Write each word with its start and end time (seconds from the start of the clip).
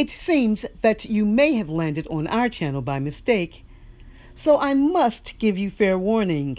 It 0.00 0.08
seems 0.08 0.64
that 0.80 1.04
you 1.04 1.26
may 1.26 1.56
have 1.56 1.68
landed 1.68 2.06
on 2.06 2.26
our 2.28 2.48
channel 2.48 2.80
by 2.80 2.98
mistake, 3.00 3.66
so 4.34 4.58
I 4.58 4.72
must 4.72 5.38
give 5.38 5.58
you 5.58 5.68
fair 5.68 5.98
warning. 5.98 6.56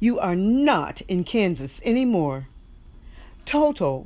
You 0.00 0.18
are 0.18 0.36
not 0.36 1.00
in 1.08 1.24
Kansas 1.24 1.80
anymore. 1.82 2.46
Toto 3.46 4.04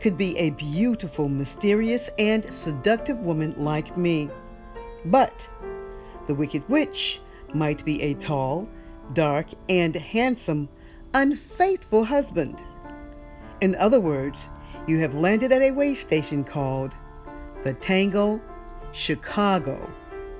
could 0.00 0.16
be 0.16 0.34
a 0.38 0.48
beautiful, 0.48 1.28
mysterious, 1.28 2.08
and 2.18 2.42
seductive 2.50 3.18
woman 3.18 3.54
like 3.58 3.98
me. 3.98 4.30
But 5.04 5.46
the 6.26 6.34
Wicked 6.34 6.66
Witch 6.70 7.20
might 7.52 7.84
be 7.84 8.00
a 8.00 8.14
tall, 8.14 8.66
dark, 9.12 9.48
and 9.68 9.94
handsome, 9.94 10.70
unfaithful 11.12 12.04
husband. 12.04 12.62
In 13.60 13.74
other 13.74 14.00
words, 14.00 14.48
you 14.86 15.00
have 15.00 15.14
landed 15.14 15.52
at 15.52 15.60
a 15.60 15.72
way 15.72 15.92
station 15.92 16.44
called 16.44 16.96
the 17.62 17.74
Tango 17.74 18.40
Chicago 18.92 19.90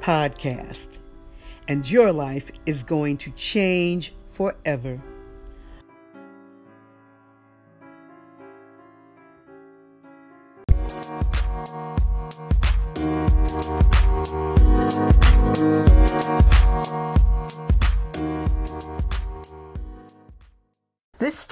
Podcast, 0.01 1.01
and 1.69 1.89
your 1.89 2.13
life 2.13 2.51
is 2.65 2.83
going 2.83 3.19
to 3.19 3.31
change 3.33 4.15
forever. 4.31 4.99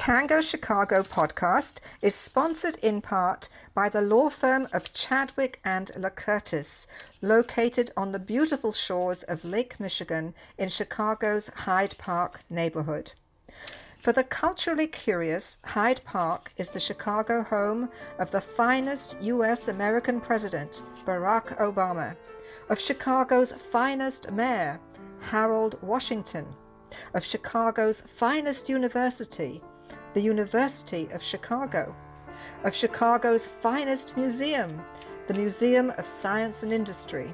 Tango 0.08 0.40
Chicago 0.40 1.02
podcast 1.02 1.80
is 2.00 2.14
sponsored 2.14 2.76
in 2.76 3.02
part 3.02 3.50
by 3.74 3.90
the 3.90 4.00
law 4.00 4.30
firm 4.30 4.66
of 4.72 4.94
Chadwick 4.94 5.60
and 5.62 5.88
LaCurtis, 5.88 6.86
located 7.20 7.90
on 7.94 8.12
the 8.12 8.18
beautiful 8.18 8.72
shores 8.72 9.22
of 9.24 9.44
Lake 9.44 9.78
Michigan 9.78 10.32
in 10.56 10.70
Chicago's 10.70 11.50
Hyde 11.54 11.94
Park 11.98 12.40
neighborhood. 12.48 13.12
For 14.00 14.14
the 14.14 14.24
culturally 14.24 14.86
curious, 14.86 15.58
Hyde 15.62 16.00
Park 16.06 16.52
is 16.56 16.70
the 16.70 16.80
Chicago 16.80 17.42
home 17.42 17.90
of 18.18 18.30
the 18.30 18.40
finest 18.40 19.14
U.S. 19.20 19.68
American 19.68 20.22
president, 20.22 20.82
Barack 21.04 21.54
Obama, 21.58 22.16
of 22.70 22.80
Chicago's 22.80 23.52
finest 23.52 24.30
mayor, 24.30 24.80
Harold 25.20 25.76
Washington, 25.82 26.46
of 27.12 27.26
Chicago's 27.26 28.02
finest 28.06 28.70
university, 28.70 29.60
the 30.18 30.24
University 30.24 31.08
of 31.12 31.22
Chicago, 31.22 31.94
of 32.64 32.74
Chicago's 32.74 33.46
finest 33.46 34.16
museum, 34.16 34.82
the 35.28 35.34
Museum 35.34 35.92
of 35.96 36.08
Science 36.08 36.64
and 36.64 36.72
Industry. 36.72 37.32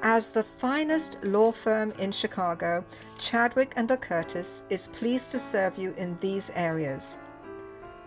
As 0.00 0.28
the 0.28 0.44
finest 0.44 1.18
law 1.24 1.50
firm 1.50 1.90
in 1.98 2.12
Chicago, 2.12 2.84
Chadwick 3.18 3.72
and 3.74 3.88
Curtis 4.00 4.62
is 4.70 4.86
pleased 4.86 5.32
to 5.32 5.40
serve 5.40 5.76
you 5.76 5.94
in 5.96 6.16
these 6.20 6.48
areas 6.54 7.18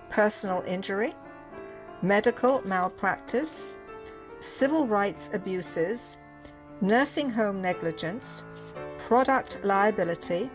personal 0.07 0.63
injury, 0.65 1.13
medical 2.01 2.61
malpractice, 2.61 3.73
civil 4.39 4.87
rights 4.87 5.29
abuses, 5.33 6.15
nursing 6.79 7.29
home 7.29 7.61
negligence, 7.61 8.43
product 8.97 9.57
liability, 9.65 10.49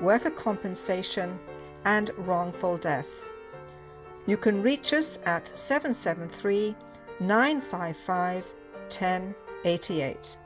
worker 0.00 0.30
compensation, 0.30 1.36
and 1.84 2.10
wrongful 2.18 2.76
death. 2.78 3.08
You 4.26 4.36
can 4.36 4.62
reach 4.62 4.92
us 4.92 5.18
at 5.24 5.56
773 5.58 6.74
955 7.20 8.44
1088. 8.88 10.36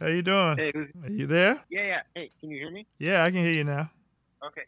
How 0.00 0.08
you 0.08 0.22
doing? 0.22 0.56
Hey, 0.58 0.72
who's, 0.74 0.88
Are 1.04 1.10
you 1.10 1.26
there? 1.26 1.60
yeah, 1.70 1.82
yeah. 1.86 2.00
Hey, 2.14 2.30
can 2.40 2.50
you 2.50 2.58
hear 2.58 2.70
me? 2.70 2.86
Yeah, 2.98 3.24
I 3.24 3.30
can 3.30 3.42
hear 3.42 3.52
you 3.52 3.64
now. 3.64 3.90
Okay. 4.46 4.62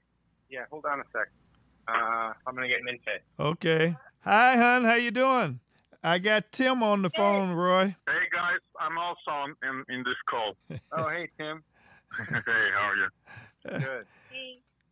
Yeah, 0.51 0.65
hold 0.71 0.85
on 0.87 1.01
a 1.01 1.05
sec. 1.13 1.29
Uh, 1.89 2.33
I'm 2.47 2.55
gonna 2.55 2.69
get 2.69 2.81
Minfei. 2.83 3.19
Okay. 3.39 3.97
Hi, 4.23 4.57
hon. 4.57 4.85
How 4.85 4.95
you 4.95 5.11
doing? 5.11 5.61
I 6.03 6.19
got 6.19 6.51
Tim 6.53 6.83
on 6.83 7.03
the 7.03 7.11
phone, 7.11 7.53
Roy. 7.53 7.97
Hey 8.07 8.27
guys, 8.33 8.59
I'm 8.81 8.97
also 8.99 9.31
on 9.31 9.55
in, 9.63 9.85
in 9.95 10.05
this 10.05 10.15
call. 10.29 10.55
Oh, 10.93 11.09
hey 11.09 11.29
Tim. 11.39 11.63
hey, 12.29 12.43
how 12.75 12.91
are 12.91 12.97
you? 12.97 13.09
Good. 13.81 14.07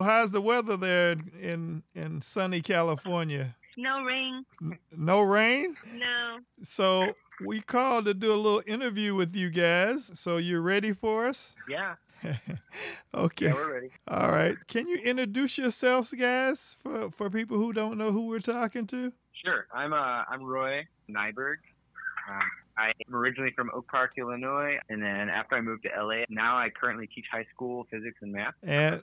How's 0.00 0.32
the 0.32 0.40
weather 0.40 0.76
there 0.76 1.12
in 1.12 1.30
in, 1.40 1.82
in 1.94 2.20
sunny 2.22 2.60
California? 2.60 3.56
No 3.76 4.02
rain. 4.02 4.44
N- 4.62 4.78
No 4.96 5.22
rain? 5.22 5.76
No. 5.94 6.38
So 6.64 7.14
we 7.44 7.60
called 7.60 8.04
to 8.06 8.14
do 8.14 8.32
a 8.32 8.36
little 8.36 8.62
interview 8.66 9.14
with 9.14 9.34
you 9.34 9.50
guys. 9.50 10.10
So 10.14 10.36
you're 10.36 10.60
ready 10.62 10.92
for 10.92 11.26
us? 11.26 11.54
Yeah. 11.68 11.94
okay. 13.14 13.46
Yeah, 13.46 13.54
we're 13.54 13.72
ready. 13.74 13.90
All 14.08 14.30
right. 14.30 14.56
Can 14.66 14.88
you 14.88 14.96
introduce 14.98 15.58
yourselves, 15.58 16.12
guys, 16.12 16.76
for, 16.80 17.10
for 17.10 17.30
people 17.30 17.56
who 17.58 17.72
don't 17.72 17.98
know 17.98 18.12
who 18.12 18.26
we're 18.26 18.40
talking 18.40 18.86
to? 18.88 19.12
Sure. 19.44 19.66
I'm 19.74 19.92
uh 19.92 20.22
I'm 20.30 20.42
Roy 20.42 20.86
Nyberg. 21.10 21.56
Um, 22.28 22.40
I'm 22.78 23.14
originally 23.14 23.52
from 23.54 23.70
Oak 23.74 23.86
Park, 23.88 24.12
Illinois, 24.16 24.78
and 24.88 25.02
then 25.02 25.28
after 25.28 25.56
I 25.56 25.60
moved 25.60 25.82
to 25.84 25.90
LA, 26.02 26.24
now 26.30 26.56
I 26.56 26.70
currently 26.70 27.06
teach 27.14 27.26
high 27.30 27.46
school 27.54 27.86
physics 27.90 28.16
and 28.22 28.32
math. 28.32 28.54
And 28.62 29.00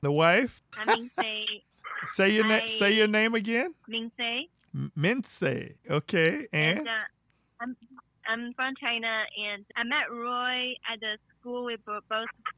the 0.00 0.10
wife? 0.10 0.62
I'm 0.78 0.88
Mingsei. 0.88 1.44
Say 2.06 2.30
your 2.30 2.46
name. 2.46 2.66
Say 2.66 2.92
your 2.94 3.06
name 3.06 3.34
again. 3.34 3.74
Mingsei. 3.88 4.48
M- 4.74 4.90
Mince. 4.96 5.42
Okay. 5.88 6.46
And 6.52 6.78
And 6.78 6.88
uh, 6.88 6.92
I'm 7.60 7.76
I'm 8.26 8.52
from 8.54 8.74
China, 8.80 9.24
and 9.36 9.64
I 9.76 9.84
met 9.84 10.10
Roy 10.10 10.72
at 10.90 10.98
the 11.00 11.16
school 11.42 11.64
we 11.64 11.76
both 11.84 12.02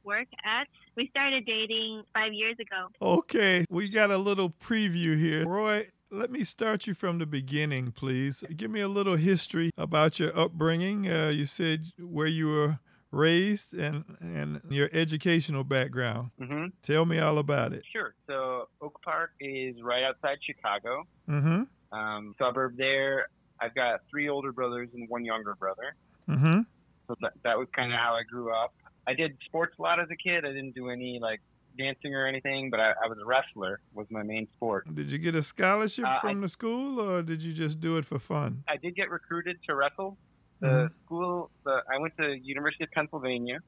work 0.04 0.28
at. 0.44 0.68
We 0.96 1.08
started 1.08 1.46
dating 1.46 2.02
five 2.12 2.32
years 2.32 2.56
ago. 2.60 2.88
okay, 3.00 3.64
we 3.70 3.88
got 3.88 4.10
a 4.10 4.18
little 4.18 4.50
preview 4.50 5.18
here. 5.18 5.46
Roy, 5.46 5.88
let 6.10 6.30
me 6.30 6.44
start 6.44 6.86
you 6.86 6.94
from 6.94 7.18
the 7.18 7.26
beginning, 7.26 7.92
please. 7.92 8.44
Give 8.56 8.70
me 8.70 8.80
a 8.80 8.88
little 8.88 9.16
history 9.16 9.70
about 9.76 10.18
your 10.20 10.36
upbringing. 10.38 11.10
Uh, 11.10 11.28
you 11.34 11.46
said 11.46 11.86
where 11.98 12.26
you 12.26 12.46
were 12.48 12.78
raised 13.10 13.72
and 13.74 14.04
and 14.20 14.60
your 14.68 14.88
educational 14.92 15.64
background. 15.64 16.30
Mm-hmm. 16.40 16.66
Tell 16.82 17.04
me 17.06 17.18
all 17.18 17.38
about 17.38 17.72
it. 17.72 17.82
Sure. 17.92 18.14
So 18.26 18.68
Oak 18.80 19.00
Park 19.02 19.30
is 19.40 19.76
right 19.82 20.02
outside 20.04 20.38
Chicago, 20.44 21.04
Mm-hmm. 21.28 21.96
um, 21.98 22.34
suburb 22.38 22.76
there. 22.76 23.28
I've 23.60 23.74
got 23.74 24.00
three 24.10 24.28
older 24.28 24.52
brothers 24.52 24.88
and 24.94 25.08
one 25.08 25.24
younger 25.24 25.54
brother. 25.54 25.94
Mm-hmm. 26.28 26.60
So 27.06 27.14
that, 27.20 27.32
that 27.42 27.58
was 27.58 27.68
kind 27.74 27.92
of 27.92 27.98
how 27.98 28.14
I 28.14 28.22
grew 28.22 28.52
up. 28.52 28.72
I 29.06 29.12
did 29.14 29.36
sports 29.44 29.74
a 29.78 29.82
lot 29.82 30.00
as 30.00 30.08
a 30.10 30.16
kid. 30.16 30.44
I 30.44 30.48
didn't 30.48 30.74
do 30.74 30.88
any 30.90 31.18
like 31.20 31.40
dancing 31.76 32.14
or 32.14 32.26
anything, 32.26 32.70
but 32.70 32.80
I, 32.80 32.90
I 33.04 33.08
was 33.08 33.18
a 33.22 33.26
wrestler 33.26 33.80
was 33.92 34.06
my 34.10 34.22
main 34.22 34.46
sport. 34.56 34.86
Did 34.94 35.10
you 35.10 35.18
get 35.18 35.34
a 35.34 35.42
scholarship 35.42 36.04
Uh, 36.06 36.08
I- 36.16 36.20
from 36.20 36.40
the 36.40 36.48
school, 36.48 37.00
or 37.00 37.22
did 37.22 37.42
you 37.42 37.52
just 37.52 37.80
do 37.80 37.96
it 37.98 38.04
for 38.06 38.18
fun? 38.18 38.62
I 38.68 38.76
did 38.76 38.94
get 38.96 39.10
recruited 39.10 39.58
to 39.68 39.74
wrestle. 39.74 40.16
The 40.60 40.66
Mhm. 40.68 40.90
school, 41.04 41.50
the, 41.64 41.82
I 41.92 41.98
went 41.98 42.16
to 42.16 42.38
University 42.38 42.84
of 42.84 42.90
Pennsylvania, 42.92 43.58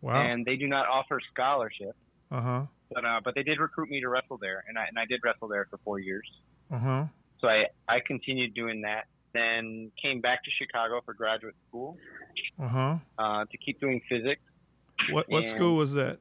Wow. 0.00 0.22
and 0.22 0.44
they 0.44 0.56
do 0.56 0.66
not 0.66 0.88
offer 0.88 1.20
scholarship, 1.32 1.94
Uh 2.30 2.40
huh. 2.40 2.62
but 2.90 3.04
uh, 3.04 3.20
but 3.22 3.34
they 3.34 3.42
did 3.44 3.60
recruit 3.60 3.90
me 3.90 4.00
to 4.00 4.08
wrestle 4.08 4.38
there, 4.38 4.64
and 4.66 4.76
I 4.78 4.86
and 4.86 4.98
I 4.98 5.04
did 5.04 5.20
wrestle 5.22 5.46
there 5.48 5.66
for 5.70 5.76
four 5.84 5.98
years. 6.00 6.28
Uh 6.70 6.78
huh. 6.78 7.04
So 7.40 7.46
I 7.48 7.66
I 7.86 8.00
continued 8.00 8.54
doing 8.54 8.80
that. 8.82 9.04
Then 9.32 9.90
came 10.02 10.20
back 10.20 10.42
to 10.44 10.50
Chicago 10.58 11.00
for 11.04 11.14
graduate 11.14 11.54
school 11.68 11.96
Uh 12.58 12.68
huh. 12.68 12.96
uh, 13.18 13.44
to 13.44 13.56
keep 13.58 13.80
doing 13.80 14.00
physics. 14.08 14.42
What 15.10 15.28
what 15.28 15.42
And- 15.44 15.50
school 15.50 15.76
was 15.76 15.94
that? 15.94 16.18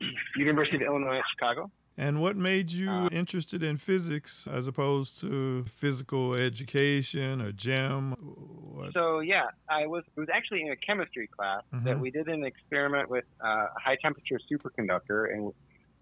University 0.36 0.76
of 0.76 0.82
Illinois 0.82 1.16
at 1.18 1.24
Chicago. 1.34 1.70
And 1.96 2.20
what 2.22 2.36
made 2.36 2.70
you 2.70 2.88
Uh, 2.88 3.08
interested 3.10 3.60
in 3.64 3.76
physics 3.76 4.46
as 4.46 4.68
opposed 4.68 5.18
to 5.20 5.64
physical 5.64 6.34
education 6.34 7.40
or 7.42 7.50
gym? 7.50 8.12
What? 8.12 8.92
So 8.92 9.18
yeah, 9.18 9.46
I 9.68 9.86
was 9.86 10.04
it 10.16 10.20
was 10.20 10.28
actually 10.32 10.62
in 10.62 10.70
a 10.70 10.76
chemistry 10.76 11.26
class 11.26 11.62
that 11.72 11.96
Mhm. 11.96 12.00
we 12.00 12.10
did 12.12 12.28
an 12.28 12.44
experiment 12.44 13.08
with 13.10 13.24
uh, 13.40 13.66
a 13.76 13.80
high 13.80 13.96
temperature 13.96 14.38
superconductor, 14.50 15.32
and 15.32 15.52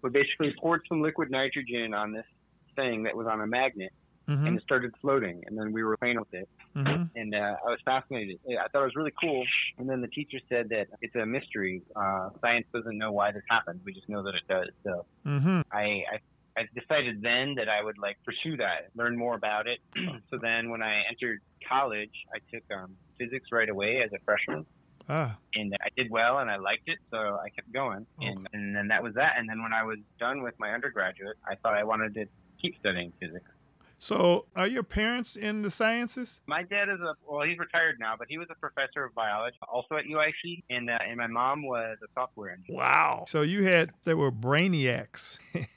we 0.03 0.09
basically 0.11 0.53
poured 0.59 0.81
some 0.87 1.01
liquid 1.01 1.31
nitrogen 1.31 1.95
on 1.95 2.11
this 2.11 2.27
thing 2.75 3.01
that 3.03 3.15
was 3.17 3.25
on 3.25 3.41
a 3.41 3.47
magnet, 3.47 3.91
Mhm, 4.29 4.47
and 4.47 4.57
it 4.57 4.63
started 4.63 4.91
floating, 5.01 5.41
and 5.45 5.57
then 5.57 5.71
we 5.71 5.83
were 5.83 5.97
playing 5.97 6.19
with 6.19 6.33
it, 6.33 6.49
mhm. 6.75 7.09
and 7.15 7.33
uh, 7.35 7.55
I 7.65 7.69
was 7.69 7.79
fascinated. 7.85 8.37
I 8.49 8.67
thought 8.69 8.81
it 8.81 8.85
was 8.91 8.95
really 8.95 9.13
cool, 9.21 9.43
and 9.77 9.89
then 9.89 10.01
the 10.01 10.07
teacher 10.09 10.39
said 10.49 10.69
that 10.69 10.87
it's 11.01 11.15
a 11.15 11.25
mystery. 11.25 11.83
Uh, 11.95 12.29
science 12.41 12.67
doesn't 12.73 12.97
know 12.97 13.11
why 13.11 13.31
this 13.31 13.43
happened. 13.49 13.81
We 13.85 13.93
just 13.93 14.09
know 14.09 14.23
that 14.23 14.35
it 14.35 14.43
does. 14.49 14.69
So 14.83 15.05
Mhm. 15.25 15.63
I, 15.71 16.03
I 16.13 16.19
I 16.57 16.63
decided 16.73 17.21
then 17.21 17.55
that 17.55 17.69
I 17.69 17.83
would 17.83 17.97
like 17.99 18.17
pursue 18.25 18.57
that, 18.57 18.89
learn 18.95 19.17
more 19.17 19.35
about 19.35 19.67
it. 19.67 19.79
so 20.29 20.39
then 20.41 20.69
when 20.71 20.81
I 20.81 21.03
entered 21.09 21.39
college, 21.67 22.13
I 22.35 22.39
took 22.53 22.63
um, 22.75 22.97
physics 23.19 23.47
right 23.51 23.69
away 23.69 24.01
as 24.03 24.11
a 24.13 24.19
freshman. 24.25 24.65
Ah, 25.07 25.39
and 25.55 25.73
I 25.81 25.89
did 25.95 26.07
well 26.11 26.39
and 26.39 26.49
I 26.51 26.57
liked 26.57 26.87
it, 26.87 26.99
so 27.11 27.17
I 27.17 27.49
kept 27.55 27.71
going. 27.73 28.05
And, 28.19 28.47
and 28.53 28.75
then 28.75 28.87
that 28.89 29.01
was 29.03 29.13
that. 29.15 29.33
And 29.37 29.49
then 29.49 29.61
when 29.63 29.73
I 29.73 29.83
was 29.83 29.97
done 30.19 30.43
with 30.43 30.55
my 30.59 30.71
undergraduate, 30.71 31.37
I 31.47 31.55
thought 31.63 31.75
I 31.75 31.83
wanted 31.83 32.13
to 32.15 32.25
keep 32.61 32.75
studying 32.79 33.13
physics. 33.19 33.49
So 33.97 34.45
are 34.55 34.67
your 34.67 34.83
parents 34.83 35.35
in 35.35 35.63
the 35.63 35.71
sciences? 35.71 36.41
My 36.47 36.63
dad 36.63 36.89
is 36.89 36.99
a 36.99 37.15
well, 37.27 37.45
he's 37.47 37.57
retired 37.57 37.97
now, 37.99 38.13
but 38.17 38.27
he 38.29 38.37
was 38.37 38.47
a 38.51 38.55
professor 38.55 39.05
of 39.05 39.15
biology, 39.15 39.57
also 39.71 39.95
at 39.95 40.05
UIC, 40.05 40.63
and 40.69 40.89
uh, 40.89 40.97
and 41.07 41.17
my 41.17 41.27
mom 41.27 41.63
was 41.63 41.97
a 42.03 42.07
software 42.13 42.51
engineer. 42.51 42.79
Wow. 42.79 43.25
So 43.27 43.41
you 43.41 43.63
had 43.63 43.91
they 44.03 44.13
were 44.13 44.31
brainiacs. 44.31 45.39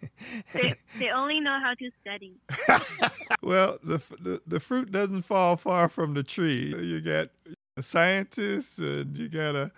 They, 0.53 0.75
they 0.99 1.09
only 1.09 1.41
know 1.41 1.59
how 1.63 1.73
to 1.73 1.91
study. 2.03 2.35
well, 3.43 3.79
the, 3.83 4.03
the 4.21 4.43
the 4.47 4.61
fruit 4.61 4.93
doesn't 4.93 5.23
fall 5.23 5.57
far 5.57 5.89
from 5.89 6.13
the 6.13 6.23
tree. 6.23 6.75
You 6.79 7.01
got 7.01 7.31
a 7.77 7.83
scientist 7.83 8.79
and 8.79 9.17
you 9.17 9.29
got 9.31 9.57
a 9.57 9.71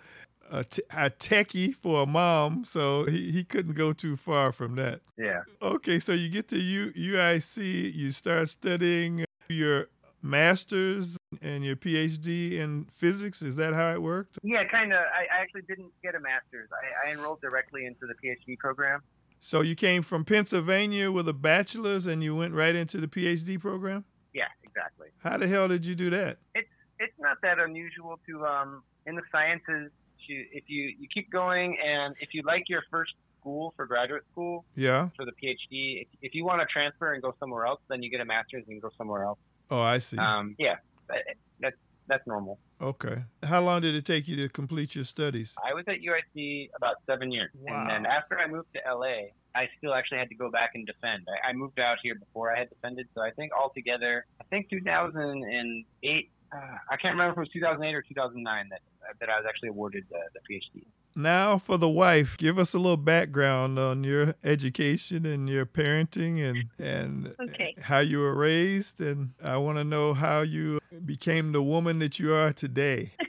a, 0.52 0.64
t- 0.64 0.82
a 0.90 1.10
techie 1.10 1.74
for 1.74 2.02
a 2.02 2.06
mom, 2.06 2.64
so 2.64 3.06
he, 3.06 3.30
he 3.32 3.42
couldn't 3.42 3.74
go 3.74 3.92
too 3.92 4.16
far 4.16 4.52
from 4.52 4.76
that. 4.76 5.00
Yeah. 5.16 5.40
Okay, 5.60 5.98
so 5.98 6.12
you 6.12 6.28
get 6.28 6.48
to 6.48 6.58
U, 6.58 6.92
UIC, 6.92 7.94
you 7.94 8.10
start 8.12 8.48
studying 8.50 9.24
your 9.48 9.88
master's 10.22 11.16
and 11.40 11.64
your 11.64 11.76
PhD 11.76 12.52
in 12.52 12.84
physics. 12.84 13.42
Is 13.42 13.56
that 13.56 13.72
how 13.72 13.92
it 13.92 14.02
worked? 14.02 14.38
Yeah, 14.42 14.64
kind 14.70 14.92
of. 14.92 14.98
I, 14.98 15.38
I 15.38 15.42
actually 15.42 15.62
didn't 15.62 15.90
get 16.02 16.14
a 16.14 16.20
master's. 16.20 16.68
I, 16.72 17.08
I 17.08 17.12
enrolled 17.12 17.40
directly 17.40 17.86
into 17.86 18.06
the 18.06 18.14
PhD 18.14 18.58
program. 18.58 19.00
So 19.40 19.60
you 19.60 19.74
came 19.74 20.02
from 20.02 20.24
Pennsylvania 20.24 21.10
with 21.10 21.28
a 21.28 21.32
bachelor's 21.32 22.06
and 22.06 22.22
you 22.22 22.36
went 22.36 22.54
right 22.54 22.76
into 22.76 22.98
the 22.98 23.08
PhD 23.08 23.58
program? 23.58 24.04
Yeah, 24.34 24.44
exactly. 24.62 25.08
How 25.18 25.36
the 25.36 25.48
hell 25.48 25.66
did 25.66 25.84
you 25.84 25.94
do 25.94 26.10
that? 26.10 26.38
It's 26.54 26.68
it's 27.00 27.12
not 27.18 27.38
that 27.42 27.58
unusual 27.58 28.20
to 28.28 28.46
um 28.46 28.82
in 29.06 29.16
the 29.16 29.22
sciences. 29.32 29.90
To, 30.26 30.32
if 30.52 30.64
you 30.68 30.94
you 30.98 31.08
keep 31.12 31.30
going 31.30 31.76
and 31.84 32.14
if 32.20 32.30
you 32.32 32.42
like 32.42 32.64
your 32.68 32.82
first 32.90 33.12
school 33.40 33.72
for 33.76 33.86
graduate 33.86 34.22
school 34.32 34.64
Yeah. 34.76 35.08
for 35.16 35.24
the 35.24 35.32
PhD, 35.32 36.02
if, 36.02 36.08
if 36.22 36.34
you 36.34 36.44
want 36.44 36.60
to 36.60 36.66
transfer 36.66 37.12
and 37.12 37.22
go 37.22 37.34
somewhere 37.40 37.66
else, 37.66 37.80
then 37.88 38.02
you 38.02 38.08
get 38.10 38.20
a 38.20 38.24
master's 38.24 38.64
and 38.68 38.80
go 38.80 38.90
somewhere 38.96 39.24
else. 39.24 39.38
Oh, 39.70 39.80
I 39.80 39.98
see. 39.98 40.16
Um, 40.18 40.54
yeah, 40.58 40.76
that, 41.08 41.22
that's 41.60 41.76
that's 42.08 42.26
normal. 42.26 42.58
Okay. 42.80 43.22
How 43.44 43.60
long 43.62 43.80
did 43.80 43.94
it 43.94 44.04
take 44.04 44.26
you 44.28 44.36
to 44.36 44.48
complete 44.48 44.94
your 44.94 45.04
studies? 45.04 45.54
I 45.64 45.72
was 45.72 45.84
at 45.88 45.96
UIC 46.00 46.70
about 46.76 46.96
seven 47.06 47.30
years, 47.30 47.50
and 47.66 47.88
then 47.88 48.06
after 48.06 48.38
I 48.38 48.46
moved 48.48 48.68
to 48.74 48.80
LA, 48.92 49.30
I 49.54 49.68
still 49.78 49.94
actually 49.94 50.18
had 50.18 50.28
to 50.30 50.34
go 50.34 50.50
back 50.50 50.70
and 50.74 50.84
defend. 50.86 51.26
I, 51.44 51.50
I 51.50 51.52
moved 51.52 51.78
out 51.78 51.98
here 52.02 52.14
before 52.16 52.54
I 52.54 52.58
had 52.58 52.68
defended, 52.70 53.06
so 53.14 53.22
I 53.22 53.30
think 53.30 53.52
altogether, 53.52 54.26
I 54.40 54.44
think 54.44 54.68
2008. 54.70 56.30
Uh, 56.54 56.76
I 56.90 56.96
can't 56.96 57.14
remember 57.14 57.32
if 57.32 57.36
it 57.38 57.40
was 57.40 57.48
2008 57.50 57.94
or 57.94 58.02
2009 58.02 58.68
that 58.70 58.80
that 59.20 59.28
I 59.28 59.36
was 59.36 59.46
actually 59.48 59.70
awarded 59.70 60.04
the, 60.10 60.18
the 60.34 60.40
PhD. 60.54 60.84
Now, 61.16 61.58
for 61.58 61.76
the 61.76 61.88
wife, 61.88 62.36
give 62.38 62.58
us 62.58 62.72
a 62.74 62.78
little 62.78 62.96
background 62.96 63.78
on 63.78 64.02
your 64.04 64.34
education 64.44 65.26
and 65.26 65.48
your 65.48 65.66
parenting 65.66 66.40
and 66.42 66.64
and 66.78 67.34
Okay. 67.40 67.74
how 67.82 67.98
you 68.00 68.18
were 68.20 68.34
raised, 68.34 69.00
and 69.00 69.32
I 69.42 69.56
want 69.58 69.78
to 69.78 69.84
know 69.84 70.14
how 70.14 70.40
you 70.42 70.78
became 71.04 71.52
the 71.52 71.62
woman 71.62 71.98
that 72.00 72.18
you 72.18 72.32
are 72.34 72.52
today. 72.52 73.12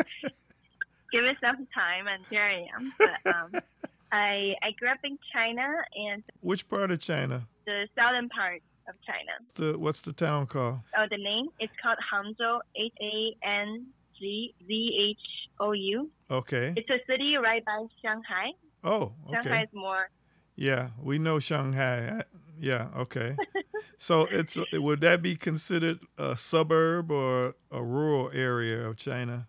Give 1.11 1.25
it 1.25 1.37
some 1.41 1.67
time, 1.73 2.07
and 2.07 2.25
here 2.29 2.41
I 2.41 2.65
am. 2.75 2.91
But 2.97 3.31
um, 3.31 3.51
I 4.11 4.55
I 4.63 4.71
grew 4.79 4.89
up 4.89 4.97
in 5.03 5.17
China 5.33 5.67
and 5.95 6.23
Which 6.41 6.67
part 6.67 6.91
of 6.91 6.99
China? 6.99 7.47
the 7.65 7.87
southern 7.97 8.27
part 8.29 8.61
of 8.87 8.95
China. 9.05 9.31
The 9.55 9.77
what's 9.77 10.01
the 10.01 10.13
town 10.13 10.47
called? 10.47 10.79
Oh, 10.97 11.05
the 11.09 11.17
name 11.17 11.47
it's 11.59 11.73
called 11.81 11.97
Hangzhou. 12.11 12.59
H 12.75 12.93
A 13.01 13.47
N 13.47 13.87
G 14.19 14.53
Z 14.65 15.07
H 15.11 15.17
O 15.59 15.71
U. 15.71 16.09
Okay. 16.29 16.73
It's 16.75 16.89
a 16.89 16.99
city 17.07 17.35
right 17.37 17.63
by 17.65 17.85
Shanghai. 18.01 18.51
Oh, 18.83 19.13
okay. 19.27 19.41
Shanghai 19.41 19.63
is 19.63 19.69
more. 19.73 20.09
Yeah, 20.55 20.89
we 21.01 21.19
know 21.19 21.39
Shanghai. 21.39 22.23
Yeah, 22.59 22.87
okay. 22.97 23.35
So 24.03 24.27
it's 24.29 24.57
would 24.73 24.99
that 24.99 25.21
be 25.21 25.37
considered 25.37 25.99
a 26.17 26.35
suburb 26.35 27.09
or 27.09 27.55
a 27.71 27.81
rural 27.81 28.29
area 28.33 28.85
of 28.85 28.97
China? 28.97 29.47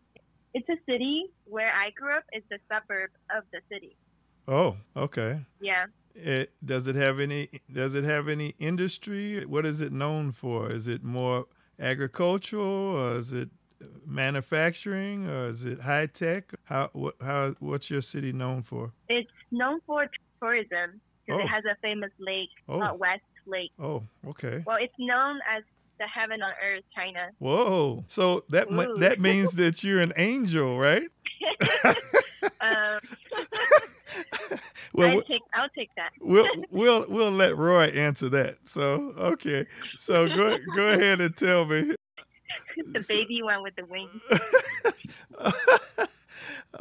It's 0.53 0.69
a 0.69 0.77
city 0.89 1.25
where 1.45 1.73
I 1.73 1.91
grew 1.91 2.17
up. 2.17 2.23
It's 2.31 2.47
a 2.53 2.59
suburb 2.73 3.11
of 3.37 3.43
the 3.53 3.59
city. 3.69 3.97
Oh, 4.47 4.77
okay. 4.97 5.41
Yeah. 5.61 5.87
It, 6.15 6.53
does 6.65 6.87
it 6.87 6.95
have 6.95 7.19
any? 7.19 7.49
Does 7.73 7.95
it 7.95 8.05
have 8.05 8.29
any 8.29 8.55
industry? 8.59 9.45
What 9.45 9.67
is 9.67 9.81
it 9.81 9.93
known 9.93 10.33
for? 10.33 10.71
Is 10.71 10.87
it 10.87 11.03
more 11.03 11.47
agricultural, 11.81 12.65
or 12.65 13.17
is 13.17 13.33
it 13.33 13.51
manufacturing, 14.07 15.29
or 15.29 15.47
is 15.47 15.65
it 15.65 15.81
high 15.81 16.07
tech? 16.07 16.53
How 16.65 16.91
what 16.93 17.17
how 17.21 17.55
what's 17.59 17.91
your 17.91 18.01
city 18.03 18.33
known 18.33 18.63
for? 18.63 18.93
It's 19.09 19.29
known 19.51 19.81
for 19.87 20.07
tourism 20.41 21.01
because 21.27 21.41
Oh. 21.41 21.45
it 21.45 21.49
has 21.49 21.65
a 21.65 21.77
famous 21.83 22.13
lake 22.19 22.51
Oh. 22.69 22.95
West 22.95 23.23
Lake. 23.47 23.73
Oh, 23.79 24.03
okay. 24.29 24.63
Well, 24.67 24.79
it's 24.81 24.95
known 24.99 25.39
as 25.55 25.65
the 25.99 26.07
heaven 26.07 26.41
on 26.43 26.53
earth, 26.65 26.85
China. 26.95 27.29
Whoa! 27.39 28.05
So 28.09 28.45
that 28.51 28.71
Ooh. 28.73 28.95
that 29.01 29.21
means 29.21 29.53
that 29.57 29.83
you're 29.83 30.01
an 30.01 30.13
angel, 30.17 30.79
right? 30.79 31.09
Um, 32.61 32.99
well, 34.95 35.11
I 35.11 35.15
we- 35.17 35.23
take, 35.25 35.43
I'll 35.55 35.69
take 35.77 35.91
that. 35.97 36.11
we'll 36.21 36.47
we'll 36.71 37.05
we'll 37.09 37.31
let 37.33 37.57
Roy 37.57 37.85
answer 37.87 38.29
that. 38.31 38.59
So 38.65 39.13
okay, 39.19 39.67
so 39.97 40.27
go 40.29 40.57
go 40.75 40.93
ahead 40.93 41.21
and 41.21 41.37
tell 41.37 41.67
me. 41.67 41.93
the 42.93 43.05
baby 43.09 43.43
one 43.43 43.63
with 43.63 43.75
the 43.77 43.85
wings. 43.87 44.23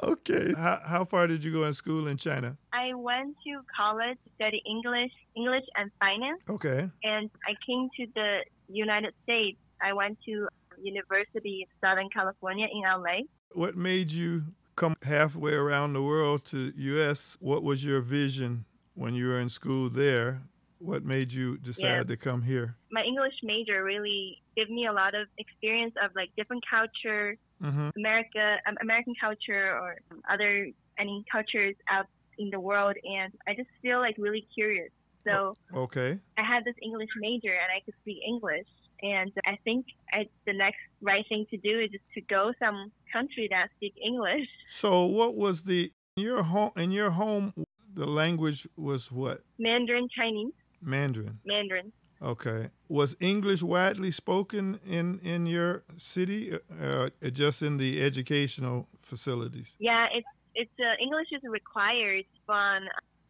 okay, 0.04 0.54
how 0.58 0.82
how 0.86 1.06
far 1.06 1.28
did 1.28 1.44
you 1.44 1.52
go 1.52 1.64
in 1.66 1.74
school 1.74 2.08
in 2.08 2.18
China? 2.18 2.58
I 2.72 2.94
went 2.94 3.36
to 3.46 3.62
college 3.76 4.18
to 4.26 4.30
study 4.36 4.62
English, 4.66 5.12
English 5.36 5.66
and 5.76 5.92
finance, 6.00 6.42
Okay, 6.50 6.90
and 7.04 7.30
I 7.48 7.54
came 7.66 7.90
to 7.98 8.08
the 8.16 8.40
United 8.70 9.14
States. 9.24 9.58
I 9.82 9.94
went 9.94 10.18
to 10.26 10.48
University 10.82 11.64
of 11.68 11.70
Southern 11.88 12.10
California 12.10 12.68
in 12.72 12.82
LA. 12.82 13.22
what 13.54 13.76
made 13.78 14.12
you 14.12 14.44
come 14.76 14.96
halfway 15.04 15.54
around 15.54 15.94
the 15.94 16.02
world 16.02 16.46
to 16.46 16.72
U.S.? 16.76 17.38
What 17.40 17.64
was 17.64 17.86
your 17.86 18.02
vision 18.02 18.66
when 18.94 19.14
you 19.14 19.28
were 19.28 19.40
in 19.40 19.50
school 19.50 19.90
there? 19.90 20.44
What 20.80 21.04
made 21.04 21.32
you 21.32 21.58
decide 21.58 21.96
Yeah. 21.98 22.04
to 22.04 22.18
come 22.18 22.42
here? 22.44 22.78
My 22.92 23.04
English 23.04 23.34
major 23.44 23.84
really 23.84 24.42
gave 24.56 24.70
me 24.70 24.86
a 24.86 24.94
lot 24.94 25.16
of 25.16 25.28
experience 25.38 25.94
of 26.04 26.12
like 26.16 26.30
different 26.38 26.64
culture, 26.70 27.38
Mm-hmm. 27.64 27.90
America, 27.96 28.58
um, 28.68 28.76
American 28.82 29.14
culture, 29.22 29.72
or 29.80 29.96
other 30.30 30.68
any 31.00 31.24
cultures 31.32 31.76
out 31.90 32.08
in 32.38 32.50
the 32.50 32.60
world, 32.60 32.96
and 33.06 33.32
I 33.48 33.54
just 33.56 33.70
feel 33.82 34.00
like 34.00 34.16
really 34.18 34.46
curious. 34.54 34.92
So 35.26 35.56
Okay. 35.74 36.20
I 36.38 36.44
had 36.44 36.66
this 36.66 36.76
English 36.84 37.08
major, 37.16 37.54
and 37.54 37.72
I 37.72 37.80
could 37.86 37.94
speak 38.02 38.18
English. 38.28 38.68
And 39.04 39.34
I 39.46 39.58
think 39.66 39.86
I, 40.14 40.28
the 40.46 40.54
next 40.54 40.80
right 41.02 41.26
thing 41.28 41.46
to 41.50 41.58
do 41.58 41.80
is 41.82 41.92
just 41.92 42.06
to 42.16 42.22
go 42.22 42.54
some 42.58 42.92
country 43.12 43.50
that 43.52 43.68
speak 43.76 43.94
English. 44.04 44.48
So, 44.66 45.06
what 45.06 45.36
was 45.36 45.64
the 45.64 45.92
in 46.16 46.24
your 46.24 46.44
home? 46.44 46.72
In 46.78 46.92
your 46.92 47.12
home, 47.12 47.54
the 47.94 48.08
language 48.08 48.66
was 48.78 49.12
what? 49.12 49.42
Mandarin 49.60 50.08
Chinese, 50.18 50.54
Mandarin. 50.82 51.40
Mandarin. 51.46 51.92
Okay. 52.22 52.70
Was 52.88 53.18
English 53.20 53.62
widely 53.62 54.10
spoken 54.12 54.80
in 54.88 55.20
in 55.20 55.46
your 55.46 55.84
city, 55.98 56.54
uh, 56.54 57.10
uh, 57.22 57.30
just 57.30 57.62
in 57.62 57.76
the 57.76 58.02
educational 58.02 58.88
facilities? 59.02 59.76
Yeah, 59.80 60.08
it's 60.16 60.28
it's 60.56 60.80
uh, 60.80 61.04
English 61.04 61.28
is 61.34 61.42
required 61.44 62.24
from 62.46 62.84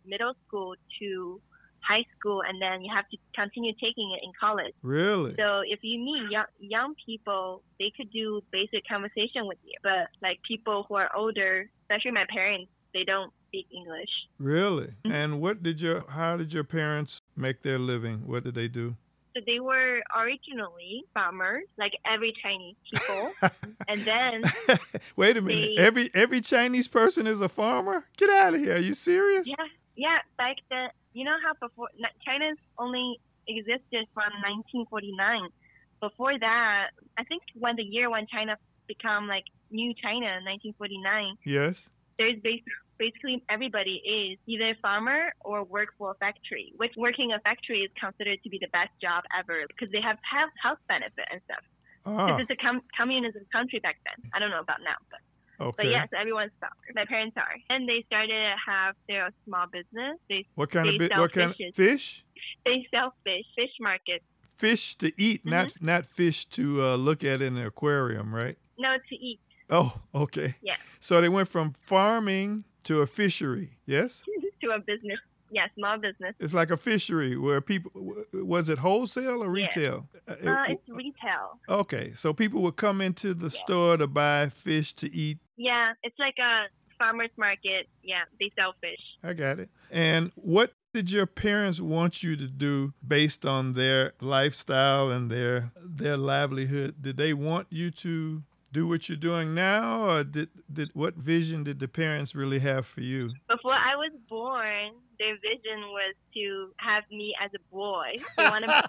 middle 0.06 0.36
school 0.46 0.76
to 1.00 1.42
high 1.88 2.06
school, 2.18 2.42
and 2.48 2.62
then 2.62 2.82
you 2.82 2.92
have 2.96 3.08
to 3.10 3.18
continue 3.36 3.74
taking 3.74 4.12
it 4.16 4.22
in 4.26 4.32
college. 4.40 4.74
Really? 4.82 5.36
So 5.38 5.62
if 5.66 5.80
you 5.84 6.00
meet 6.00 6.32
young 6.32 6.46
young 6.60 6.96
people, 7.06 7.62
they 7.80 7.92
could 7.96 8.12
do 8.12 8.42
basic 8.52 8.88
conversation 8.88 9.48
with 9.48 9.58
you. 9.64 9.74
But 9.84 10.08
like 10.22 10.40
people 10.48 10.86
who 10.88 10.96
are 10.96 11.10
older, 11.16 11.70
especially 11.84 12.12
my 12.12 12.26
parents, 12.30 12.70
they 12.94 13.04
don't 13.04 13.32
speak 13.50 13.68
English. 13.76 14.10
Really? 14.40 14.94
And 15.06 15.42
what 15.42 15.62
did 15.64 15.82
your 15.82 16.04
how 16.10 16.38
did 16.38 16.54
your 16.54 16.64
parents 16.64 17.20
make 17.36 17.62
their 17.64 17.80
living? 17.80 18.26
What 18.28 18.44
did 18.44 18.56
they 18.56 18.68
do? 18.68 18.96
So 19.36 19.42
they 19.48 19.60
were 19.60 20.04
originally 20.16 21.04
farmers, 21.14 21.64
like 21.80 21.94
every 22.06 22.34
Chinese 22.44 22.76
people, 22.92 23.32
and 23.88 24.00
then 24.02 24.44
Wait 25.16 25.38
a 25.38 25.42
minute. 25.42 25.72
They- 25.76 25.82
Every 25.84 26.10
every 26.14 26.40
Chinese 26.42 26.88
person 26.88 27.26
is 27.28 27.42
a 27.42 27.50
farmer? 27.50 28.06
Get 28.18 28.30
out 28.30 28.54
of 28.54 28.60
here. 28.60 28.76
Are 28.76 28.80
you 28.80 28.94
serious? 28.94 29.48
yeah, 29.48 29.56
yeah, 29.96 30.20
back 30.38 30.58
then, 30.70 30.90
you 31.14 31.24
know 31.26 31.38
how 31.44 31.54
before 31.68 31.90
China's 32.26 32.58
only 32.78 33.20
existed 33.48 34.06
from 34.14 34.32
1949. 34.42 35.50
Before 36.02 36.38
that, 36.40 36.90
I 37.18 37.24
think 37.24 37.44
when 37.56 37.76
the 37.76 37.84
year 37.84 38.10
when 38.10 38.28
China 38.28 38.58
become 38.88 39.28
like 39.28 39.46
new 39.72 39.94
China, 39.94 40.40
1949, 40.44 41.38
Yes. 41.46 41.90
there's 42.18 42.40
bas- 42.42 42.60
basically 42.98 43.44
everybody 43.50 44.02
is 44.06 44.38
either 44.46 44.72
a 44.72 44.76
farmer 44.82 45.34
or 45.42 45.64
work 45.64 45.90
for 45.98 46.12
a 46.12 46.16
factory. 46.16 46.74
Which 46.78 46.94
working 46.98 47.32
a 47.32 47.40
factory 47.40 47.80
is 47.82 47.92
considered 48.00 48.42
to 48.44 48.50
be 48.50 48.60
the 48.60 48.68
best 48.68 48.92
job 49.02 49.24
ever 49.38 49.64
because 49.68 49.92
they 49.92 50.02
have 50.02 50.18
health, 50.30 50.52
health 50.62 50.80
benefit 50.88 51.26
and 51.32 51.42
stuff. 51.46 51.64
Ah, 52.06 52.38
it's 52.38 52.50
a 52.52 52.56
com- 52.58 52.84
communism 52.98 53.44
country 53.52 53.80
back 53.80 53.98
then. 54.06 54.30
I 54.34 54.40
don't 54.40 54.50
know 54.50 54.60
about 54.60 54.82
now, 54.84 54.98
but 55.10 55.20
okay. 55.60 55.76
but 55.84 55.88
yes, 55.90 56.08
everyone's 56.20 56.52
farmer. 56.60 56.76
My 56.96 57.06
parents 57.06 57.36
are, 57.38 57.56
and 57.70 57.88
they 57.88 58.04
started 58.08 58.30
to 58.30 58.56
have 58.72 58.96
their 59.08 59.30
small 59.46 59.66
business. 59.68 60.18
They 60.30 60.46
What 60.56 60.70
kind 60.72 60.90
of 60.90 60.98
bi- 60.98 61.08
sell 61.08 61.20
what 61.22 61.32
kind 61.34 61.52
of 61.52 61.76
fish? 61.76 62.26
they 62.66 62.88
sell 62.92 63.14
fish, 63.24 63.46
fish 63.56 63.72
markets. 63.80 64.24
Fish 64.56 64.96
to 64.96 65.12
eat, 65.22 65.46
not 65.46 65.68
Mm-hmm. 65.70 65.86
not 65.86 66.06
fish 66.06 66.46
to 66.46 66.82
uh, 66.84 66.96
look 66.96 67.24
at 67.24 67.42
in 67.42 67.56
the 67.56 67.66
aquarium, 67.66 68.34
right? 68.34 68.58
No, 68.78 68.96
to 69.10 69.16
eat. 69.16 69.40
Oh, 69.70 70.02
okay. 70.14 70.56
Yeah. 70.62 70.76
So 71.00 71.20
they 71.22 71.30
went 71.30 71.48
from 71.50 71.74
farming 71.74 72.66
to 72.84 73.02
a 73.02 73.08
fishery. 73.08 73.78
Yes, 73.86 74.24
to 74.62 74.70
a 74.72 74.80
business. 74.80 75.20
Yeah, 75.52 75.68
small 75.78 76.00
business. 76.00 76.34
it's 76.40 76.54
like 76.54 76.72
a 76.72 76.78
fishery 76.78 77.38
where 77.38 77.62
people 77.62 77.92
was 78.34 78.70
it 78.70 78.80
wholesale 78.80 79.44
or 79.44 79.56
Yeah. 79.56 79.66
retail? 79.66 80.10
Uh, 80.28 80.34
it- 80.34 80.48
Uh, 80.48 80.64
it's 80.70 80.90
retail. 80.90 81.60
okay, 81.70 82.14
so 82.16 82.34
people 82.34 82.62
would 82.64 82.76
come 82.76 83.02
into 83.02 83.36
the 83.36 83.50
Yeah. 83.54 83.64
store 83.66 83.98
to 83.98 84.08
buy 84.08 84.50
fish 84.50 84.94
to 84.94 85.14
eat. 85.14 85.38
Yeah, 85.58 85.94
it's 86.04 86.18
like 86.20 86.36
a 86.40 86.66
farmer's 86.98 87.32
market. 87.38 87.88
Yeah, 88.04 88.24
they 88.40 88.52
sell 88.58 88.74
fish. 88.82 89.00
I 89.24 89.34
got 89.34 89.60
it. 89.60 89.70
And 89.92 90.32
what 90.36 90.74
did 90.94 91.12
your 91.12 91.26
parents 91.26 91.80
want 91.80 92.24
you 92.24 92.36
to 92.36 92.48
do 92.48 92.94
based 93.06 93.46
on 93.46 93.74
their 93.74 94.14
lifestyle 94.22 95.12
and 95.12 95.30
their 95.30 95.72
their 95.84 96.18
livelihood? 96.18 96.96
Did 97.02 97.18
they 97.18 97.34
want 97.34 97.68
you 97.70 97.92
to 97.92 98.44
do 98.72 98.88
what 98.88 99.08
you're 99.08 99.18
doing 99.18 99.54
now, 99.54 100.10
or 100.10 100.24
did 100.24 100.50
did 100.72 100.90
what 100.94 101.16
vision 101.16 101.64
did 101.64 101.80
the 101.80 101.88
parents 101.88 102.34
really 102.36 102.60
have 102.60 102.86
for 102.86 103.02
you? 103.02 103.32
Before 103.48 103.74
I 103.74 103.96
was 103.96 104.12
born, 104.28 104.94
their 105.20 105.36
vision 105.36 105.80
was 105.90 106.16
to 106.34 106.74
have 106.78 107.04
me 107.12 107.34
as 107.44 107.52
a 107.56 107.62
boy. 107.74 108.18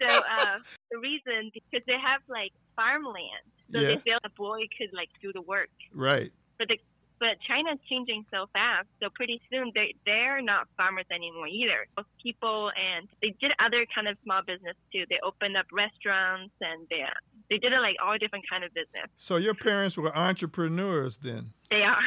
So 0.00 0.06
uh, 0.06 0.56
the 0.90 0.98
reason 0.98 1.50
because 1.52 1.84
they 1.86 1.98
have 2.00 2.22
like 2.28 2.52
farmland, 2.74 3.44
so 3.72 3.80
Yeah. 3.80 3.88
they 3.88 4.00
feel 4.00 4.18
a 4.24 4.30
boy 4.30 4.60
could 4.76 4.90
like 4.92 5.08
do 5.22 5.32
the 5.32 5.42
work. 5.42 5.70
Right. 5.94 6.32
But 6.58 6.68
the 6.68 6.78
but 7.18 7.36
China's 7.46 7.78
changing 7.86 8.24
so 8.30 8.46
fast, 8.54 8.88
so 9.02 9.10
pretty 9.14 9.42
soon 9.52 9.72
they 9.74 9.94
they're 10.06 10.40
not 10.40 10.68
farmers 10.76 11.04
anymore 11.12 11.46
either. 11.48 11.86
Both 11.96 12.06
People 12.22 12.70
and 12.76 13.08
they 13.20 13.34
did 13.40 13.52
other 13.64 13.84
kind 13.94 14.08
of 14.08 14.16
small 14.24 14.40
business 14.46 14.74
too. 14.92 15.04
They 15.10 15.18
opened 15.22 15.56
up 15.56 15.66
restaurants 15.72 16.54
and 16.62 16.86
they 16.90 17.04
they 17.50 17.58
did 17.58 17.72
it 17.72 17.80
like 17.80 17.96
all 18.02 18.16
different 18.18 18.44
kind 18.48 18.64
of 18.64 18.72
business. 18.72 19.08
So 19.18 19.36
your 19.36 19.54
parents 19.54 19.96
were 19.98 20.16
entrepreneurs 20.16 21.18
then. 21.18 21.52
They 21.70 21.82
are 21.82 21.98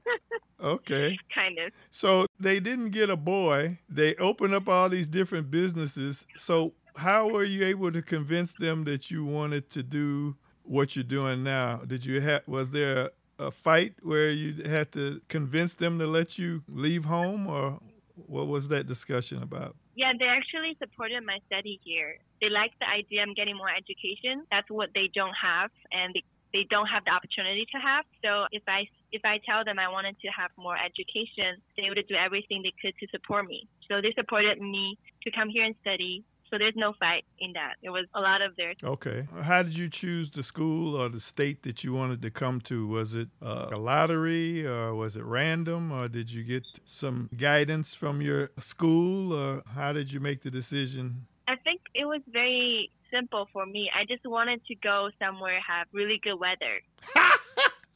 Okay. 0.60 1.16
kind 1.34 1.58
of. 1.58 1.72
So 1.90 2.26
they 2.38 2.60
didn't 2.60 2.90
get 2.90 3.10
a 3.10 3.16
boy. 3.16 3.78
They 3.88 4.14
opened 4.16 4.54
up 4.54 4.68
all 4.68 4.88
these 4.88 5.06
different 5.06 5.50
businesses. 5.50 6.26
So 6.36 6.74
how 6.96 7.28
were 7.28 7.44
you 7.44 7.64
able 7.64 7.92
to 7.92 8.02
convince 8.02 8.52
them 8.54 8.84
that 8.84 9.10
you 9.10 9.24
wanted 9.24 9.70
to 9.70 9.82
do 9.82 10.36
what 10.68 10.94
you're 10.94 11.02
doing 11.02 11.42
now? 11.42 11.78
Did 11.86 12.04
you 12.04 12.20
have 12.20 12.46
was 12.46 12.70
there 12.70 13.10
a, 13.38 13.50
fight 13.50 13.94
where 14.02 14.30
you 14.30 14.62
had 14.64 14.92
to 14.92 15.20
convince 15.28 15.74
them 15.74 15.98
to 15.98 16.06
let 16.06 16.38
you 16.38 16.62
leave 16.68 17.04
home 17.06 17.46
or 17.46 17.80
what 18.26 18.48
was 18.48 18.68
that 18.68 18.86
discussion 18.86 19.42
about? 19.42 19.76
Yeah, 19.94 20.12
they 20.18 20.26
actually 20.26 20.76
supported 20.78 21.24
my 21.24 21.38
study 21.46 21.80
here. 21.82 22.18
They 22.40 22.50
like 22.50 22.72
the 22.78 22.88
idea 22.88 23.22
I'm 23.22 23.34
getting 23.34 23.56
more 23.56 23.70
education. 23.70 24.44
That's 24.50 24.68
what 24.70 24.90
they 24.94 25.10
don't 25.12 25.34
have, 25.34 25.70
and 25.90 26.14
they, 26.14 26.22
they 26.52 26.66
don't 26.70 26.86
have 26.86 27.04
the 27.04 27.10
opportunity 27.10 27.66
to 27.72 27.78
have. 27.78 28.04
So 28.22 28.46
if 28.52 28.62
I 28.68 28.86
if 29.10 29.22
I 29.24 29.40
tell 29.44 29.64
them 29.64 29.78
I 29.78 29.88
wanted 29.88 30.14
to 30.20 30.28
have 30.28 30.50
more 30.56 30.76
education, 30.76 31.58
they 31.76 31.88
would 31.88 31.98
do 32.06 32.14
everything 32.14 32.62
they 32.62 32.74
could 32.80 32.94
to 33.00 33.06
support 33.10 33.46
me. 33.46 33.66
So 33.88 34.00
they 34.00 34.12
supported 34.14 34.60
me 34.60 34.98
to 35.24 35.30
come 35.30 35.48
here 35.48 35.64
and 35.64 35.74
study. 35.80 36.22
So 36.50 36.56
there's 36.58 36.76
no 36.76 36.94
fight 36.98 37.24
in 37.38 37.52
that. 37.52 37.74
It 37.82 37.90
was 37.90 38.06
a 38.14 38.20
lot 38.20 38.42
of 38.42 38.56
their 38.56 38.74
Okay. 38.82 39.26
How 39.42 39.62
did 39.62 39.76
you 39.76 39.88
choose 39.88 40.30
the 40.30 40.42
school 40.42 40.96
or 40.96 41.08
the 41.08 41.20
state 41.20 41.62
that 41.62 41.84
you 41.84 41.92
wanted 41.92 42.22
to 42.22 42.30
come 42.30 42.60
to? 42.62 42.86
Was 42.86 43.14
it 43.14 43.28
uh, 43.42 43.68
a 43.72 43.76
lottery 43.76 44.66
or 44.66 44.94
was 44.94 45.16
it 45.16 45.24
random 45.24 45.92
or 45.92 46.08
did 46.08 46.30
you 46.30 46.44
get 46.44 46.64
some 46.84 47.28
guidance 47.36 47.94
from 47.94 48.22
your 48.22 48.50
school 48.58 49.32
or 49.32 49.62
how 49.74 49.92
did 49.92 50.12
you 50.12 50.20
make 50.20 50.42
the 50.42 50.50
decision? 50.50 51.26
I 51.46 51.56
think 51.56 51.80
it 51.94 52.04
was 52.04 52.20
very 52.30 52.90
simple 53.10 53.48
for 53.52 53.66
me. 53.66 53.90
I 53.94 54.04
just 54.04 54.26
wanted 54.26 54.64
to 54.66 54.74
go 54.76 55.10
somewhere 55.18 55.60
have 55.66 55.86
really 55.92 56.20
good 56.22 56.38
weather. 56.38 56.80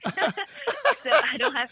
so 0.14 1.11
I 1.11 1.37
don't 1.38 1.54
have. 1.54 1.71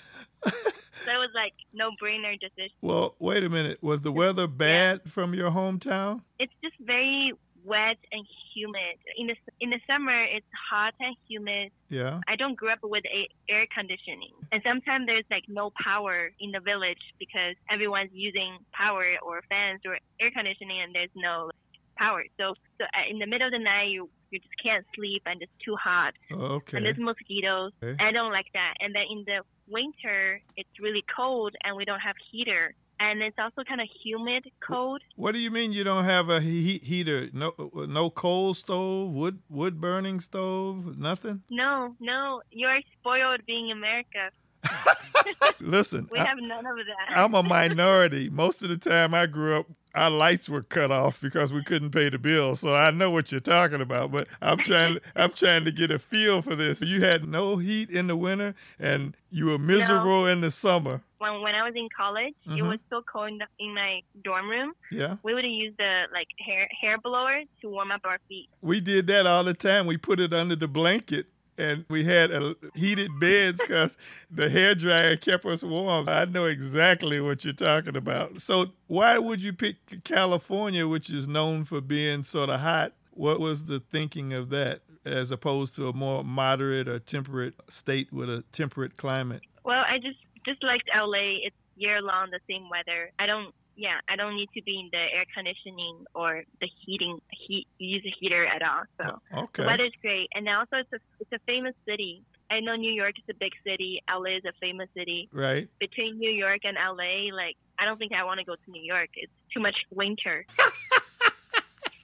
So 1.04 1.12
it 1.12 1.19
was 1.19 1.30
like 1.35 1.54
no 1.73 1.90
brainer 2.02 2.38
decision. 2.38 2.75
Well, 2.83 3.14
wait 3.19 3.42
a 3.45 3.49
minute. 3.49 3.83
Was 3.83 4.02
the 4.02 4.12
weather 4.12 4.47
bad 4.47 5.11
from 5.11 5.35
your 5.35 5.50
hometown? 5.50 6.23
It's 6.38 6.52
just 6.62 6.76
very 6.80 7.33
wet 7.64 7.99
and 8.12 8.26
humid. 8.54 8.97
In 9.16 9.26
the 9.28 9.37
in 9.61 9.71
the 9.71 9.80
summer, 9.87 10.23
it's 10.25 10.47
hot 10.71 10.95
and 11.00 11.14
humid. 11.28 11.71
Yeah. 11.88 12.21
I 12.28 12.37
don't 12.37 12.57
grow 12.57 12.73
up 12.73 12.78
with 12.83 13.04
a, 13.07 13.28
air 13.52 13.66
conditioning, 13.75 14.33
and 14.52 14.62
sometimes 14.64 15.07
there's 15.07 15.25
like 15.30 15.45
no 15.49 15.71
power 15.83 16.30
in 16.40 16.52
the 16.52 16.61
village 16.61 17.02
because 17.19 17.54
everyone's 17.71 18.11
using 18.12 18.59
power 18.73 19.04
or 19.23 19.42
fans 19.49 19.80
or 19.85 19.99
air 20.21 20.30
conditioning, 20.35 20.80
and 20.83 20.95
there's 20.95 21.11
no 21.16 21.50
power. 21.97 22.25
So 22.38 22.54
so 22.78 22.85
uh, 22.85 23.11
in 23.11 23.19
the 23.19 23.26
middle 23.26 23.47
of 23.47 23.52
the 23.52 23.59
night, 23.59 23.88
you 23.90 24.09
you 24.30 24.38
just 24.38 24.54
can't 24.62 24.87
sleep, 24.95 25.23
and 25.26 25.42
it's 25.42 25.52
too 25.64 25.76
hot, 25.76 26.14
Okay. 26.33 26.76
and 26.76 26.87
there's 26.87 26.99
mosquitoes. 26.99 27.73
Okay. 27.83 27.97
I 28.02 28.12
don't 28.12 28.33
like 28.33 28.47
that. 28.54 28.75
And 28.80 28.95
then 28.95 29.02
in 29.11 29.25
the 29.26 29.42
winter, 29.70 30.40
it's 30.56 30.68
really 30.80 31.04
cold, 31.14 31.54
and 31.64 31.76
we 31.76 31.84
don't 31.84 32.00
have 32.00 32.16
heater. 32.30 32.74
And 33.02 33.22
it's 33.22 33.38
also 33.38 33.62
kind 33.66 33.80
of 33.80 33.88
humid, 34.04 34.44
cold. 34.66 35.00
What 35.16 35.32
do 35.32 35.38
you 35.40 35.50
mean 35.50 35.72
you 35.72 35.84
don't 35.84 36.04
have 36.04 36.28
a 36.28 36.38
heat 36.40 36.84
heater? 36.84 37.28
No, 37.32 37.54
no 37.88 38.10
coal 38.10 38.52
stove, 38.52 39.12
wood 39.12 39.38
wood 39.48 39.80
burning 39.80 40.20
stove, 40.20 40.98
nothing. 40.98 41.42
No, 41.48 41.94
no, 41.98 42.42
you're 42.50 42.80
spoiled 43.00 43.40
being 43.46 43.72
America. 43.72 44.28
Listen, 45.60 46.08
We 46.12 46.18
I- 46.18 46.26
have 46.26 46.38
none 46.40 46.66
of 46.66 46.76
that. 46.76 47.16
I'm 47.16 47.34
a 47.34 47.42
minority. 47.42 48.28
Most 48.28 48.62
of 48.62 48.68
the 48.68 48.76
time 48.76 49.14
I 49.14 49.24
grew 49.26 49.56
up, 49.56 49.66
our 49.94 50.11
lights 50.11 50.49
were 50.49 50.62
cut 50.62 50.90
off 50.90 51.20
because 51.20 51.52
we 51.52 51.62
couldn't 51.62 51.90
pay 51.90 52.09
the 52.09 52.18
bill. 52.18 52.56
So 52.56 52.75
I 52.75 52.90
know 52.90 53.11
what 53.11 53.32
you're 53.32 53.40
talking 53.40 53.80
about, 53.80 54.12
but 54.12 54.28
I'm 54.40 54.59
trying 54.64 54.99
I'm 55.16 55.32
trying 55.32 55.64
to 55.64 55.73
get 55.73 55.90
a 55.90 55.99
feel 55.99 56.42
for 56.42 56.54
this. 56.54 56.80
You 56.82 57.02
had 57.02 57.26
no 57.28 57.56
heat 57.56 57.90
in 57.90 58.06
the 58.06 58.16
winter 58.16 58.54
and 58.78 59.16
you 59.30 59.47
were 59.47 59.59
miserable 59.59 60.26
in 60.26 60.40
the 60.40 60.50
summer. 60.50 61.02
when 61.18 61.40
when 61.42 61.54
I 61.54 61.62
was 61.64 61.75
in 61.76 61.88
college, 61.97 62.35
it 62.47 62.50
Mhm. 62.50 62.68
was 62.68 62.78
so 62.88 63.02
cold 63.02 63.28
in, 63.28 63.38
the, 63.38 63.47
in 63.59 63.75
my 63.75 64.00
dorm 64.25 64.49
room. 64.49 64.73
Yeah. 64.90 65.16
We 65.23 65.35
would 65.35 65.44
use 65.44 65.75
the 65.78 66.04
like 66.12 66.28
hair 66.38 66.68
hair 66.80 66.97
blower 66.99 67.42
to 67.61 67.68
warm 67.68 67.90
up 67.92 68.02
our 68.04 68.18
feet. 68.28 68.49
We 68.62 68.80
did 68.80 69.06
that 69.09 69.26
all 69.26 69.44
the 69.44 69.54
time. 69.54 69.87
We 69.87 69.97
put 69.97 70.18
it 70.20 70.32
under 70.32 70.56
the 70.56 70.68
blanket 70.68 71.26
and 71.61 71.85
we 71.90 72.05
had 72.05 72.31
a 72.31 72.57
heated 72.75 73.11
beds 73.21 73.61
because 73.61 73.97
the 74.31 74.49
hair 74.49 74.75
dryer 74.75 75.17
kept 75.17 75.45
us 75.45 75.62
warm. 75.62 76.09
I 76.09 76.25
know 76.25 76.47
exactly 76.47 77.21
what 77.21 77.45
you're 77.45 77.52
talking 77.52 77.97
about. 77.97 78.40
So 78.40 78.73
why 78.87 79.19
would 79.19 79.43
you 79.43 79.52
pick 79.52 79.76
California, 80.05 80.88
which 80.88 81.11
is 81.11 81.29
known 81.29 81.64
for 81.64 81.81
being 81.81 82.23
sort 82.23 82.49
of 82.49 82.61
hot? 82.61 82.95
What 83.11 83.40
was 83.40 83.64
the 83.64 83.81
thinking 83.81 84.33
of 84.33 84.49
that 84.50 84.81
as 85.05 85.31
opposed 85.31 85.75
to 85.76 85.88
a 85.88 85.93
more 85.93 86.25
moderate 86.25 86.88
or 86.88 86.99
temperate 86.99 87.55
state 87.69 88.11
with 88.12 88.31
a 88.31 88.43
temperate 88.52 88.97
climate? 88.97 89.43
Well, 89.64 89.85
I 89.87 89.99
just 89.99 90.19
just 90.47 90.62
liked 90.64 90.88
LA. 90.97 91.45
It's 91.45 91.57
year 91.76 92.00
long 92.00 92.31
the 92.31 92.40
same 92.49 92.69
weather. 92.71 93.11
I 93.19 93.26
don't 93.26 93.55
yeah, 93.76 93.98
I 94.08 94.16
don't 94.16 94.36
need 94.36 94.48
to 94.54 94.62
be 94.62 94.78
in 94.80 94.88
the 94.92 94.98
air 94.98 95.24
conditioning 95.34 96.04
or 96.14 96.42
the 96.60 96.68
heating 96.84 97.18
heat 97.30 97.66
use 97.78 98.04
a 98.06 98.12
heater 98.20 98.46
at 98.46 98.62
all. 98.62 98.84
So 98.98 99.20
Okay. 99.44 99.62
the 99.62 99.66
weather's 99.66 99.92
great, 100.02 100.28
and 100.34 100.48
also 100.48 100.76
it's 100.76 100.92
a 100.92 101.00
it's 101.20 101.32
a 101.32 101.38
famous 101.46 101.74
city. 101.88 102.22
I 102.50 102.60
know 102.60 102.74
New 102.76 102.92
York 102.92 103.14
is 103.18 103.24
a 103.30 103.38
big 103.38 103.52
city. 103.66 104.00
LA 104.10 104.36
is 104.38 104.44
a 104.44 104.52
famous 104.60 104.88
city. 104.96 105.28
Right. 105.32 105.68
Between 105.78 106.18
New 106.18 106.32
York 106.32 106.60
and 106.64 106.76
LA, 106.76 107.34
like 107.34 107.56
I 107.78 107.84
don't 107.84 107.98
think 107.98 108.12
I 108.12 108.24
want 108.24 108.38
to 108.40 108.44
go 108.44 108.54
to 108.56 108.70
New 108.70 108.82
York. 108.82 109.08
It's 109.14 109.32
too 109.54 109.60
much 109.60 109.76
winter. 109.90 110.44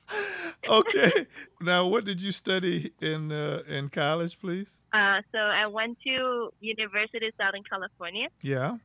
Okay. 0.69 1.27
now, 1.61 1.87
what 1.87 2.05
did 2.05 2.21
you 2.23 2.33
study 2.33 2.93
in 3.01 3.31
uh, 3.33 3.63
in 3.69 3.89
college, 3.89 4.39
please? 4.39 4.81
Uh, 4.93 5.21
so 5.33 5.39
I 5.39 5.67
went 5.67 5.99
to 6.07 6.51
University 6.61 7.27
of 7.27 7.35
Southern 7.41 7.63
California 7.71 8.29
Yeah. 8.43 8.79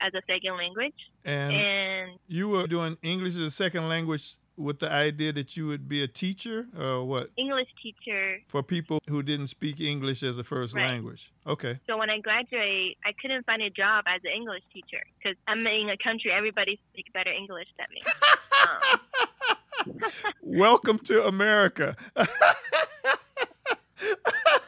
As 0.00 0.12
a 0.14 0.22
second 0.26 0.56
language, 0.56 0.94
And 1.24 1.52
and 1.54 2.18
You 2.28 2.48
were 2.50 2.66
doing 2.66 2.96
English 3.02 3.34
as 3.36 3.42
a 3.42 3.50
second 3.50 3.88
language 3.88 4.36
with 4.56 4.80
the 4.80 4.90
idea 4.90 5.32
that 5.32 5.56
you 5.56 5.68
would 5.68 5.88
be 5.88 6.02
a 6.02 6.08
teacher 6.08 6.66
or 6.76 7.04
what? 7.04 7.30
English 7.36 7.68
teacher. 7.82 8.40
For 8.48 8.62
people 8.62 8.98
who 9.08 9.22
didn't 9.22 9.46
speak 9.48 9.78
English 9.80 10.22
as 10.24 10.36
a 10.38 10.42
first 10.44 10.74
Right. 10.74 10.90
language. 10.90 11.30
Okay. 11.46 11.78
So 11.86 11.96
when 11.96 12.10
I 12.10 12.18
graduate, 12.18 12.98
I 13.04 13.12
couldn't 13.20 13.46
find 13.46 13.62
a 13.62 13.70
job 13.70 14.04
as 14.08 14.20
an 14.24 14.32
English 14.34 14.64
teacher 14.72 15.02
because 15.18 15.36
I'm 15.46 15.64
in 15.66 15.88
a 15.90 15.96
country 15.96 16.32
everybody 16.32 16.80
speaks 16.92 17.10
better 17.12 17.30
English 17.32 17.68
than 17.78 17.86
me. 17.94 18.00
um, 18.58 20.00
Welcome 20.42 20.98
to 21.10 21.26
America. 21.26 21.96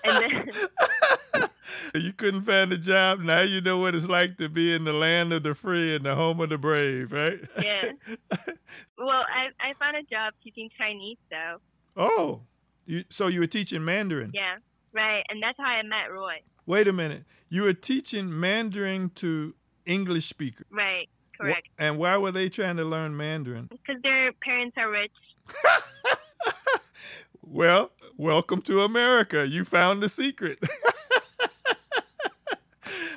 and 0.05 0.17
then 0.23 0.51
You 1.95 2.13
couldn't 2.13 2.43
find 2.43 2.73
a 2.73 2.79
job. 2.79 3.21
Now 3.21 3.41
you 3.41 3.61
know 3.61 3.79
what 3.79 3.95
it's 3.95 4.09
like 4.09 4.37
to 4.39 4.49
be 4.49 4.73
in 4.75 4.85
the 4.85 4.93
land 4.93 5.33
of 5.33 5.43
the 5.43 5.55
free 5.55 5.95
and 5.97 6.05
the 6.05 6.15
home 6.15 6.41
of 6.41 6.49
the 6.49 6.59
brave, 6.59 7.13
right? 7.13 7.41
Yeah. 7.61 7.93
well, 8.99 9.25
I 9.29 9.49
I 9.61 9.73
found 9.79 9.97
a 9.97 10.03
job 10.03 10.35
teaching 10.45 10.71
Chinese 10.79 11.19
though. 11.31 11.57
oh, 11.97 12.43
you, 12.87 13.05
so 13.09 13.27
you 13.27 13.41
were 13.41 13.47
teaching 13.47 13.85
Mandarin? 13.85 14.31
Yeah. 14.35 14.57
Right, 14.93 15.25
and 15.29 15.43
that's 15.43 15.57
how 15.59 15.65
I 15.67 15.83
met 15.83 16.13
Roy. 16.13 16.37
Wait 16.67 16.89
a 16.89 16.93
minute. 16.93 17.25
You 17.49 17.63
were 17.63 17.73
teaching 17.75 18.39
Mandarin 18.39 19.11
to 19.17 19.55
English 19.87 20.27
speakers. 20.27 20.67
Right. 20.71 21.09
Wh- 21.35 21.43
Correct. 21.43 21.69
And 21.79 21.99
why 21.99 22.17
were 22.17 22.33
they 22.33 22.49
trying 22.49 22.77
to 22.77 22.85
learn 22.85 23.17
Mandarin? 23.17 23.69
Because 23.71 24.03
their 24.03 24.33
parents 24.43 24.77
are 24.77 24.91
rich. 24.91 25.13
Well, 27.43 27.91
welcome 28.17 28.63
to 28.63 28.83
America. 28.83 29.47
You 29.49 29.65
found 29.65 30.03
the 30.03 30.09
secret. 30.09 30.59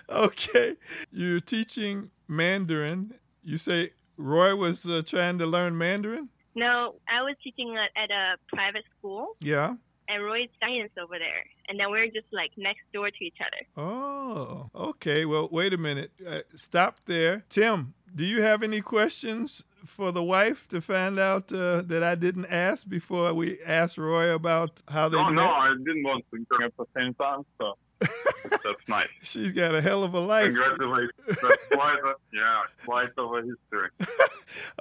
okay. 0.09 0.75
You're 1.11 1.39
teaching 1.39 2.11
Mandarin. 2.27 3.13
You 3.43 3.57
say 3.57 3.91
Roy 4.17 4.55
was 4.55 4.85
uh, 4.85 5.01
trying 5.05 5.37
to 5.39 5.45
learn 5.45 5.77
Mandarin? 5.77 6.29
No, 6.55 6.95
I 7.09 7.21
was 7.23 7.35
teaching 7.43 7.75
at, 7.77 7.89
at 8.03 8.11
a 8.11 8.35
private 8.55 8.83
school, 8.97 9.35
Yeah. 9.41 9.73
and 10.07 10.23
Roy's 10.23 10.49
science 10.61 10.91
over 11.01 11.17
there, 11.17 11.43
and 11.67 11.79
then 11.79 11.89
we're 11.89 12.05
just 12.07 12.27
like 12.31 12.51
next 12.57 12.81
door 12.93 13.09
to 13.09 13.25
each 13.25 13.37
other. 13.41 13.65
Oh, 13.87 14.69
okay. 14.75 15.25
Well, 15.25 15.49
wait 15.51 15.73
a 15.73 15.77
minute. 15.77 16.11
Uh, 16.25 16.41
stop 16.49 16.99
there. 17.07 17.43
Tim, 17.49 17.95
do 18.13 18.23
you 18.23 18.43
have 18.43 18.61
any 18.61 18.81
questions 18.81 19.63
for 19.83 20.11
the 20.11 20.23
wife 20.23 20.67
to 20.67 20.79
find 20.79 21.17
out 21.19 21.51
uh, 21.51 21.81
that 21.81 22.03
I 22.03 22.13
didn't 22.15 22.45
ask 22.45 22.87
before 22.87 23.33
we 23.33 23.57
asked 23.65 23.97
Roy 23.97 24.31
about 24.33 24.81
how 24.87 25.09
they 25.09 25.17
No, 25.17 25.25
met? 25.31 25.35
no, 25.43 25.49
I 25.49 25.73
didn't 25.79 26.03
want 26.03 26.23
to 26.31 26.37
join 26.37 26.63
at 26.65 26.77
the 26.77 26.85
same 26.95 27.15
time, 27.15 27.41
so 27.59 27.73
that's 27.99 28.87
nice. 28.87 29.07
She's 29.21 29.51
got 29.51 29.75
a 29.75 29.81
hell 29.81 30.03
of 30.03 30.13
a 30.13 30.19
life. 30.19 30.45
Congratulations. 30.45 31.11
That's 31.27 31.67
quite 31.71 31.97
a, 32.03 32.13
yeah, 32.33 32.61
quite 32.85 33.09
of 33.17 33.31
a 33.33 33.41
history. 33.41 33.89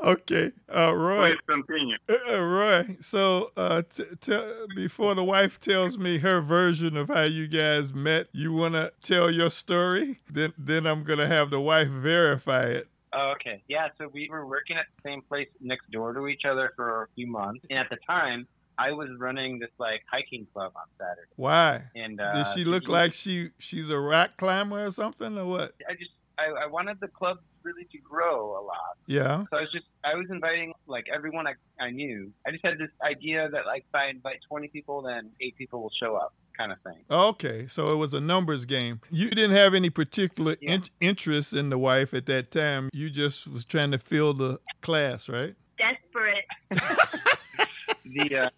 Okay, 0.03 0.53
uh, 0.75 0.95
Roy. 0.95 1.31
Please 1.31 1.41
continue. 1.49 1.97
Uh, 2.07 2.35
uh, 2.35 2.41
Roy, 2.41 2.97
so 3.01 3.53
uh, 3.57 3.83
t- 3.83 4.05
t- 4.21 4.53
before 4.75 5.15
the 5.15 5.25
wife 5.25 5.59
tells 5.59 5.97
me 5.97 6.19
her 6.19 6.43
version 6.43 6.95
of 6.97 7.09
how 7.09 7.23
you 7.23 7.49
guys 7.49 7.95
met, 7.95 8.27
you 8.33 8.53
want 8.53 8.75
to 8.75 8.93
tell 9.03 9.31
your 9.31 9.49
story? 9.49 10.21
Then, 10.31 10.53
then 10.59 10.87
I'm 10.87 11.05
gonna 11.05 11.27
have 11.27 11.49
the 11.51 11.61
wife 11.61 11.89
verify 11.89 12.65
it. 12.65 12.89
Oh, 13.15 13.33
okay. 13.37 13.63
Yeah, 13.69 13.89
so 13.99 14.09
we 14.13 14.29
were 14.31 14.47
working 14.47 14.77
at 14.77 14.87
the 14.97 15.09
same 15.09 15.23
place 15.23 15.49
next 15.61 15.91
door 15.91 16.13
to 16.13 16.27
each 16.29 16.45
other 16.45 16.73
for 16.77 17.05
a 17.05 17.07
few 17.15 17.27
months. 17.27 17.65
And 17.71 17.79
at 17.79 17.89
the 17.91 17.99
time, 18.07 18.47
I 18.89 18.93
was 18.93 19.09
running 19.19 19.59
this 19.59 19.71
like 19.79 20.03
hiking 20.11 20.47
club 20.53 20.73
on 20.77 20.83
Saturday. 20.99 21.31
Why? 21.37 21.83
And 21.95 22.21
uh, 22.21 22.35
Did 22.35 22.47
she 22.55 22.65
look 22.65 22.89
like 22.89 23.13
she 23.13 23.51
she's 23.59 23.91
a 23.91 23.99
rock 23.99 24.31
climber 24.39 24.85
or 24.85 24.91
something 24.91 25.39
or 25.39 25.47
what? 25.47 25.75
I 25.89 25.95
just 25.95 26.11
I, 26.39 26.65
I 26.65 26.67
wanted 26.67 26.99
the 27.01 27.09
club 27.09 27.39
really 27.63 27.85
to 27.93 27.99
grow 27.99 28.59
a 28.61 28.63
lot. 28.65 28.97
Yeah. 29.07 29.45
So 29.51 29.57
I 29.59 29.61
was 29.61 29.71
just 29.73 29.87
I 30.05 30.15
was 30.17 30.27
inviting 30.31 30.73
like 30.87 31.05
everyone 31.15 31.47
I, 31.47 31.55
I 31.81 31.91
knew. 31.91 32.33
I 32.47 32.51
just 32.51 32.65
had 32.65 32.79
this 32.79 32.91
idea 33.03 33.49
that 33.51 33.67
like 33.67 33.85
if 33.89 33.95
I 33.95 34.07
invite 34.09 34.39
20 34.49 34.69
people, 34.69 35.03
then 35.03 35.31
eight 35.41 35.57
people 35.57 35.81
will 35.83 35.93
show 36.01 36.17
up, 36.17 36.35
kind 36.59 36.73
of 36.73 36.79
thing. 36.81 37.05
Okay, 37.11 37.67
so 37.69 37.93
it 37.93 37.97
was 37.97 38.13
a 38.15 38.21
numbers 38.21 38.65
game. 38.65 39.01
You 39.11 39.29
didn't 39.31 39.53
have 39.57 39.75
any 39.75 39.91
particular 39.91 40.57
Yeah. 40.61 40.73
in- 40.75 40.83
interest 41.01 41.53
in 41.53 41.71
the 41.71 41.79
wife 41.79 42.13
at 42.15 42.27
that 42.27 42.51
time. 42.51 42.89
You 42.93 43.11
just 43.11 43.47
was 43.47 43.65
trying 43.65 43.93
to 43.93 43.99
fill 43.99 44.33
the 44.33 44.59
class, 44.81 45.29
right? 45.29 45.55
Desperate. 45.79 46.45
The 48.15 48.37
uh, 48.39 48.49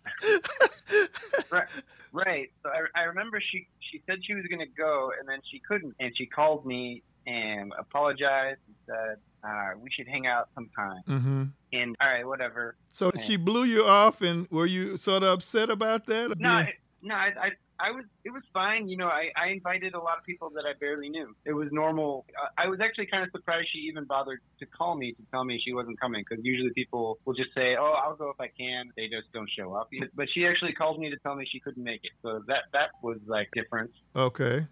right, 1.50 1.68
right. 2.12 2.50
So 2.62 2.70
I, 2.70 3.00
I 3.00 3.02
remember 3.04 3.40
she 3.40 3.68
she 3.80 4.02
said 4.06 4.18
she 4.24 4.34
was 4.34 4.44
gonna 4.50 4.64
go, 4.76 5.12
and 5.18 5.28
then 5.28 5.38
she 5.50 5.60
couldn't, 5.66 5.94
and 6.00 6.12
she 6.16 6.26
called 6.26 6.66
me 6.66 7.02
and 7.26 7.72
apologized 7.78 8.60
and 8.66 8.76
said 8.86 9.16
uh, 9.48 9.70
we 9.80 9.88
should 9.96 10.08
hang 10.08 10.26
out 10.26 10.48
sometime. 10.54 11.02
Mm-hmm. 11.08 11.44
And 11.72 11.96
all 12.00 12.08
right, 12.08 12.26
whatever. 12.26 12.76
So 12.92 13.10
Yeah. 13.14 13.20
she 13.20 13.36
blew 13.36 13.64
you 13.64 13.84
off, 13.86 14.20
and 14.22 14.48
were 14.50 14.66
you 14.66 14.96
sort 14.96 15.22
of 15.22 15.30
upset 15.30 15.70
about 15.70 16.06
that? 16.06 16.38
No, 16.38 16.50
I, 16.50 16.72
no, 17.02 17.14
I, 17.14 17.50
I, 17.78 17.88
I 17.88 17.90
was, 17.90 18.04
it 18.24 18.30
was 18.30 18.42
fine. 18.52 18.88
You 18.88 18.96
know, 18.96 19.08
I, 19.08 19.30
I 19.36 19.48
invited 19.50 19.94
a 19.94 19.98
lot 19.98 20.18
of 20.18 20.24
people 20.24 20.50
that 20.54 20.64
I 20.64 20.72
barely 20.78 21.08
knew. 21.08 21.34
It 21.44 21.52
was 21.52 21.68
normal. 21.72 22.24
Uh, 22.30 22.48
I 22.58 22.68
was 22.68 22.80
actually 22.82 23.06
kind 23.06 23.22
of 23.22 23.30
surprised 23.32 23.68
she 23.72 23.80
even 23.80 24.04
bothered 24.04 24.40
to 24.60 24.66
call 24.66 24.96
me 24.96 25.12
to 25.12 25.22
tell 25.30 25.44
me 25.44 25.60
she 25.64 25.72
wasn't 25.72 25.98
coming 26.00 26.24
because 26.28 26.44
usually 26.44 26.70
people 26.74 27.18
will 27.24 27.34
just 27.34 27.54
say, 27.54 27.76
"Oh, 27.78 27.94
I'll 28.02 28.16
go 28.16 28.30
if 28.30 28.40
I 28.40 28.48
can." 28.58 28.90
They 28.96 29.04
just 29.04 29.32
don't 29.32 29.50
show 29.56 29.74
up. 29.74 29.88
But 30.14 30.26
she 30.34 30.46
actually 30.46 30.72
called 30.72 30.98
me 30.98 31.10
to 31.10 31.16
tell 31.18 31.34
me 31.34 31.46
she 31.50 31.60
couldn't 31.60 31.84
make 31.84 32.00
it. 32.04 32.12
So 32.22 32.42
that 32.46 32.64
that 32.72 32.90
was 33.02 33.18
like 33.26 33.48
different. 33.54 33.90
okay. 34.14 34.66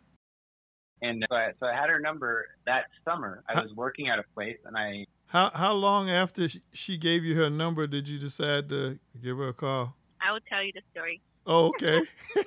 And 1.04 1.24
so 1.28 1.34
I, 1.34 1.50
so 1.58 1.66
I 1.66 1.74
had 1.74 1.90
her 1.90 1.98
number 1.98 2.46
that 2.64 2.84
summer. 3.04 3.42
I 3.48 3.60
was 3.60 3.72
working 3.74 4.08
at 4.08 4.20
a 4.20 4.24
place, 4.34 4.58
and 4.64 4.76
I 4.76 5.06
How 5.26 5.50
how 5.52 5.72
long 5.72 6.08
after 6.08 6.46
she 6.72 6.96
gave 6.96 7.24
you 7.24 7.34
her 7.36 7.50
number 7.50 7.88
did 7.88 8.06
you 8.06 8.18
decide 8.18 8.68
to 8.68 9.00
give 9.20 9.38
her 9.38 9.48
a 9.48 9.54
call? 9.54 9.96
I 10.20 10.32
will 10.32 10.44
tell 10.48 10.62
you 10.62 10.70
the 10.72 10.82
story. 10.92 11.20
Oh, 11.46 11.68
okay. 11.68 12.02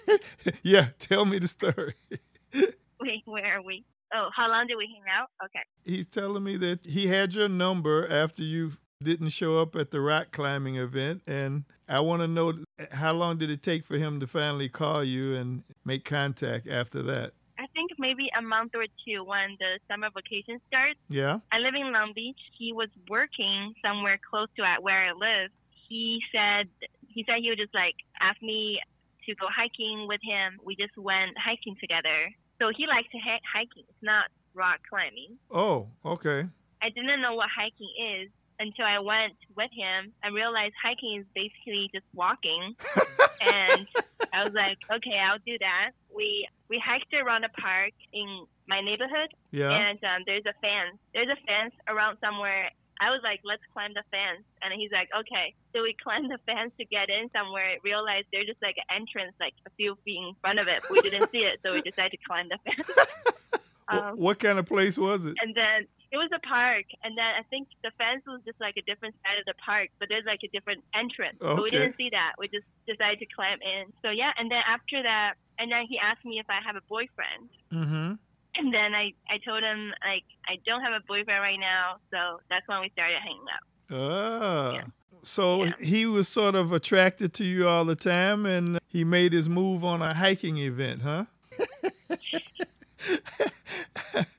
yeah, 0.64 0.90
tell 1.00 1.26
me 1.26 1.40
the 1.40 1.48
story. 1.48 1.96
Wait, 2.54 3.22
where 3.26 3.58
are 3.58 3.62
we? 3.62 3.84
Oh, 4.14 4.30
how 4.36 4.50
long 4.50 4.68
did 4.68 4.78
we 4.78 4.88
hang 4.88 5.04
out? 5.12 5.30
Okay. 5.44 5.60
He's 5.84 6.08
telling 6.08 6.44
me 6.44 6.58
that 6.58 6.86
he 6.86 7.08
had 7.08 7.34
your 7.34 7.50
number 7.50 8.08
after 8.10 8.44
you 8.44 8.74
didn't 9.04 9.30
show 9.30 9.60
up 9.60 9.76
at 9.76 9.92
the 9.92 10.00
rock 10.00 10.32
climbing 10.32 10.78
event, 10.78 11.22
and 11.28 11.66
I 11.88 12.00
want 12.00 12.22
to 12.22 12.28
know 12.28 12.54
how 12.92 13.14
long 13.14 13.38
did 13.38 13.50
it 13.50 13.62
take 13.62 13.84
for 13.84 13.98
him 13.98 14.20
to 14.22 14.28
finally 14.28 14.70
call 14.70 15.04
you 15.04 15.36
and 15.36 15.64
make 15.84 16.06
contact 16.06 16.68
after 16.68 17.02
that? 17.04 17.34
I 17.60 17.68
think 17.74 17.92
maybe 18.00 18.30
a 18.38 18.42
month 18.42 18.72
or 18.76 18.86
two 19.06 19.24
when 19.24 19.58
the 19.60 19.80
summer 19.90 20.10
vacation 20.14 20.60
starts. 20.68 21.00
Yeah. 21.10 21.40
I 21.52 21.60
live 21.60 21.74
in 21.76 21.92
Long 21.92 22.14
Beach. 22.14 22.40
He 22.58 22.74
was 22.74 22.90
working 23.10 23.74
somewhere 23.84 24.20
close 24.30 24.48
to 24.58 24.64
at 24.64 24.84
where 24.84 25.10
I 25.10 25.12
live. 25.12 25.52
He 25.88 26.20
said 26.32 26.68
he 27.16 27.24
said 27.26 27.38
he 27.42 27.50
would 27.50 27.58
just 27.58 27.74
like 27.74 27.96
ask 28.22 28.40
me 28.44 28.80
to 29.26 29.34
go 29.36 29.48
hiking 29.50 30.06
with 30.08 30.22
him. 30.22 30.60
We 30.64 30.76
just 30.76 30.96
went 30.98 31.34
hiking 31.44 31.76
together. 31.82 32.30
So 32.62 32.70
he 32.76 32.86
likes 32.86 33.10
to 33.12 33.18
hi- 33.18 33.42
hiking. 33.52 33.84
It's 33.90 34.04
not 34.04 34.26
rock 34.54 34.80
climbing. 34.88 35.40
Oh, 35.50 35.88
okay. 36.06 36.46
I 36.82 36.90
didn't 36.90 37.22
know 37.22 37.34
what 37.34 37.50
hiking 37.50 37.90
is 37.98 38.30
until 38.60 38.86
I 38.86 39.00
went 39.00 39.34
with 39.58 39.72
him 39.76 40.14
and 40.24 40.36
realized 40.36 40.76
hiking 40.82 41.20
is 41.20 41.26
basically 41.34 41.90
just 41.94 42.06
walking. 42.14 42.76
and 43.42 43.88
I 44.32 44.44
was 44.44 44.54
like, 44.54 44.78
okay, 44.92 45.18
I'll 45.20 45.40
do 45.46 45.58
that. 45.60 45.92
We 46.16 46.48
we 46.70 46.82
hiked 46.84 47.14
around 47.14 47.44
a 47.44 47.50
park 47.50 47.92
in 48.14 48.46
my 48.68 48.82
neighborhood, 48.82 49.30
Yeah. 49.52 49.72
and 49.72 50.00
um, 50.04 50.24
there's 50.26 50.46
a 50.46 50.54
fence. 50.62 50.98
There's 51.14 51.28
a 51.30 51.36
fence 51.46 51.74
around 51.88 52.18
somewhere. 52.22 52.70
I 53.02 53.10
was 53.12 53.22
like, 53.24 53.42
let's 53.44 53.62
climb 53.74 53.94
the 53.94 54.04
fence, 54.12 54.44
and 54.62 54.74
he's 54.80 54.92
like, 54.92 55.10
okay. 55.18 55.54
So 55.74 55.84
we 55.84 55.96
climbed 56.04 56.32
the 56.32 56.40
fence 56.46 56.72
to 56.80 56.86
get 56.86 57.10
in 57.10 57.30
somewhere. 57.32 57.78
Realized 57.84 58.28
there's 58.32 58.48
just 58.48 58.62
like 58.62 58.76
an 58.78 58.88
entrance, 59.02 59.36
like 59.40 59.54
a 59.68 59.72
few 59.78 59.98
feet 60.06 60.18
in 60.18 60.34
front 60.42 60.60
of 60.60 60.68
it. 60.68 60.84
We 60.90 61.02
didn't 61.02 61.30
see 61.32 61.44
it, 61.44 61.60
so 61.66 61.74
we 61.74 61.82
decided 61.82 62.12
to 62.18 62.22
climb 62.26 62.48
the 62.50 62.60
fence. 62.66 63.52
Um, 63.88 64.18
what 64.18 64.40
kind 64.40 64.58
of 64.58 64.66
place 64.66 64.98
was 64.98 65.28
it? 65.28 65.36
and 65.44 65.54
then 65.54 65.86
it 66.12 66.18
was 66.18 66.32
a 66.34 66.40
park, 66.40 66.86
and 67.04 67.16
then 67.16 67.26
I 67.38 67.44
think 67.52 67.68
the 67.84 67.92
fence 68.00 68.24
was 68.26 68.42
just 68.44 68.60
like 68.60 68.74
a 68.78 68.82
different 68.82 69.14
side 69.22 69.38
of 69.38 69.46
the 69.46 69.54
park, 69.64 69.90
but 70.00 70.10
there's 70.10 70.26
like 70.26 70.40
a 70.44 70.48
different 70.48 70.82
entrance. 70.96 71.38
Okay. 71.40 71.54
But 71.54 71.62
we 71.62 71.70
didn't 71.70 71.96
see 71.96 72.10
that. 72.10 72.34
We 72.40 72.48
just 72.48 72.66
decided 72.90 73.20
to 73.20 73.28
climb 73.30 73.60
in. 73.62 73.94
So 74.02 74.10
yeah, 74.10 74.32
and 74.40 74.50
then 74.50 74.62
after 74.66 75.04
that, 75.04 75.36
and 75.60 75.72
then 75.72 75.86
he 75.88 76.00
asked 76.02 76.26
me 76.26 76.40
if 76.40 76.50
I 76.50 76.66
have 76.66 76.76
a 76.76 76.82
boyfriend, 76.90 77.50
Mm-hmm. 77.72 78.14
And 78.58 78.74
then 78.74 78.94
I 78.94 79.14
I 79.30 79.38
told 79.46 79.64
him 79.64 79.94
like 80.04 80.24
I 80.48 80.58
don't 80.66 80.82
have 80.82 80.94
a 80.94 81.04
boyfriend 81.08 81.42
right 81.42 81.60
now. 81.60 81.98
So 82.12 82.40
that's 82.50 82.68
when 82.68 82.82
we 82.82 82.90
started 82.92 83.18
hanging 83.22 83.46
out. 83.54 83.64
Ah. 83.98 84.74
Yeah. 84.74 84.84
So 85.24 85.64
Yeah. 85.64 85.72
he 85.82 86.06
was 86.06 86.28
sort 86.28 86.56
of 86.56 86.72
attracted 86.72 87.34
to 87.36 87.44
you 87.44 87.68
all 87.68 87.84
the 87.86 87.96
time, 87.96 88.46
and 88.46 88.80
he 88.88 89.04
made 89.04 89.34
his 89.34 89.50
move 89.50 89.84
on 89.84 90.02
a 90.02 90.14
hiking 90.14 90.58
event, 90.58 91.02
huh? 91.02 91.26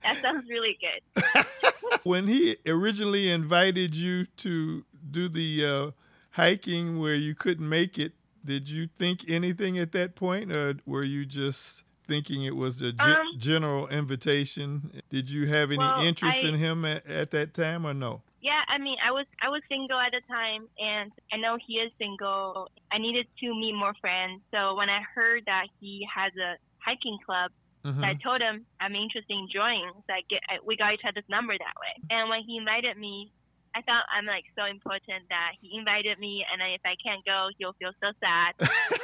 That 0.02 0.16
sounds 0.22 0.48
really 0.48 0.78
good. 0.80 1.44
when 2.04 2.26
he 2.28 2.56
originally 2.66 3.30
invited 3.30 3.94
you 3.94 4.26
to 4.38 4.84
do 5.10 5.28
the 5.28 5.64
uh, 5.66 5.90
hiking 6.32 6.98
where 6.98 7.14
you 7.14 7.34
couldn't 7.34 7.68
make 7.68 7.98
it, 7.98 8.12
did 8.44 8.68
you 8.68 8.88
think 8.98 9.28
anything 9.28 9.78
at 9.78 9.92
that 9.92 10.14
point, 10.14 10.50
or 10.52 10.76
were 10.86 11.02
you 11.02 11.26
just 11.26 11.82
thinking 12.06 12.44
it 12.44 12.56
was 12.56 12.80
a 12.82 12.92
ge- 12.92 13.00
Um, 13.00 13.26
general 13.38 13.88
invitation? 13.88 15.02
Did 15.10 15.30
you 15.30 15.46
have 15.48 15.70
any 15.70 15.78
Well, 15.78 16.00
interest 16.02 16.44
I- 16.44 16.48
in 16.48 16.54
him 16.58 16.84
at, 16.84 17.06
at 17.06 17.30
that 17.32 17.54
time, 17.54 17.86
or 17.86 17.94
no? 17.94 18.22
Yeah, 18.40 18.62
I 18.68 18.78
mean, 18.78 18.96
I 19.04 19.10
was 19.10 19.26
I 19.42 19.48
was 19.48 19.62
single 19.68 19.98
at 19.98 20.12
the 20.12 20.20
time, 20.28 20.68
and 20.78 21.10
I 21.32 21.36
know 21.36 21.58
he 21.66 21.74
is 21.78 21.90
single. 21.98 22.68
I 22.92 22.98
needed 22.98 23.26
to 23.40 23.46
meet 23.54 23.74
more 23.74 23.94
friends, 24.00 24.42
so 24.52 24.74
when 24.76 24.88
I 24.88 25.00
heard 25.14 25.42
that 25.46 25.66
he 25.80 26.06
has 26.14 26.32
a 26.36 26.56
hiking 26.78 27.18
club, 27.26 27.50
Mhm. 27.84 28.04
I 28.04 28.14
told 28.14 28.40
him 28.40 28.64
I'm 28.78 28.94
interested 28.94 29.32
in 29.34 29.48
joining. 29.52 29.90
So 30.06 30.14
I 30.14 30.22
get 30.30 30.42
I, 30.48 30.58
we 30.64 30.76
got 30.76 30.94
each 30.94 31.04
other's 31.04 31.28
number 31.28 31.54
that 31.58 31.74
way. 31.80 31.94
And 32.10 32.28
when 32.30 32.42
he 32.44 32.56
invited 32.56 32.96
me, 32.96 33.32
I 33.76 33.82
thought 33.82 34.04
I'm 34.08 34.24
like 34.24 34.44
so 34.56 34.64
important 34.64 35.28
that 35.28 35.52
he 35.60 35.76
invited 35.76 36.18
me, 36.18 36.42
and 36.50 36.62
if 36.72 36.80
I 36.86 36.96
can't 36.96 37.22
go, 37.26 37.48
he'll 37.58 37.74
feel 37.74 37.92
so 38.00 38.10
sad. 38.24 38.54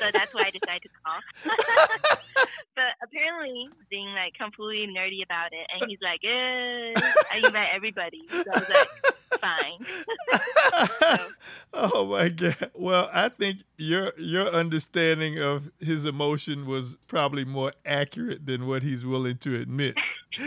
so 0.01 0.11
that's 0.11 0.33
why 0.33 0.45
I 0.47 0.51
decided 0.51 0.89
to 0.89 0.89
call. 1.05 1.21
but 2.75 2.97
apparently, 3.05 3.69
being 3.91 4.09
like 4.15 4.33
completely 4.33 4.89
nerdy 4.89 5.23
about 5.23 5.53
it, 5.53 5.67
and 5.75 5.91
he's 5.91 6.01
like, 6.01 6.21
eh, 6.25 6.95
I 7.31 7.43
invite 7.45 7.69
everybody. 7.75 8.23
So 8.31 8.45
I 8.51 8.59
was 8.59 8.69
like, 8.71 8.89
fine. 9.43 9.79
oh 11.75 12.07
my 12.07 12.31
god. 12.31 12.71
Well, 12.75 13.11
I 13.13 13.29
think 13.29 13.65
your 13.77 14.15
your 14.17 14.49
understanding 14.49 15.39
of 15.39 15.71
his 15.81 16.07
emotion 16.07 16.67
was 16.67 16.97
probably 17.07 17.45
more 17.45 17.73
accurate 17.85 18.47
than 18.47 18.67
what 18.67 18.83
he's 18.83 19.05
willing 19.05 19.37
to 19.39 19.61
admit. 19.61 19.97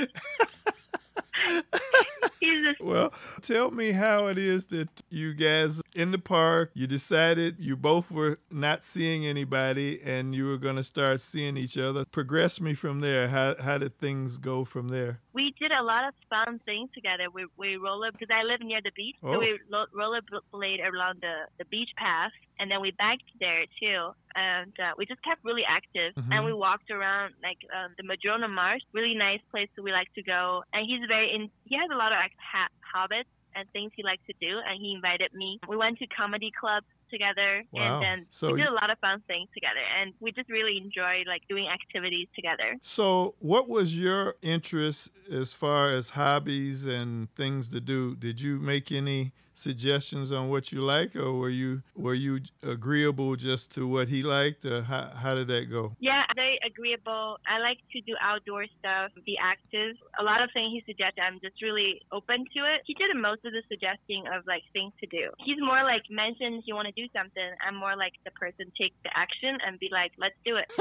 He's 2.45 2.63
just 2.63 2.81
Well, 2.81 3.13
tell 3.41 3.71
me 3.71 3.91
how 3.91 4.27
it 4.27 4.37
is 4.37 4.67
that 4.67 4.89
you 5.09 5.33
guys 5.33 5.81
in 5.93 6.11
the 6.11 6.19
park, 6.19 6.71
you 6.73 6.87
decided 6.87 7.55
you 7.59 7.75
both 7.75 8.11
were 8.11 8.37
not 8.51 8.83
seeing 8.83 9.25
anybody 9.25 10.01
and 10.03 10.35
you 10.35 10.45
were 10.45 10.57
going 10.57 10.75
to 10.75 10.83
start 10.83 11.21
seeing 11.21 11.57
each 11.57 11.77
other. 11.77 12.05
Progress 12.05 12.59
me 12.61 12.73
from 12.73 12.99
there. 12.99 13.27
How 13.29 13.55
how 13.59 13.77
did 13.77 13.97
things 13.97 14.37
go 14.37 14.65
from 14.65 14.89
there? 14.89 15.21
We 15.35 15.53
did 15.59 15.71
a 15.71 15.83
lot 15.83 16.03
of 16.09 16.13
fun 16.33 16.59
things 16.69 16.89
together. 16.97 17.25
We 17.37 17.43
we 17.61 17.69
roller 17.87 18.09
because 18.11 18.31
I 18.39 18.41
live 18.51 18.61
near 18.71 18.81
the 18.87 18.93
beach, 19.01 19.17
Oh. 19.21 19.33
so 19.33 19.39
we 19.43 19.49
lo- 19.69 19.91
rollerblade 20.01 20.81
around 20.89 21.15
the 21.27 21.35
the 21.59 21.65
beach 21.75 21.91
path, 21.97 22.31
and 22.59 22.65
then 22.71 22.79
we 22.85 22.91
biked 23.05 23.29
there 23.45 23.63
too. 23.81 24.01
And 24.35 24.73
uh, 24.85 24.91
we 24.97 25.03
just 25.11 25.21
kept 25.29 25.41
really 25.49 25.65
active, 25.79 26.11
Mhm. 26.15 26.31
and 26.33 26.39
we 26.49 26.53
walked 26.67 26.89
around 26.97 27.29
like 27.47 27.59
um, 27.77 27.89
the 27.99 28.03
Madrona 28.11 28.47
Marsh, 28.47 28.83
really 28.97 29.15
nice 29.27 29.41
place 29.51 29.69
that 29.75 29.83
we 29.87 29.91
like 29.91 30.11
to 30.19 30.23
go. 30.23 30.63
And 30.73 30.81
he's 30.89 31.03
very 31.15 31.29
in. 31.35 31.41
He 31.69 31.75
has 31.81 31.89
a 31.91 31.97
lot 32.01 32.11
of 32.13 32.17
like, 32.25 32.35
ha- 32.53 32.73
habits 32.95 33.29
and 33.55 33.63
things 33.71 33.91
he 33.95 34.03
likes 34.03 34.23
to 34.31 34.35
do, 34.47 34.53
and 34.67 34.75
he 34.83 34.89
invited 34.93 35.31
me. 35.33 35.59
We 35.67 35.77
went 35.77 35.95
to 35.99 36.07
comedy 36.07 36.51
clubs 36.61 36.87
together, 37.09 37.63
Wow. 37.71 38.01
and 38.01 38.03
then 38.03 38.25
So 38.29 38.51
we 38.51 38.59
did 38.61 38.67
a 38.67 38.73
lot 38.73 38.89
of 38.89 38.99
fun 38.99 39.21
things 39.27 39.49
together, 39.53 39.81
and 39.99 40.13
we 40.19 40.31
just 40.31 40.49
really 40.49 40.77
enjoyed 40.77 41.27
like 41.27 41.43
doing 41.47 41.67
activities 41.67 42.27
together. 42.35 42.77
So, 42.81 43.35
what 43.39 43.67
was 43.69 43.99
your 43.99 44.35
interest 44.41 45.11
as 45.31 45.53
far 45.53 45.89
as 45.89 46.11
hobbies 46.11 46.85
and 46.85 47.33
things 47.35 47.69
to 47.71 47.81
do? 47.81 48.15
Did 48.15 48.41
you 48.41 48.59
make 48.59 48.91
any 48.91 49.33
suggestions 49.57 50.31
on 50.31 50.49
what 50.49 50.71
you 50.71 50.81
like, 50.81 51.15
or 51.15 51.33
were 51.33 51.49
you 51.49 51.81
were 51.95 52.13
you 52.13 52.39
agreeable 52.61 53.35
just 53.35 53.71
to 53.75 53.87
what 53.87 54.07
he 54.09 54.21
liked, 54.23 54.65
or 54.65 54.81
how, 54.83 55.09
how 55.15 55.33
did 55.35 55.47
that 55.47 55.71
go? 55.71 55.95
Yeah, 55.99 56.23
very 56.35 56.59
agreeable. 56.65 57.37
I 57.47 57.59
like 57.59 57.79
to 57.93 58.01
do 58.01 58.13
outdoor 58.21 58.65
stuff, 58.79 59.11
be 59.25 59.37
active. 59.41 59.95
A 60.19 60.23
lot 60.23 60.41
of 60.43 60.49
things 60.53 60.71
he 60.73 60.83
suggested, 60.85 61.21
I'm 61.21 61.39
just 61.41 61.61
really 61.61 62.01
open 62.11 62.45
to 62.55 62.59
it. 62.73 62.81
He 62.85 62.93
did 62.93 63.15
most 63.15 63.43
of 63.45 63.53
the 63.53 63.63
suggesting 63.69 64.25
of 64.35 64.45
like 64.45 64.63
things 64.73 64.93
to 65.01 65.07
do. 65.07 65.31
He's 65.43 65.57
more 65.59 65.83
like 65.83 66.03
mentions 66.09 66.63
you 66.67 66.75
want 66.75 66.87
to 66.87 66.93
do 66.93 67.07
something. 67.15 67.49
I'm 67.65 67.75
more 67.75 67.95
like 67.95 68.13
the 68.25 68.31
person 68.31 68.71
take 68.79 68.93
the 69.03 69.09
action 69.15 69.57
and 69.65 69.79
be 69.79 69.89
like, 69.91 70.11
let's 70.19 70.35
do 70.45 70.57
it. 70.57 70.71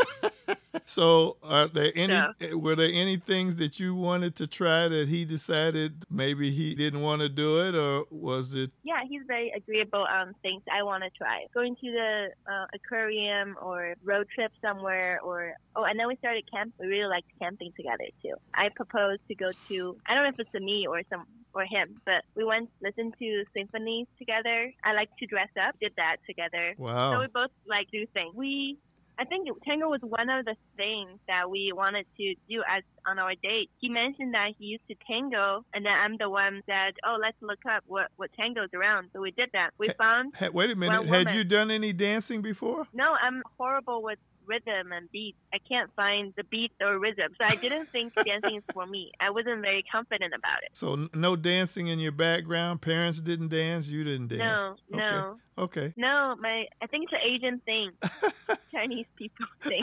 So, 0.86 1.36
are 1.42 1.68
there 1.68 1.92
any 1.94 2.12
So- 2.12 2.32
eh, 2.40 2.54
were 2.54 2.74
there 2.74 2.90
any 2.92 3.16
things 3.16 3.56
that 3.56 3.78
you 3.78 3.94
wanted 3.94 4.34
to 4.36 4.46
try 4.48 4.88
that 4.88 5.08
he 5.08 5.24
decided 5.24 6.04
maybe 6.10 6.50
he 6.50 6.74
didn't 6.74 7.00
want 7.00 7.22
to 7.22 7.28
do 7.28 7.60
it, 7.60 7.74
or 7.76 8.04
was 8.10 8.54
it? 8.54 8.63
Yeah, 8.82 9.00
he's 9.08 9.22
very 9.26 9.52
agreeable 9.56 10.06
on 10.08 10.34
things 10.42 10.62
I 10.70 10.82
want 10.82 11.04
to 11.04 11.10
try. 11.10 11.46
Going 11.52 11.76
to 11.76 11.90
the 11.90 12.28
uh, 12.50 12.66
aquarium 12.74 13.56
or 13.60 13.94
road 14.02 14.26
trip 14.34 14.52
somewhere, 14.62 15.20
or 15.22 15.54
oh, 15.76 15.84
and 15.84 15.98
then 15.98 16.08
we 16.08 16.16
started 16.16 16.44
camp. 16.50 16.74
We 16.78 16.86
really 16.86 17.08
liked 17.08 17.28
camping 17.40 17.72
together 17.76 18.04
too. 18.22 18.34
I 18.54 18.68
proposed 18.74 19.22
to 19.28 19.34
go 19.34 19.50
to 19.68 19.96
I 20.06 20.14
don't 20.14 20.24
know 20.24 20.30
if 20.30 20.38
it's 20.38 20.54
a 20.54 20.60
me 20.60 20.86
or 20.86 21.02
some 21.10 21.24
or 21.54 21.64
him, 21.64 22.00
but 22.04 22.24
we 22.34 22.44
went 22.44 22.68
listened 22.82 23.14
to 23.20 23.44
symphonies 23.54 24.06
together. 24.18 24.72
I 24.84 24.92
like 24.92 25.10
to 25.18 25.26
dress 25.26 25.50
up. 25.60 25.76
Did 25.80 25.92
that 25.96 26.16
together. 26.26 26.74
Wow. 26.78 27.12
So 27.12 27.20
we 27.20 27.26
both 27.28 27.50
like 27.66 27.90
do 27.92 28.06
things. 28.12 28.34
We 28.34 28.78
I 29.18 29.24
think 29.24 29.48
tango 29.64 29.88
was 29.88 30.00
one 30.02 30.28
of 30.28 30.44
the 30.44 30.56
things 30.76 31.18
that 31.28 31.48
we 31.50 31.72
wanted 31.74 32.06
to 32.16 32.34
do 32.48 32.62
as 32.68 32.82
on 33.06 33.18
our 33.18 33.34
date. 33.34 33.70
He 33.80 33.88
mentioned 33.88 34.34
that 34.34 34.50
he 34.58 34.66
used 34.66 34.86
to 34.88 34.96
tango, 35.06 35.64
and 35.72 35.84
then 35.84 35.92
I'm 35.92 36.16
the 36.18 36.28
one 36.28 36.62
that 36.66 36.92
oh 37.06 37.16
let's 37.20 37.36
look 37.40 37.60
up 37.70 37.84
what 37.86 38.08
what 38.16 38.30
tango's 38.32 38.70
around. 38.74 39.10
So 39.12 39.20
we 39.20 39.30
did 39.30 39.50
that. 39.52 39.70
We 39.78 39.90
found 39.96 40.34
Ha- 40.36 40.50
wait 40.52 40.70
a 40.70 40.76
minute. 40.76 41.06
Had 41.06 41.26
woman. 41.26 41.36
you 41.36 41.44
done 41.44 41.70
any 41.70 41.92
dancing 41.92 42.42
before? 42.42 42.86
no, 42.92 43.14
I'm 43.22 43.42
horrible 43.58 44.02
with 44.02 44.18
rhythm 44.46 44.92
and 44.92 45.10
beats. 45.10 45.38
I 45.52 45.58
can't 45.68 45.90
find 45.96 46.32
the 46.36 46.44
beat 46.50 46.72
or 46.80 46.98
rhythm, 46.98 47.30
so 47.38 47.44
I 47.44 47.56
didn't 47.56 47.90
think 47.92 48.12
dancing 48.24 48.56
is 48.56 48.62
for 48.72 48.86
me. 48.86 49.10
I 49.20 49.30
wasn't 49.30 49.60
very 49.62 49.82
confident 49.90 50.32
about 50.34 50.62
it. 50.62 50.70
So 50.76 51.08
no 51.14 51.36
dancing 51.36 51.88
in 51.88 51.98
your 51.98 52.12
background. 52.12 52.82
Parents 52.82 53.20
didn't 53.20 53.48
dance. 53.48 53.88
You 53.88 54.04
didn't 54.04 54.28
dance. 54.28 54.60
No, 54.90 54.98
Okay. 54.98 55.14
no, 55.14 55.36
Okay. 55.58 55.94
no. 55.96 56.34
My 56.40 56.64
I 56.82 56.86
think 56.86 57.04
it's 57.04 57.12
an 57.12 57.30
Asian 57.32 57.60
thing, 57.60 57.90
Chinese 58.72 59.06
people 59.16 59.46
thing. 59.62 59.82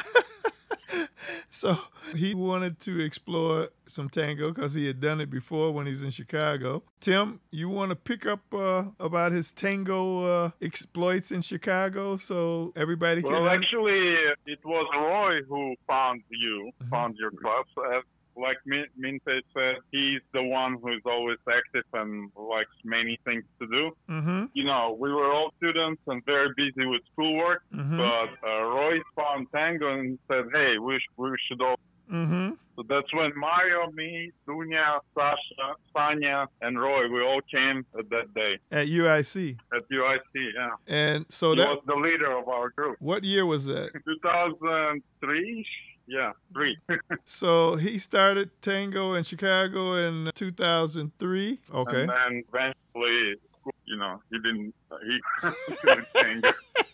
so 1.49 1.77
he 2.15 2.33
wanted 2.33 2.79
to 2.81 2.99
explore 2.99 3.69
some 3.87 4.09
tango 4.09 4.51
because 4.51 4.73
he 4.73 4.87
had 4.87 4.99
done 4.99 5.19
it 5.21 5.29
before 5.29 5.71
when 5.71 5.85
he 5.85 5.91
was 5.91 6.03
in 6.03 6.09
Chicago. 6.09 6.83
Tim, 6.99 7.39
you 7.51 7.69
want 7.69 7.89
to 7.89 7.95
pick 7.95 8.25
up 8.25 8.41
uh, 8.53 8.85
about 8.99 9.31
his 9.31 9.51
tango 9.51 10.23
uh, 10.23 10.49
exploits 10.61 11.31
in 11.31 11.41
Chicago 11.41 12.15
so 12.17 12.71
everybody 12.75 13.21
can. 13.21 13.31
Well, 13.31 13.47
un- 13.47 13.61
actually, 13.63 14.15
it 14.45 14.59
was 14.65 14.87
Roy 14.95 15.41
who 15.47 15.75
found 15.87 16.23
you, 16.29 16.71
Mhm. 16.83 16.89
found 16.89 17.15
your 17.17 17.31
club. 17.31 17.65
Like 18.41 18.57
Min- 18.65 18.93
Minte 18.99 19.35
said, 19.53 19.75
he's 19.91 20.21
the 20.33 20.43
one 20.43 20.73
who's 20.81 21.03
always 21.05 21.37
active 21.59 21.85
and 21.93 22.31
likes 22.55 22.75
many 22.83 23.15
things 23.25 23.43
to 23.59 23.67
do. 23.67 23.83
Mhm, 24.09 24.49
You 24.53 24.63
know, 24.65 24.97
we 24.99 25.09
were 25.17 25.31
all 25.31 25.49
students 25.57 26.01
and 26.07 26.23
very 26.25 26.49
busy 26.57 26.85
with 26.93 27.01
schoolwork, 27.13 27.61
mhm, 27.73 27.97
but 28.03 28.29
uh, 28.49 28.61
Roy 28.75 28.99
found 29.15 29.47
tango 29.51 29.87
and 29.99 30.17
said, 30.27 30.45
"Hey, 30.57 30.77
we 30.79 30.93
sh- 30.99 31.13
we 31.17 31.29
should 31.47 31.61
all." 31.61 31.79
mhm. 32.11 32.57
So 32.77 32.83
that's 32.93 33.11
when 33.13 33.31
Mario, 33.37 33.91
me, 33.91 34.31
Dunya, 34.47 34.99
Sasha, 35.13 35.67
Sanya, 35.93 36.47
and 36.61 36.79
Roy, 36.81 37.03
we 37.09 37.21
all 37.21 37.41
came 37.55 37.85
at 37.99 38.09
that 38.09 38.33
day 38.33 38.53
At 38.71 38.87
UIC. 38.87 39.57
at 39.75 39.83
UIC. 39.89 40.33
Yeah, 40.55 40.69
And 40.87 41.25
so 41.29 41.51
he 41.51 41.57
that. 41.57 41.67
was 41.67 41.83
the 41.85 41.95
leader 41.95 42.31
of 42.41 42.47
our 42.47 42.69
group. 42.69 42.95
What 42.99 43.23
year 43.23 43.45
was 43.45 43.65
that? 43.65 43.91
2003. 44.05 45.65
Yeah, 46.11 46.33
three. 46.53 46.77
So 47.23 47.75
he 47.75 47.97
started 47.99 48.49
tango 48.61 49.13
in 49.13 49.23
Chicago 49.23 49.93
in 49.93 50.29
2003. 50.35 51.59
Okay. 51.73 52.01
And 52.01 52.09
then 52.09 52.43
eventually, 52.49 53.35
you 53.85 53.97
know, 53.97 54.21
he 54.29 54.37
didn't. 54.39 54.73
He 55.05 55.19
tango. 56.21 56.51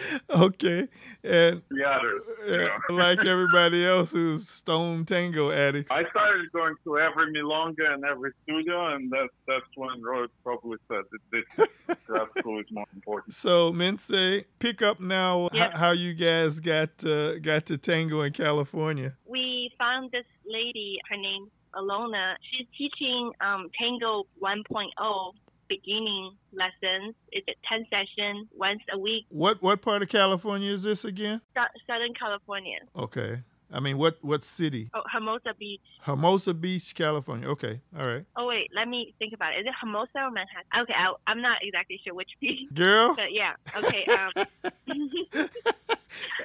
Okay. 0.30 0.88
And 1.24 1.62
The 1.70 1.84
others. 1.84 2.22
you 2.46 2.56
know. 2.58 2.94
like 3.02 3.24
everybody 3.26 3.86
else 3.86 4.12
who's 4.12 4.48
stone 4.48 5.04
tango 5.04 5.50
addicts. 5.50 5.92
I 5.92 6.08
started 6.10 6.50
going 6.52 6.74
to 6.84 6.98
every 6.98 7.32
milonga 7.32 7.92
and 7.94 8.04
every 8.04 8.32
studio, 8.42 8.94
and 8.94 9.10
that's 9.10 9.32
that's 9.46 9.64
when 9.76 10.02
Roy 10.02 10.26
probably 10.42 10.78
said 10.88 11.02
that 11.12 11.20
this 11.30 11.96
grad 12.06 12.28
school 12.38 12.60
is 12.60 12.66
more 12.70 12.86
important. 12.94 13.34
So 13.42 13.72
Mense, 13.72 14.44
pick 14.58 14.82
up 14.82 15.00
now 15.00 15.48
h- 15.52 15.72
how 15.74 15.90
you 15.92 16.14
guys 16.14 16.60
got 16.60 17.04
uh, 17.04 17.38
got 17.38 17.66
to 17.66 17.78
tango 17.78 18.22
in 18.22 18.32
California. 18.32 19.14
we 19.26 19.70
found 19.78 20.10
this 20.12 20.26
lady, 20.46 20.98
her 21.10 21.16
name's 21.16 21.50
Alona. 21.74 22.34
She's 22.50 22.66
teaching 22.76 23.32
um, 23.40 23.70
Tango 23.80 24.24
1.0 24.42 25.32
beginning 25.76 26.32
lessons. 26.52 27.14
It's 27.30 27.46
a 27.48 27.54
10 27.68 27.86
session 27.90 28.48
once 28.54 28.80
a 28.92 28.98
week, 28.98 29.24
What 29.28 29.62
what 29.62 29.80
part 29.82 30.02
of 30.02 30.08
California 30.08 30.70
is 30.70 30.82
this 30.82 31.04
again? 31.04 31.40
Sou- 31.56 31.78
Southern 31.86 32.14
California. 32.14 32.78
Okay. 32.96 33.42
I 33.72 33.80
mean, 33.80 33.98
what 33.98 34.18
what 34.22 34.44
city? 34.44 34.90
Oh, 34.94 35.02
Hermosa 35.12 35.54
Beach. 35.58 35.80
Hermosa 36.02 36.54
Beach, 36.54 36.94
California. 36.94 37.48
Okay. 37.48 37.80
All 37.98 38.06
right. 38.06 38.24
Oh, 38.36 38.46
wait, 38.46 38.70
let 38.74 38.88
me 38.88 39.14
think 39.18 39.32
about 39.32 39.54
it. 39.54 39.60
Is 39.60 39.66
it 39.66 39.74
Hermosa 39.80 40.10
or 40.16 40.30
Manhattan? 40.30 40.82
Okay, 40.82 40.94
I, 40.94 41.12
I'm 41.26 41.40
not 41.40 41.58
exactly 41.62 42.00
sure 42.04 42.14
which 42.14 42.30
beach. 42.40 42.72
Girl. 42.74 43.14
But 43.14 43.32
yeah, 43.32 43.54
okay. 43.76 44.04
Um, 44.06 45.46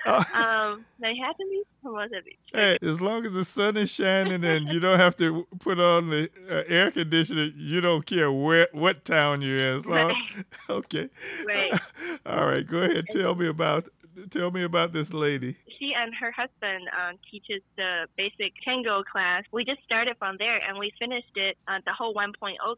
Uh, 0.05 0.23
um, 0.33 0.85
Manhattan 0.99 1.49
Beach, 1.49 1.67
Hermosa 1.83 2.21
Beach. 2.23 2.37
Hey, 2.53 2.77
as 2.81 3.01
long 3.01 3.25
as 3.25 3.33
the 3.33 3.43
sun 3.43 3.77
is 3.77 3.91
shining 3.91 4.43
and 4.43 4.69
you 4.69 4.79
don't 4.79 4.99
have 4.99 5.15
to 5.17 5.47
put 5.59 5.79
on 5.79 6.09
the 6.09 6.29
uh, 6.49 6.63
air 6.67 6.91
conditioner, 6.91 7.49
you 7.55 7.81
don't 7.81 8.05
care 8.05 8.31
where 8.31 8.67
what 8.71 9.05
town 9.05 9.41
you're 9.41 9.57
in. 9.57 9.77
As 9.77 9.85
long, 9.85 10.15
okay. 10.69 11.09
Right. 11.45 11.79
All 12.25 12.47
right. 12.47 12.65
Go 12.65 12.79
ahead. 12.79 13.05
Tell 13.11 13.35
me 13.35 13.47
about 13.47 13.89
tell 14.29 14.51
me 14.51 14.63
about 14.63 14.93
this 14.93 15.13
lady. 15.13 15.55
she 15.79 15.93
and 15.95 16.13
her 16.19 16.31
husband 16.31 16.87
um, 16.97 17.15
teaches 17.29 17.61
the 17.75 18.07
basic 18.17 18.53
tango 18.65 19.03
class. 19.03 19.43
We 19.51 19.63
just 19.63 19.83
started 19.83 20.15
from 20.17 20.35
there 20.39 20.57
and 20.67 20.77
we 20.77 20.91
finished 20.99 21.35
it 21.35 21.57
uh, 21.67 21.79
the 21.85 21.93
whole 21.93 22.13
1.0 22.13 22.31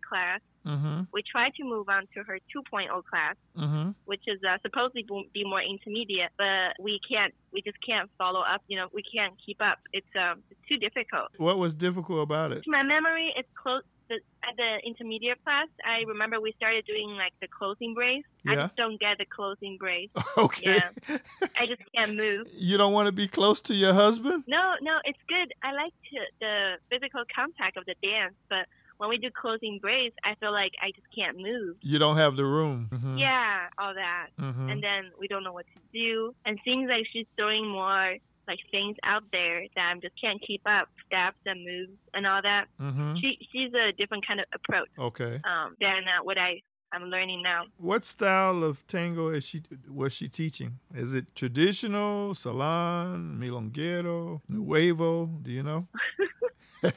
class. 0.08 0.42
Mm-hmm. 0.66 1.04
We 1.14 1.24
tried 1.24 1.54
to 1.56 1.64
move 1.64 1.88
on 1.90 2.04
to 2.16 2.24
her 2.24 2.38
2.0 2.56 3.04
class, 3.06 3.36
Mm-hmm. 3.58 3.92
which 4.06 4.24
is 4.28 4.40
uh, 4.44 4.58
supposedly 4.62 5.06
be- 5.34 5.44
more 5.46 5.62
intermediate, 5.62 6.32
but 6.38 6.74
we 6.82 7.00
can't. 7.10 7.34
We 7.52 7.62
just 7.62 7.78
can't 7.86 8.10
follow 8.18 8.42
up. 8.42 8.62
You 8.68 8.78
know, 8.78 8.88
we 8.94 9.02
can't 9.04 9.34
keep 9.46 9.62
up. 9.62 9.80
It's 9.94 10.08
um, 10.16 10.44
it's 10.52 10.60
too 10.70 10.78
difficult. 10.78 11.30
What 11.38 11.58
was 11.58 11.74
difficult 11.74 12.22
about 12.24 12.52
it? 12.52 12.64
To 12.64 12.72
my 12.72 12.84
memory, 12.84 13.34
it's 13.36 13.50
close 13.62 13.84
the 14.10 14.16
at 14.44 14.56
the 14.58 14.78
intermediate 14.86 15.42
class, 15.44 15.68
I 15.86 16.04
remember 16.08 16.40
we 16.42 16.52
started 16.58 16.86
doing 16.86 17.10
like 17.12 17.34
the 17.42 17.48
closing 17.48 17.94
brace. 17.94 18.24
I 18.48 18.56
just 18.56 18.76
don't 18.76 19.00
get 19.00 19.18
the 19.20 19.26
closing 19.26 19.78
brace. 19.78 20.10
Okay. 20.38 20.76
Yeah. 20.78 21.18
I 21.58 21.66
just 21.68 21.82
can't 21.96 22.16
move. 22.16 22.48
You 22.54 22.78
don't 22.78 22.94
want 22.94 23.06
to 23.08 23.12
be 23.12 23.28
close 23.28 23.62
to 23.64 23.74
your 23.74 23.94
husband? 23.94 24.44
No, 24.48 24.76
no, 24.82 24.98
it's 25.04 25.20
good. 25.28 25.54
I 25.64 25.72
like 25.74 25.94
to, 26.12 26.18
the 26.40 26.56
physical 26.90 27.24
contact 27.36 27.78
of 27.78 27.86
the 27.86 27.96
dance, 28.02 28.36
but 28.50 28.66
when 28.98 29.10
we 29.10 29.18
do 29.18 29.30
closing 29.32 29.80
brace, 29.82 30.14
I 30.26 30.36
feel 30.40 30.52
like 30.52 30.72
I 30.82 30.92
just 30.96 31.08
can't 31.16 31.38
move. 31.38 31.76
You 31.82 32.00
don't 32.00 32.18
have 32.18 32.36
the 32.36 32.44
room. 32.46 32.90
Mhm. 32.92 33.20
Yeah, 33.20 33.68
all 33.78 33.94
that. 33.94 34.28
Mhm. 34.40 34.72
And 34.72 34.84
then 34.84 35.12
we 35.20 35.28
don't 35.28 35.44
know 35.44 35.54
what 35.54 35.66
to 35.76 35.80
do. 35.94 36.34
And 36.46 36.60
seems 36.66 36.90
like 36.90 37.06
she's 37.12 37.28
throwing 37.38 37.68
more 37.68 38.18
like 38.50 38.60
things 38.72 38.98
out 39.04 39.24
there 39.32 39.58
that 39.76 39.86
I 39.96 40.00
just 40.00 40.16
can't 40.20 40.42
keep 40.46 40.62
up, 40.66 40.88
steps 41.06 41.38
and 41.46 41.64
moves 41.64 41.98
and 42.16 42.26
all 42.28 42.42
that. 42.42 42.66
Mhm. 42.82 43.16
She 43.22 43.30
she's 43.52 43.72
a 43.74 43.92
different 44.00 44.26
kind 44.28 44.40
of 44.44 44.48
approach 44.54 44.90
Okay. 44.98 45.40
um, 45.52 45.76
than 45.80 46.00
uh, 46.14 46.24
what 46.24 46.38
I 46.38 46.62
I'm 46.92 47.04
learning 47.04 47.44
now. 47.44 47.62
What 47.78 48.04
style 48.04 48.64
of 48.64 48.86
tango 48.88 49.28
is 49.30 49.46
she 49.46 49.62
was 49.88 50.12
she 50.18 50.28
teaching? 50.28 50.80
Is 50.96 51.14
it 51.14 51.26
traditional, 51.36 52.34
salon, 52.34 53.38
milonguero, 53.40 54.42
nuevo? 54.50 55.28
Do 55.44 55.52
you 55.52 55.64
know? 55.64 55.88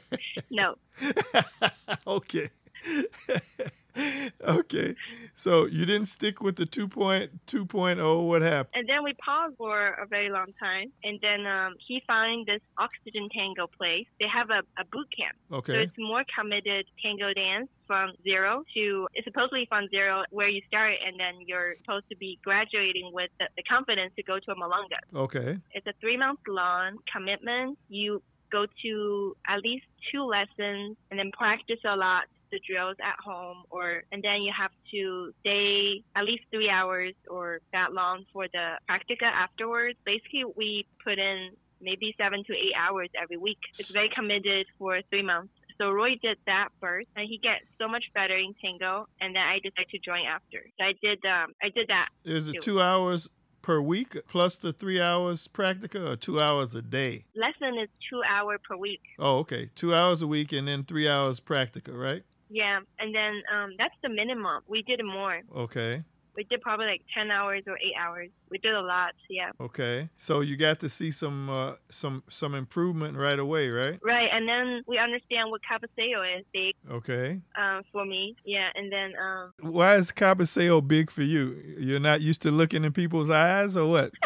No, 0.49 0.75
okay. 2.07 2.49
okay. 4.43 4.95
So 5.33 5.65
you 5.65 5.85
didn't 5.85 6.07
stick 6.07 6.41
with 6.41 6.55
the 6.55 6.65
2.2.0. 6.65 8.27
What 8.27 8.41
happened? 8.41 8.83
and 8.83 8.89
then 8.89 9.03
we 9.03 9.13
paused 9.13 9.55
for 9.57 9.89
a 9.93 10.05
very 10.05 10.29
long 10.29 10.47
time, 10.59 10.91
and 11.03 11.19
then 11.21 11.45
um, 11.45 11.75
he 11.87 12.01
found 12.05 12.45
this 12.47 12.59
Oxygen 12.77 13.29
Tango 13.29 13.67
place. 13.67 14.05
They 14.19 14.27
have 14.27 14.49
a, 14.49 14.61
a 14.79 14.85
boot 14.91 15.07
camp. 15.15 15.37
Okay. 15.51 15.73
So 15.73 15.79
it's 15.79 15.93
more 15.97 16.23
committed 16.37 16.85
tango 17.01 17.33
dance 17.33 17.69
from 17.87 18.11
zero 18.23 18.63
to 18.73 19.07
it's 19.13 19.25
supposedly 19.25 19.65
from 19.69 19.87
zero 19.89 20.23
where 20.31 20.49
you 20.49 20.61
start 20.67 20.93
and 21.05 21.19
then 21.19 21.35
you're 21.45 21.75
supposed 21.81 22.09
to 22.09 22.15
be 22.17 22.39
graduating 22.43 23.11
with 23.13 23.29
the, 23.39 23.45
the 23.57 23.63
confidence 23.63 24.11
to 24.15 24.23
go 24.23 24.39
to 24.39 24.51
a 24.51 24.55
milonga. 24.55 24.99
Okay. 25.15 25.57
It's 25.71 25.87
a 25.87 25.93
three 26.01 26.17
month 26.17 26.39
long 26.47 26.97
commitment. 27.11 27.77
You 27.89 28.21
go 28.51 28.65
to 28.83 29.35
at 29.47 29.59
least 29.61 29.85
two 30.11 30.23
lessons 30.23 30.97
and 31.09 31.19
then 31.19 31.31
practice 31.31 31.79
a 31.85 31.95
lot 31.95 32.25
the 32.53 32.61
drills 32.67 32.97
at 33.01 33.17
home 33.19 33.63
or 33.69 34.03
and 34.11 34.21
then 34.21 34.39
you 34.45 34.53
have 34.63 34.71
to 34.91 35.33
stay 35.41 36.03
at 36.15 36.23
least 36.23 36.43
three 36.51 36.69
hours 36.69 37.13
or 37.29 37.59
that 37.73 37.93
long 37.93 38.25
for 38.31 38.45
the 38.53 38.65
practica 38.89 39.29
afterwards. 39.45 39.97
Basically 40.05 40.45
we 40.55 40.85
put 41.03 41.17
in 41.17 41.49
maybe 41.81 42.15
seven 42.17 42.43
to 42.45 42.53
eight 42.53 42.77
hours 42.77 43.09
every 43.21 43.37
week. 43.37 43.57
It's 43.79 43.91
very 43.91 44.09
committed 44.15 44.67
for 44.77 45.01
three 45.09 45.23
months. 45.23 45.53
So 45.79 45.89
Roy 45.89 46.11
did 46.21 46.37
that 46.45 46.69
first, 46.79 47.07
and 47.15 47.27
he 47.27 47.39
gets 47.39 47.65
so 47.81 47.87
much 47.87 48.05
better 48.13 48.37
in 48.37 48.53
tango, 48.63 49.07
and 49.19 49.35
then 49.35 49.41
I 49.41 49.57
decided 49.57 49.89
to 49.89 49.99
join 49.99 50.25
after. 50.25 50.59
So 50.77 50.85
I 50.85 50.93
did, 51.01 51.19
um, 51.25 51.53
I 51.61 51.69
did 51.69 51.87
that. 51.89 52.09
Is 52.23 52.47
it 52.47 52.53
Two. 52.53 52.61
two 52.61 52.81
hours 52.81 53.27
per 53.63 53.81
week 53.81 54.15
plus 54.27 54.57
the 54.57 54.71
three 54.71 55.01
hours 55.01 55.47
practica 55.47 56.11
or 56.11 56.15
two 56.15 56.39
hours 56.39 56.75
a 56.75 56.81
day? 56.81 57.25
Lesson 57.35 57.79
is 57.81 57.89
two 58.09 58.21
hour 58.29 58.59
per 58.59 58.77
week. 58.77 59.01
Oh, 59.17 59.39
okay. 59.39 59.69
Two 59.73 59.95
hours 59.95 60.21
a 60.21 60.27
week 60.27 60.51
and 60.51 60.67
then 60.67 60.83
three 60.83 61.09
hours 61.09 61.39
practica, 61.39 61.97
right? 61.97 62.23
Yeah, 62.53 62.79
and 62.99 63.13
then 63.15 63.33
um, 63.53 63.71
that's 63.79 63.95
the 64.03 64.09
minimum. 64.09 64.61
We 64.67 64.83
did 64.83 65.01
more. 65.03 65.41
Okay. 65.65 66.03
We 66.35 66.43
did 66.45 66.61
probably 66.61 66.85
like 66.87 67.01
ten 67.15 67.29
hours 67.31 67.63
or 67.67 67.77
eight 67.77 67.93
hours. 67.99 68.29
We 68.51 68.57
did 68.59 68.73
a 68.73 68.81
lot. 68.81 69.11
Yeah. 69.29 69.51
Okay. 69.59 70.09
So 70.17 70.41
you 70.41 70.55
got 70.57 70.79
to 70.81 70.89
see 70.89 71.09
some 71.11 71.49
uh, 71.49 71.73
some 71.89 72.23
some 72.29 72.53
improvement 72.55 73.17
right 73.17 73.37
away, 73.39 73.69
right? 73.69 73.99
Right, 74.03 74.29
and 74.31 74.47
then 74.47 74.83
we 74.87 74.97
understand 74.97 75.49
what 75.51 75.61
cabeceo 75.69 76.19
is 76.39 76.45
big 76.53 76.73
Okay. 76.91 77.39
um, 77.55 77.81
for 77.91 78.05
me. 78.05 78.35
Yeah, 78.45 78.69
and 78.75 78.91
then 78.91 79.13
um, 79.23 79.51
Why 79.73 79.95
is 79.95 80.11
cabeceo 80.11 80.87
big 80.87 81.09
for 81.11 81.23
you? 81.23 81.75
You're 81.79 81.99
not 81.99 82.21
used 82.21 82.41
to 82.43 82.51
looking 82.51 82.83
in 82.83 82.93
people's 82.93 83.29
eyes 83.29 83.75
or 83.77 83.87
what? 83.89 84.11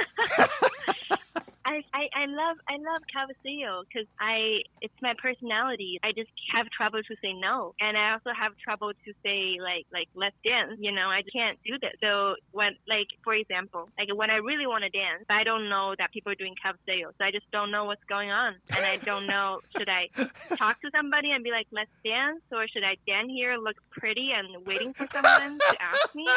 I, 1.94 2.00
I 2.00 2.24
I 2.24 2.26
love 2.26 2.58
I 2.68 2.78
love 2.78 3.02
cabeceo 3.14 3.84
because 3.88 4.08
I 4.20 4.62
it's 4.82 4.94
my 5.02 5.14
personality. 5.22 6.00
I 6.04 6.12
just 6.12 6.30
have 6.54 6.68
trouble 6.70 7.02
to 7.04 7.16
say 7.22 7.34
no, 7.34 7.74
and 7.80 7.98
I 7.98 8.14
also 8.14 8.32
have 8.38 8.54
trouble 8.58 8.92
to 8.94 9.14
say 9.24 9.58
like 9.62 9.86
like 9.92 10.08
let's 10.16 10.36
dance. 10.44 10.78
You 10.80 10.92
know, 10.92 11.10
I 11.10 11.22
can't 11.32 11.58
do 11.66 11.78
that. 11.82 11.96
So 12.02 12.36
when 12.52 12.76
like 12.88 13.08
for 13.24 13.34
example, 13.34 13.90
like 13.98 14.10
when 14.16 14.30
I 14.30 14.38
really 14.38 14.68
want 14.68 14.84
to 14.84 14.90
dance, 14.90 15.26
I 15.30 15.44
don't 15.44 15.70
know 15.70 15.96
that 15.98 16.12
people 16.12 16.32
are 16.32 16.36
doing 16.36 16.56
cabeceo, 16.64 17.12
so 17.18 17.26
I 17.26 17.32
just 17.32 17.50
don't 17.52 17.72
know 17.72 17.86
what's 17.86 18.04
going 18.06 18.32
on, 18.32 18.56
and 18.76 18.86
I 18.86 18.98
don't 18.98 19.28
know 19.28 19.60
should 19.78 19.90
I 19.90 20.10
talk 20.56 20.82
to 20.82 20.90
somebody 20.96 21.32
and 21.32 21.44
be 21.44 21.52
like 21.52 21.68
let's 21.72 21.92
dance, 22.04 22.42
or 22.52 22.68
should 22.68 22.84
I 22.84 22.96
stand 23.04 23.32
here 23.32 23.58
look 23.58 23.78
pretty 23.92 24.32
and 24.32 24.66
waiting 24.66 24.94
for 24.94 25.08
someone 25.12 25.60
to 25.60 25.82
ask 25.82 26.16
me? 26.16 26.28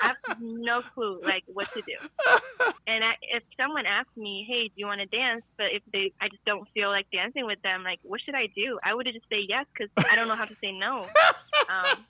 I 0.00 0.08
have 0.08 0.40
no 0.40 0.82
clue 0.82 1.20
like 1.24 1.44
what 1.46 1.68
to 1.72 1.82
do. 1.82 1.96
And 2.86 3.02
I, 3.02 3.14
if 3.22 3.42
someone 3.58 3.86
asks 3.86 4.16
me, 4.16 4.46
"Hey, 4.48 4.68
do 4.68 4.74
you 4.76 4.86
want 4.86 5.00
to 5.00 5.06
dance?" 5.06 5.42
but 5.56 5.66
if 5.72 5.82
they, 5.92 6.12
I 6.20 6.28
just 6.28 6.44
don't 6.44 6.68
feel 6.74 6.88
like 6.88 7.06
dancing 7.10 7.46
with 7.46 7.60
them, 7.62 7.82
like, 7.82 7.98
what 8.02 8.20
should 8.20 8.34
I 8.34 8.46
do? 8.54 8.78
I 8.84 8.94
would 8.94 9.06
just 9.06 9.28
say 9.30 9.44
yes 9.48 9.66
because 9.72 9.90
I 10.10 10.14
don't 10.16 10.28
know 10.28 10.36
how 10.36 10.44
to 10.44 10.54
say 10.54 10.72
no. 10.72 11.06
Um, 11.68 12.06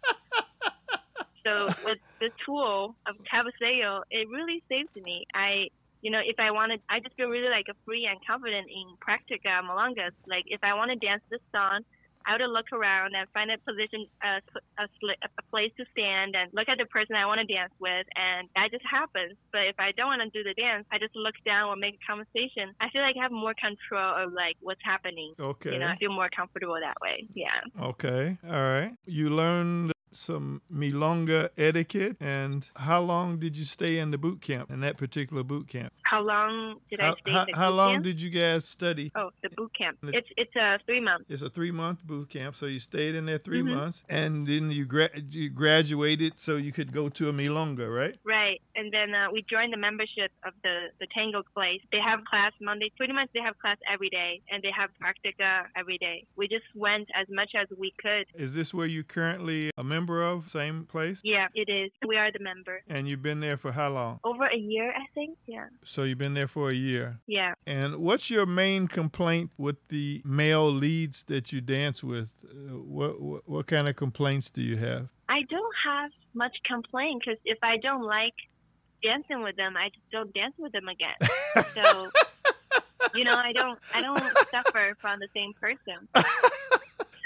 so 1.46 1.66
with 1.84 1.98
the 2.20 2.30
tool 2.44 2.94
of 3.06 3.16
cabeceo, 3.24 4.02
it 4.10 4.28
really 4.28 4.62
saved 4.68 4.96
me. 4.96 5.26
I, 5.34 5.68
you 6.02 6.10
know, 6.10 6.20
if 6.24 6.38
I 6.38 6.50
wanted, 6.50 6.80
I 6.90 7.00
just 7.00 7.16
feel 7.16 7.28
really 7.28 7.48
like 7.48 7.66
a 7.70 7.74
free 7.84 8.06
and 8.06 8.18
confident 8.26 8.68
in 8.68 8.96
practica 8.98 9.62
milongas. 9.62 10.12
Like 10.28 10.44
if 10.46 10.60
I 10.62 10.74
want 10.74 10.90
to 10.90 10.96
dance 10.96 11.22
this 11.30 11.40
song. 11.54 11.82
I 12.26 12.32
would 12.34 12.50
look 12.50 12.72
around 12.72 13.14
and 13.14 13.28
find 13.30 13.50
a 13.50 13.58
position, 13.58 14.06
a, 14.22 14.42
a, 14.82 14.84
a 14.84 15.42
place 15.50 15.70
to 15.78 15.84
stand 15.92 16.34
and 16.34 16.50
look 16.52 16.68
at 16.68 16.78
the 16.78 16.86
person 16.86 17.14
I 17.14 17.26
want 17.26 17.40
to 17.40 17.46
dance 17.46 17.72
with, 17.78 18.06
and 18.16 18.48
that 18.54 18.70
just 18.70 18.84
happens. 18.84 19.38
But 19.52 19.70
if 19.70 19.78
I 19.78 19.92
don't 19.96 20.06
want 20.06 20.22
to 20.26 20.30
do 20.30 20.42
the 20.42 20.54
dance, 20.54 20.84
I 20.90 20.98
just 20.98 21.14
look 21.14 21.34
down 21.44 21.68
or 21.68 21.76
make 21.76 21.98
a 22.02 22.04
conversation. 22.06 22.74
I 22.80 22.90
feel 22.90 23.02
like 23.02 23.16
I 23.16 23.22
have 23.22 23.32
more 23.32 23.54
control 23.54 24.26
of 24.26 24.32
like 24.32 24.56
what's 24.60 24.82
happening. 24.84 25.34
Okay. 25.38 25.74
You 25.74 25.78
know, 25.78 25.88
I 25.88 25.96
feel 25.96 26.12
more 26.12 26.28
comfortable 26.34 26.74
that 26.74 26.98
way. 27.00 27.26
Yeah. 27.34 27.62
Okay. 27.80 28.36
All 28.44 28.50
right. 28.50 28.92
You 29.06 29.30
learned 29.30 29.95
some 30.16 30.62
milonga 30.72 31.50
etiquette 31.58 32.16
and 32.20 32.68
how 32.76 33.00
long 33.00 33.38
did 33.38 33.56
you 33.56 33.64
stay 33.64 33.98
in 33.98 34.10
the 34.10 34.18
boot 34.18 34.40
camp 34.40 34.70
in 34.70 34.80
that 34.80 34.96
particular 34.96 35.42
boot 35.42 35.68
camp? 35.68 35.92
How 36.02 36.22
long 36.22 36.76
did 36.90 37.00
I 37.00 37.12
stay 37.20 37.30
how, 37.32 37.40
in 37.42 37.46
the 37.52 37.56
how 37.58 37.70
long 37.70 37.92
camp? 37.94 38.04
did 38.04 38.20
you 38.22 38.30
guys 38.30 38.64
study? 38.66 39.10
Oh, 39.14 39.30
the 39.42 39.50
boot 39.50 39.72
camp. 39.76 39.98
The- 40.02 40.16
It's 40.16 40.28
it's 40.36 40.56
uh, 40.56 40.78
three 40.86 41.00
months. 41.00 41.26
It's 41.28 41.42
a 41.42 41.50
three 41.50 41.70
month 41.72 42.04
boot 42.04 42.28
camp, 42.30 42.54
so 42.56 42.66
you 42.66 42.78
stayed 42.78 43.14
in 43.14 43.26
there 43.26 43.38
3 43.38 43.62
Mhm. 43.62 43.74
months, 43.74 44.04
and 44.08 44.46
then 44.46 44.70
you, 44.70 44.84
gra- 44.86 45.10
you 45.30 45.50
graduated 45.50 46.38
so 46.38 46.56
you 46.56 46.72
could 46.72 46.92
go 46.92 47.08
to 47.10 47.28
a 47.28 47.32
milonga, 47.32 47.86
right? 48.02 48.14
Right, 48.24 48.60
and 48.76 48.92
then 48.92 49.14
uh, 49.14 49.28
we 49.32 49.44
joined 49.50 49.72
the 49.72 49.76
membership 49.88 50.30
of 50.44 50.52
the 50.62 50.76
the 51.00 51.06
tango 51.14 51.42
place. 51.54 51.80
They 51.92 52.00
have 52.10 52.20
class 52.24 52.52
Monday. 52.60 52.90
Pretty 52.96 53.12
much, 53.12 53.28
they 53.34 53.40
have 53.40 53.58
class 53.58 53.78
every 53.92 54.08
day, 54.10 54.40
and 54.50 54.62
they 54.62 54.70
have 54.80 54.90
practica 55.02 55.66
every 55.76 55.98
day. 55.98 56.24
We 56.36 56.46
just 56.48 56.64
went 56.74 57.08
as 57.20 57.26
much 57.30 57.50
as 57.54 57.66
we 57.76 57.92
could. 58.02 58.26
Is 58.34 58.54
this 58.54 58.72
where 58.72 58.86
you 58.86 59.02
currently 59.04 59.70
a 59.76 59.84
member 59.84 60.05
of? 60.22 60.48
Same 60.48 60.84
place? 60.84 61.20
Yeah, 61.24 61.48
it 61.54 61.68
is. 61.68 61.90
We 62.06 62.16
are 62.16 62.30
the 62.32 62.38
member. 62.38 62.82
And 62.88 63.08
you've 63.08 63.22
been 63.22 63.40
there 63.40 63.56
for 63.56 63.72
how 63.72 63.90
long? 63.90 64.20
Over 64.24 64.46
a 64.46 64.56
year, 64.56 64.90
I 64.90 65.06
think. 65.14 65.36
Yeah. 65.46 65.66
So 65.84 66.02
you've 66.02 66.18
been 66.18 66.34
there 66.34 66.48
for 66.48 66.70
a 66.70 66.74
year. 66.74 67.18
Yeah. 67.26 67.54
And 67.66 67.96
what's 67.96 68.30
your 68.30 68.46
main 68.46 68.88
complaint 68.88 69.50
with 69.58 69.76
the 69.88 70.22
male 70.24 70.70
leads 70.70 71.24
that 71.24 71.52
you 71.52 71.60
dance 71.60 72.02
with? 72.02 72.28
Uh, 72.44 72.78
what, 72.78 73.20
what 73.20 73.48
what 73.48 73.66
kind 73.66 73.88
of 73.88 73.96
complaints 73.96 74.50
do 74.50 74.62
you 74.62 74.76
have? 74.76 75.08
I 75.28 75.42
don't 75.50 75.74
have 75.86 76.10
much 76.34 76.56
complaint 76.64 77.22
because 77.24 77.40
if 77.44 77.58
I 77.62 77.76
don't 77.78 78.02
like 78.02 78.34
dancing 79.02 79.42
with 79.42 79.56
them, 79.56 79.76
I 79.76 79.88
just 79.88 80.10
don't 80.10 80.32
dance 80.34 80.54
with 80.58 80.72
them 80.72 80.88
again. 80.88 81.16
So, 81.68 82.08
you 83.14 83.24
know, 83.24 83.36
I 83.36 83.52
don't 83.52 83.78
I 83.94 84.02
don't 84.02 84.22
suffer 84.50 84.96
from 84.98 85.20
the 85.20 85.28
same 85.34 85.52
person. 85.54 86.08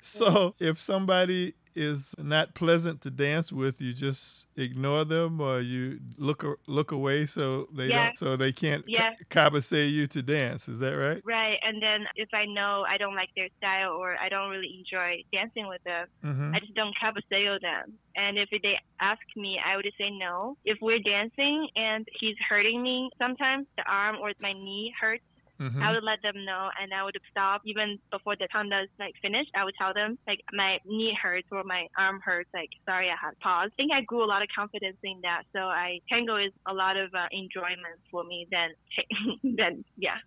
So 0.03 0.55
if 0.59 0.81
somebody 0.81 1.55
is 1.75 2.15
not 2.19 2.55
pleasant 2.55 3.01
to 3.03 3.11
dance 3.11 3.53
with, 3.53 3.81
you 3.81 3.93
just 3.93 4.47
ignore 4.57 5.05
them, 5.05 5.41
or 5.41 5.61
you 5.61 6.01
look 6.17 6.45
look 6.67 6.93
away 6.93 7.27
so 7.27 7.67
they 7.73 7.89
Yeah. 7.89 8.07
don't 8.07 8.19
so 8.19 8.37
they 8.37 8.53
can't 8.53 8.85
cabeceo 9.31 9.91
you 9.91 10.07
to 10.09 10.23
dance. 10.23 10.69
Is 10.69 10.81
that 10.81 10.93
right? 10.93 11.21
Right, 11.25 11.59
and 11.63 11.83
then 11.83 12.07
if 12.17 12.29
I 12.35 12.45
know 12.47 12.85
I 12.89 12.97
don't 12.99 13.15
like 13.15 13.31
their 13.37 13.49
style 13.59 13.93
or 13.93 14.17
I 14.17 14.29
don't 14.29 14.51
really 14.51 14.79
enjoy 14.81 15.23
dancing 15.33 15.69
with 15.69 15.83
them, 15.85 16.07
hmm 16.23 16.55
I 16.55 16.59
just 16.61 16.75
don't 16.75 16.95
cabeceo 17.03 17.61
them. 17.61 17.99
And 18.17 18.39
if 18.39 18.49
they 18.51 18.77
ask 19.01 19.21
me, 19.37 19.59
I 19.65 19.77
would 19.77 19.87
say 19.99 20.11
no. 20.11 20.57
If 20.65 20.79
we're 20.83 20.99
dancing 20.99 21.69
and 21.77 22.07
he's 22.21 22.37
hurting 22.49 22.83
me, 22.83 23.11
sometimes 23.19 23.67
the 23.77 23.85
arm 23.89 24.17
or 24.21 24.33
my 24.41 24.53
knee 24.53 24.93
hurts, 25.01 25.23
Mhm. 25.61 25.83
I 25.83 25.93
would 25.93 26.05
let 26.05 26.23
them 26.23 26.45
know, 26.45 26.71
and 26.81 26.93
I 26.95 27.05
would 27.05 27.17
stop 27.31 27.61
even 27.67 27.99
before 28.11 28.35
the 28.37 28.49
time 28.53 28.71
does 28.71 28.89
like 28.99 29.13
finish. 29.21 29.47
I 29.55 29.65
would 29.65 29.75
tell 29.79 29.93
them 29.93 30.19
like 30.27 30.41
my 30.53 30.79
knee 30.87 31.17
hurts 31.21 31.49
or 31.53 31.63
my 31.65 31.87
arm 31.99 32.21
hurts. 32.25 32.49
Like 32.55 32.71
sorry, 32.89 33.09
I 33.09 33.17
had 33.21 33.39
pause. 33.43 33.71
I 33.73 33.77
think 33.77 33.93
I 33.93 34.01
grew 34.03 34.25
a 34.25 34.31
lot 34.31 34.43
of 34.43 34.49
confidence 34.57 34.97
in 35.05 35.21
that. 35.23 35.43
So 35.55 35.61
I 35.61 36.01
tango 36.09 36.37
is 36.37 36.53
a 36.67 36.73
lot 36.73 36.97
of 36.97 37.11
uh, 37.15 37.27
enjoyment 37.31 38.01
for 38.11 38.25
me. 38.25 38.47
Then 38.51 38.71
then 39.57 39.85
yeah. 39.97 40.19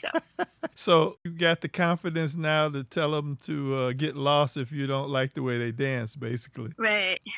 So 0.00 0.08
So 0.74 1.16
you 1.24 1.32
got 1.32 1.60
the 1.60 1.68
confidence 1.68 2.36
now 2.36 2.68
to 2.70 2.84
tell 2.84 3.10
them 3.10 3.36
to 3.42 3.74
uh, 3.76 3.92
get 3.92 4.16
lost 4.16 4.56
if 4.56 4.72
you 4.72 4.86
don't 4.86 5.10
like 5.10 5.34
the 5.34 5.42
way 5.42 5.58
they 5.58 5.72
dance, 5.72 6.16
basically. 6.16 6.72
right. 6.78 7.20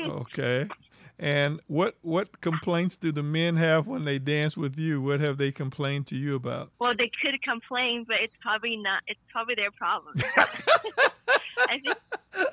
Okay. 0.00 0.68
And 1.18 1.60
what 1.68 1.96
what 2.02 2.40
complaints 2.40 2.96
do 2.96 3.12
the 3.12 3.22
men 3.22 3.56
have 3.56 3.86
when 3.86 4.04
they 4.04 4.18
dance 4.18 4.56
with 4.56 4.78
you? 4.78 5.00
What 5.00 5.20
have 5.20 5.38
they 5.38 5.52
complained 5.52 6.06
to 6.08 6.16
you 6.16 6.34
about? 6.34 6.70
Well, 6.80 6.94
they 6.96 7.10
could 7.22 7.40
complain, 7.42 8.04
but 8.06 8.16
it's 8.20 8.34
probably 8.40 8.76
not. 8.76 9.02
It's 9.06 9.20
probably 9.30 9.54
their 9.54 9.70
problem. 9.70 10.14
I 11.58 11.78
think. 11.78 11.96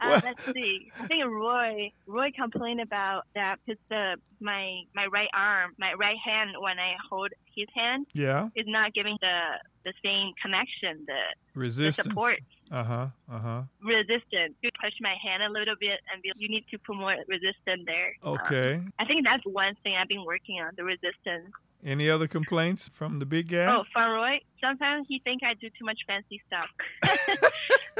Uh, 0.00 0.18
let's 0.24 0.40
see. 0.52 0.90
I 0.98 1.06
think 1.06 1.24
Roy 1.24 1.90
Roy 2.06 2.30
complained 2.34 2.80
about 2.80 3.22
that 3.34 3.56
because 3.64 3.80
the 3.90 4.16
my 4.40 4.80
my 4.94 5.06
right 5.06 5.28
arm, 5.34 5.72
my 5.78 5.92
right 5.94 6.16
hand, 6.24 6.50
when 6.58 6.78
I 6.78 6.94
hold 7.08 7.30
his 7.54 7.68
hand, 7.74 8.06
Yeah, 8.12 8.48
is 8.56 8.66
not 8.66 8.92
giving 8.92 9.16
the 9.20 9.36
the 9.84 9.92
same 10.04 10.32
connection, 10.42 11.04
the, 11.06 11.20
the 11.54 11.60
resistance. 11.60 12.08
support, 12.08 12.38
Uh 12.72 12.82
huh. 12.84 13.06
Uh 13.30 13.38
huh. 13.38 13.62
resistance. 13.82 14.54
You 14.62 14.70
push 14.82 14.94
my 15.00 15.14
hand 15.22 15.42
a 15.42 15.50
little 15.50 15.76
bit, 15.78 16.00
and 16.12 16.20
be, 16.22 16.32
you 16.36 16.48
need 16.48 16.64
to 16.72 16.78
put 16.78 16.96
more 16.96 17.14
resistance 17.28 17.84
there. 17.86 18.16
Um, 18.26 18.34
Okay. 18.34 18.80
I 18.98 19.04
think 19.04 19.24
that's 19.24 19.44
one 19.46 19.74
thing 19.84 19.94
I've 19.94 20.08
been 20.08 20.24
working 20.24 20.60
on, 20.60 20.72
the 20.76 20.84
resistance. 20.84 21.52
Any 21.84 22.08
other 22.08 22.26
complaints 22.26 22.88
from 22.88 23.18
the 23.18 23.26
big 23.26 23.48
guy? 23.50 23.66
Oh, 23.66 23.84
from 23.92 24.10
Roy, 24.10 24.40
sometimes 24.58 25.06
he 25.06 25.18
think 25.18 25.42
I 25.42 25.52
do 25.52 25.68
too 25.78 25.84
much 25.84 25.98
fancy 26.06 26.40
stuff. 26.46 26.70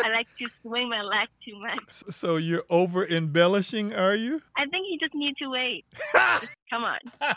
I 0.02 0.08
like 0.08 0.26
to 0.38 0.46
swing 0.62 0.88
my 0.88 1.02
leg 1.02 1.28
too 1.44 1.58
much. 1.60 2.02
So 2.10 2.36
you're 2.36 2.64
over 2.70 3.06
embellishing, 3.06 3.92
are 3.92 4.14
you? 4.14 4.40
I 4.56 4.64
think 4.66 4.86
he 4.88 4.98
just 4.98 5.14
need 5.14 5.36
to 5.36 5.50
wait. 5.50 5.84
Come 6.70 6.84
on, 6.84 6.98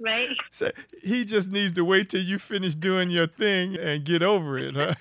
right? 0.00 0.36
So 0.50 0.72
he 1.02 1.24
just 1.24 1.52
needs 1.52 1.72
to 1.74 1.84
wait 1.84 2.10
till 2.10 2.22
you 2.22 2.40
finish 2.40 2.74
doing 2.74 3.08
your 3.08 3.28
thing 3.28 3.76
and 3.76 4.04
get 4.04 4.20
over 4.20 4.58
it, 4.58 4.74
huh? 4.74 4.94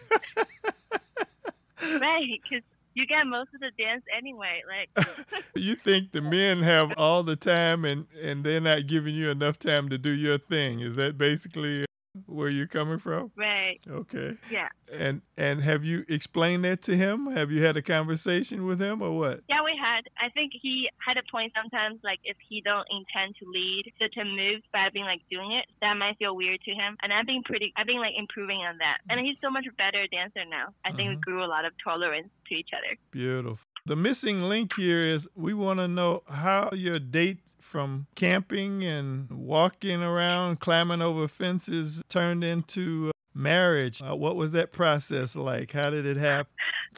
Right, 1.99 2.39
because 2.43 2.63
you 2.97 3.05
get 3.05 3.27
most 3.27 3.49
of 3.53 3.61
the 3.61 3.71
dance 3.77 4.03
anyway. 4.17 4.63
Like, 4.67 5.07
you 5.55 5.75
think 5.75 6.13
the 6.13 6.21
men 6.21 6.63
have 6.63 6.93
all 6.97 7.21
the 7.21 7.35
time 7.35 7.85
and 7.85 8.07
and 8.21 8.43
they're 8.43 8.59
not 8.59 8.87
giving 8.87 9.13
you 9.13 9.29
enough 9.29 9.59
time 9.59 9.89
to 9.89 9.99
do 9.99 10.09
your 10.09 10.39
thing. 10.39 10.79
Is 10.79 10.95
that 10.95 11.17
basically 11.17 11.85
where 12.25 12.49
you're 12.49 12.67
coming 12.67 12.97
from? 12.99 13.31
right, 13.37 13.79
Okay. 13.87 14.37
yeah. 14.49 14.69
And 14.91 15.21
and 15.37 15.61
have 15.61 15.83
you 15.83 16.05
explained 16.07 16.63
that 16.63 16.81
to 16.83 16.95
him? 16.95 17.27
Have 17.27 17.51
you 17.51 17.63
had 17.63 17.75
a 17.77 17.81
conversation 17.81 18.65
with 18.65 18.81
him 18.81 19.01
or 19.01 19.11
what? 19.17 19.41
Yeah, 19.49 19.61
we 19.63 19.77
had. 19.79 20.01
I 20.17 20.29
think 20.29 20.53
he 20.61 20.89
had 21.05 21.17
a 21.17 21.23
point 21.29 21.51
sometimes, 21.55 21.99
like 22.03 22.19
if 22.23 22.37
he 22.47 22.61
don't 22.61 22.87
intend 22.89 23.35
to 23.39 23.45
lead 23.49 23.91
certain 23.99 24.35
moves 24.35 24.63
by 24.71 24.87
being 24.93 25.05
like 25.05 25.21
doing 25.29 25.51
it, 25.51 25.65
that 25.81 25.93
might 25.97 26.17
feel 26.17 26.35
weird 26.35 26.61
to 26.61 26.71
him. 26.71 26.95
And 27.03 27.11
I've 27.11 27.25
been 27.25 27.43
pretty, 27.43 27.73
I've 27.75 27.85
been 27.87 27.99
like 27.99 28.13
improving 28.17 28.59
on 28.59 28.77
that. 28.79 28.97
And 29.09 29.19
he's 29.19 29.35
so 29.43 29.49
much 29.49 29.65
better 29.77 30.07
dancer 30.07 30.43
now. 30.49 30.67
I 30.85 30.91
think 30.93 31.09
we 31.09 31.15
Mhm. 31.17 31.21
grew 31.21 31.43
a 31.43 31.47
lot 31.51 31.65
of 31.65 31.73
tolerance 31.83 32.29
to 32.47 32.55
each 32.55 32.69
other. 32.73 32.97
Beautiful. 33.11 33.59
The 33.85 33.95
missing 33.95 34.41
link 34.43 34.75
here 34.75 34.99
is 34.99 35.29
we 35.35 35.53
want 35.53 35.79
to 35.79 35.87
know 35.87 36.23
how 36.29 36.69
your 36.73 36.99
date 36.99 37.39
from 37.67 38.07
camping 38.15 38.83
and 38.83 39.29
walking 39.29 40.01
around, 40.01 40.59
climbing 40.59 41.01
over 41.01 41.27
fences 41.27 42.01
turned 42.07 42.43
into 42.43 43.09
uh, 43.09 43.11
marriage. 43.35 44.01
Uh, 44.01 44.15
what 44.15 44.37
was 44.37 44.51
that 44.53 44.71
process 44.71 45.35
like? 45.35 45.73
How 45.73 45.89
did 45.89 46.05
it 46.05 46.17
happen? 46.17 46.51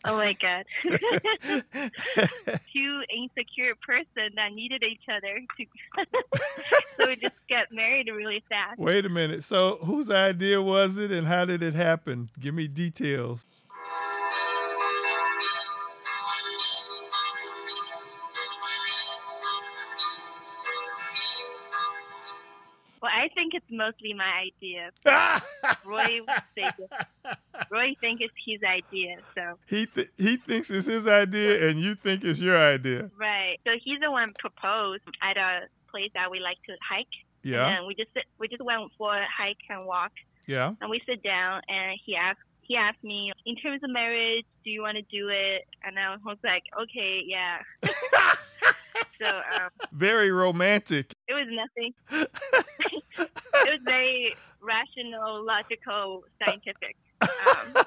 Oh 0.05 0.15
my 0.15 0.33
god. 0.33 0.65
Two 2.71 3.01
insecure 3.13 3.73
person 3.85 4.31
that 4.35 4.53
needed 4.53 4.83
each 4.83 5.03
other 5.11 5.39
to 5.57 5.65
so 6.97 7.07
we 7.07 7.15
just 7.15 7.35
got 7.49 7.71
married 7.71 8.07
really 8.07 8.43
fast. 8.47 8.79
Wait 8.79 9.05
a 9.05 9.09
minute. 9.09 9.43
So, 9.43 9.79
whose 9.83 10.09
idea 10.09 10.61
was 10.61 10.97
it 10.97 11.11
and 11.11 11.27
how 11.27 11.45
did 11.45 11.63
it 11.63 11.73
happen? 11.73 12.29
Give 12.39 12.53
me 12.53 12.67
details. 12.67 13.45
Well, 23.01 23.11
I 23.15 23.29
think 23.29 23.53
it's 23.53 23.65
mostly 23.71 24.13
my 24.13 24.49
idea. 24.51 24.91
Roy 25.85 26.19
say. 26.55 26.69
Roy 27.71 27.95
think 28.01 28.21
it's 28.21 28.33
his 28.45 28.59
idea, 28.63 29.17
so 29.35 29.57
he 29.67 29.85
th- 29.85 30.09
he 30.17 30.37
thinks 30.37 30.69
it's 30.69 30.87
his 30.87 31.07
idea 31.07 31.69
and 31.69 31.79
you 31.79 31.95
think 31.95 32.23
it's 32.23 32.41
your 32.41 32.57
idea. 32.57 33.09
right. 33.17 33.57
So 33.65 33.71
he's 33.83 33.99
the 34.01 34.11
one 34.11 34.33
proposed 34.39 35.03
at 35.21 35.37
a 35.37 35.67
place 35.91 36.11
that 36.13 36.29
we 36.31 36.39
like 36.39 36.57
to 36.67 36.73
hike. 36.87 37.07
Yeah. 37.43 37.67
And 37.67 37.87
we 37.87 37.95
just 37.95 38.09
we 38.37 38.47
just 38.47 38.63
went 38.63 38.91
for 38.97 39.15
a 39.15 39.25
hike 39.25 39.57
and 39.69 39.85
walk, 39.85 40.11
Yeah. 40.45 40.73
and 40.81 40.89
we 40.89 41.01
sit 41.05 41.23
down, 41.23 41.61
and 41.69 41.97
he 42.05 42.15
asked 42.15 42.39
he 42.61 42.75
asked 42.75 43.03
me 43.03 43.31
in 43.45 43.55
terms 43.55 43.81
of 43.83 43.89
marriage, 43.89 44.45
do 44.63 44.69
you 44.69 44.81
want 44.81 44.95
to 44.97 45.01
do 45.03 45.29
it? 45.29 45.65
And 45.83 45.97
I 45.97 46.17
was 46.23 46.37
like, 46.43 46.63
okay, 46.83 47.21
yeah. 47.25 47.59
so 49.19 49.25
um, 49.27 49.69
Very 49.91 50.31
romantic. 50.31 51.13
It 51.29 51.33
was 51.33 51.47
nothing. 51.51 51.93
it 53.65 53.71
was 53.71 53.81
very 53.83 54.35
rational, 54.61 55.45
logical, 55.45 56.23
scientific. 56.43 56.95
Um, 57.21 57.83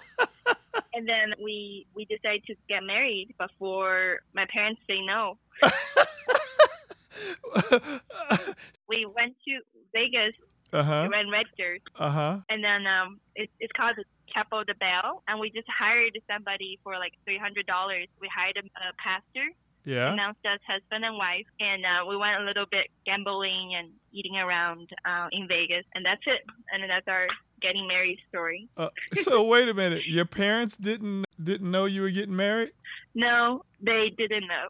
and 0.94 1.08
then 1.08 1.34
we 1.42 1.86
we 1.94 2.04
decided 2.06 2.44
to 2.46 2.54
get 2.68 2.82
married 2.84 3.34
before 3.38 4.20
my 4.34 4.46
parents 4.52 4.80
say 4.88 5.00
no. 5.04 5.36
We 8.88 9.06
went 9.06 9.34
to 9.46 9.60
Vegas, 9.94 10.34
uh-huh. 10.72 11.08
we 11.08 11.16
went 11.16 11.30
registered, 11.30 11.80
Uh-huh. 11.98 12.40
and 12.48 12.62
then 12.62 12.86
um, 12.86 13.20
it's 13.34 13.52
it's 13.60 13.72
called 13.72 13.96
the 13.96 14.04
Chapel 14.32 14.64
the 14.66 14.74
Bell, 14.74 15.22
and 15.28 15.40
we 15.40 15.50
just 15.50 15.68
hired 15.68 16.18
somebody 16.30 16.78
for 16.82 16.98
like 16.98 17.12
three 17.24 17.38
hundred 17.38 17.66
dollars. 17.66 18.06
We 18.20 18.28
hired 18.34 18.56
a, 18.58 18.64
a 18.64 18.92
pastor, 18.98 19.48
Yeah. 19.84 20.12
announced 20.12 20.40
as 20.44 20.60
husband 20.66 21.04
and 21.04 21.16
wife, 21.16 21.46
and 21.60 21.84
uh, 21.84 22.06
we 22.08 22.16
went 22.16 22.40
a 22.40 22.44
little 22.44 22.66
bit 22.70 22.86
gambling 23.04 23.74
and 23.76 23.90
eating 24.12 24.36
around 24.36 24.88
uh, 25.04 25.28
in 25.32 25.48
Vegas, 25.48 25.84
and 25.94 26.04
that's 26.04 26.22
it. 26.26 26.42
And 26.72 26.88
that's 26.88 27.08
our 27.08 27.26
getting 27.60 27.86
married 27.86 28.18
story. 28.28 28.68
Uh, 28.76 28.88
so 29.14 29.42
wait 29.44 29.68
a 29.68 29.74
minute. 29.74 30.06
Your 30.06 30.24
parents 30.24 30.76
didn't 30.76 31.24
didn't 31.42 31.70
know 31.70 31.86
you 31.86 32.02
were 32.02 32.10
getting 32.10 32.36
married? 32.36 32.72
No, 33.14 33.62
they 33.82 34.12
didn't 34.16 34.46
know. 34.46 34.66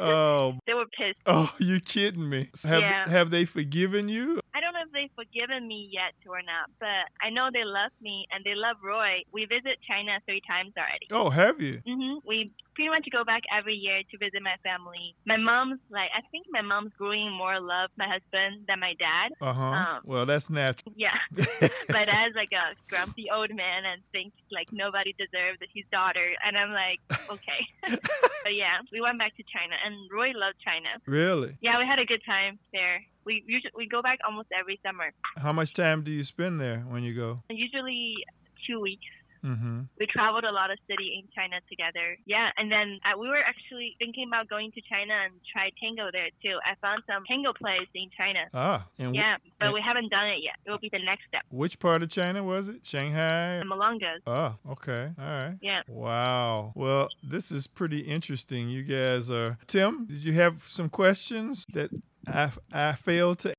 Oh, 0.00 0.58
they 0.66 0.74
were 0.74 0.86
pissed. 0.96 1.18
oh, 1.26 1.52
you 1.58 1.80
kidding 1.80 2.28
me? 2.28 2.48
Have 2.64 2.80
Yeah. 2.80 3.08
have 3.08 3.30
they 3.30 3.44
forgiven 3.44 4.08
you? 4.08 4.40
I 4.54 4.60
don't 4.60 4.72
know 4.72 4.86
if 4.86 4.92
they've 4.92 5.10
forgiven 5.16 5.66
me 5.66 5.90
yet 5.92 6.14
or 6.30 6.38
not, 6.42 6.70
but 6.78 7.10
I 7.20 7.30
know 7.30 7.48
they 7.52 7.64
love 7.64 7.90
me 8.00 8.24
and 8.30 8.44
they 8.44 8.54
love 8.54 8.76
Roy. 8.82 9.22
We 9.32 9.46
visit 9.46 9.78
China 9.88 10.18
three 10.26 10.40
times 10.48 10.72
already. 10.78 11.06
Oh, 11.10 11.28
have 11.30 11.60
you? 11.60 11.82
hmm 11.86 12.18
We 12.24 12.52
pretty 12.76 12.88
much 12.90 13.06
go 13.10 13.24
back 13.24 13.42
every 13.56 13.74
year 13.74 14.02
to 14.10 14.18
visit 14.18 14.42
my 14.42 14.54
family. 14.62 15.14
My 15.26 15.36
mom's 15.36 15.80
like, 15.90 16.10
I 16.14 16.22
think 16.30 16.46
my 16.50 16.62
mom's 16.62 16.92
growing 16.98 17.32
more 17.32 17.58
love 17.60 17.90
my 17.98 18.06
husband 18.06 18.66
than 18.68 18.78
my 18.78 18.94
dad. 18.98 19.30
Uh-huh. 19.40 19.62
Um, 19.62 20.00
well, 20.04 20.26
that's 20.26 20.48
natural. 20.50 20.92
Yeah. 21.04 21.18
my 21.90 22.04
dad's 22.06 22.34
like 22.36 22.52
a 22.54 22.74
grumpy 22.88 23.26
old 23.34 23.50
man 23.54 23.82
and 23.84 24.02
thinks 24.12 24.36
like 24.52 24.68
nobody 24.72 25.12
deserves 25.18 25.58
his 25.74 25.84
daughter. 25.90 26.30
And 26.46 26.56
I'm 26.56 26.70
like, 26.70 27.00
okay. 27.30 27.60
But 28.44 28.54
yeah, 28.54 28.78
we 28.92 29.00
went 29.00 29.18
back 29.18 29.34
to 29.36 29.42
China 29.42 29.74
and 29.84 29.94
Roy 30.12 30.30
loved 30.36 30.56
China. 30.62 30.90
really? 31.06 31.56
Yeah, 31.60 31.78
we 31.78 31.86
had 31.86 31.98
a 31.98 32.04
good 32.04 32.22
time 32.24 32.58
there. 32.72 33.02
We 33.24 33.42
usually 33.46 33.72
we 33.74 33.88
go 33.88 34.02
back 34.02 34.18
almost 34.26 34.48
every 34.52 34.78
summer. 34.84 35.12
How 35.36 35.52
much 35.52 35.72
time 35.72 36.04
do 36.04 36.10
you 36.12 36.22
spend 36.22 36.60
there 36.60 36.80
when 36.86 37.02
you 37.02 37.14
go? 37.14 37.42
Usually 37.48 38.14
two 38.66 38.80
weeks. 38.80 39.06
Mm-hmm. 39.44 39.80
We 40.00 40.06
traveled 40.06 40.44
a 40.44 40.50
lot 40.52 40.70
of 40.70 40.78
city 40.88 41.20
in 41.20 41.28
China 41.36 41.56
together. 41.68 42.16
Yeah, 42.26 42.48
and 42.56 42.72
then 42.72 42.98
uh, 43.04 43.18
we 43.18 43.28
were 43.28 43.42
actually 43.44 43.94
thinking 43.98 44.26
about 44.28 44.48
going 44.48 44.72
to 44.72 44.80
China 44.90 45.14
and 45.24 45.34
try 45.52 45.70
tango 45.82 46.08
there 46.12 46.30
too. 46.42 46.56
I 46.64 46.74
found 46.80 47.02
some 47.06 47.24
tango 47.28 47.52
place 47.52 47.88
in 47.94 48.08
China. 48.16 48.40
Ah, 48.54 48.86
and 48.98 49.12
wh- 49.14 49.18
Yeah, 49.18 49.36
but 49.60 49.72
we 49.74 49.80
haven't 49.80 50.10
done 50.10 50.28
it 50.28 50.40
yet. 50.42 50.54
It 50.64 50.70
will 50.70 50.78
be 50.78 50.88
the 50.90 51.04
next 51.04 51.24
step. 51.28 51.42
which 51.50 51.78
part 51.78 52.02
of 52.02 52.08
China 52.08 52.42
was 52.42 52.68
it? 52.68 52.84
Shanghai? 52.86 53.58
The 53.60 53.64
Milongas. 53.66 54.20
Oh, 54.26 54.56
okay. 54.72 55.10
All 55.18 55.24
right. 55.24 55.56
Yeah. 55.60 55.82
Wow. 55.88 56.72
Well, 56.74 57.08
this 57.22 57.50
is 57.50 57.66
pretty 57.66 58.00
interesting. 58.00 58.68
You 58.68 58.82
guys 58.82 59.30
are. 59.30 59.58
Tim, 59.66 60.06
did 60.06 60.24
you 60.24 60.32
have 60.34 60.62
some 60.64 60.88
questions 60.88 61.66
that 61.72 61.90
I, 62.26 62.50
I 62.72 62.92
failed 62.92 63.38
to 63.40 63.53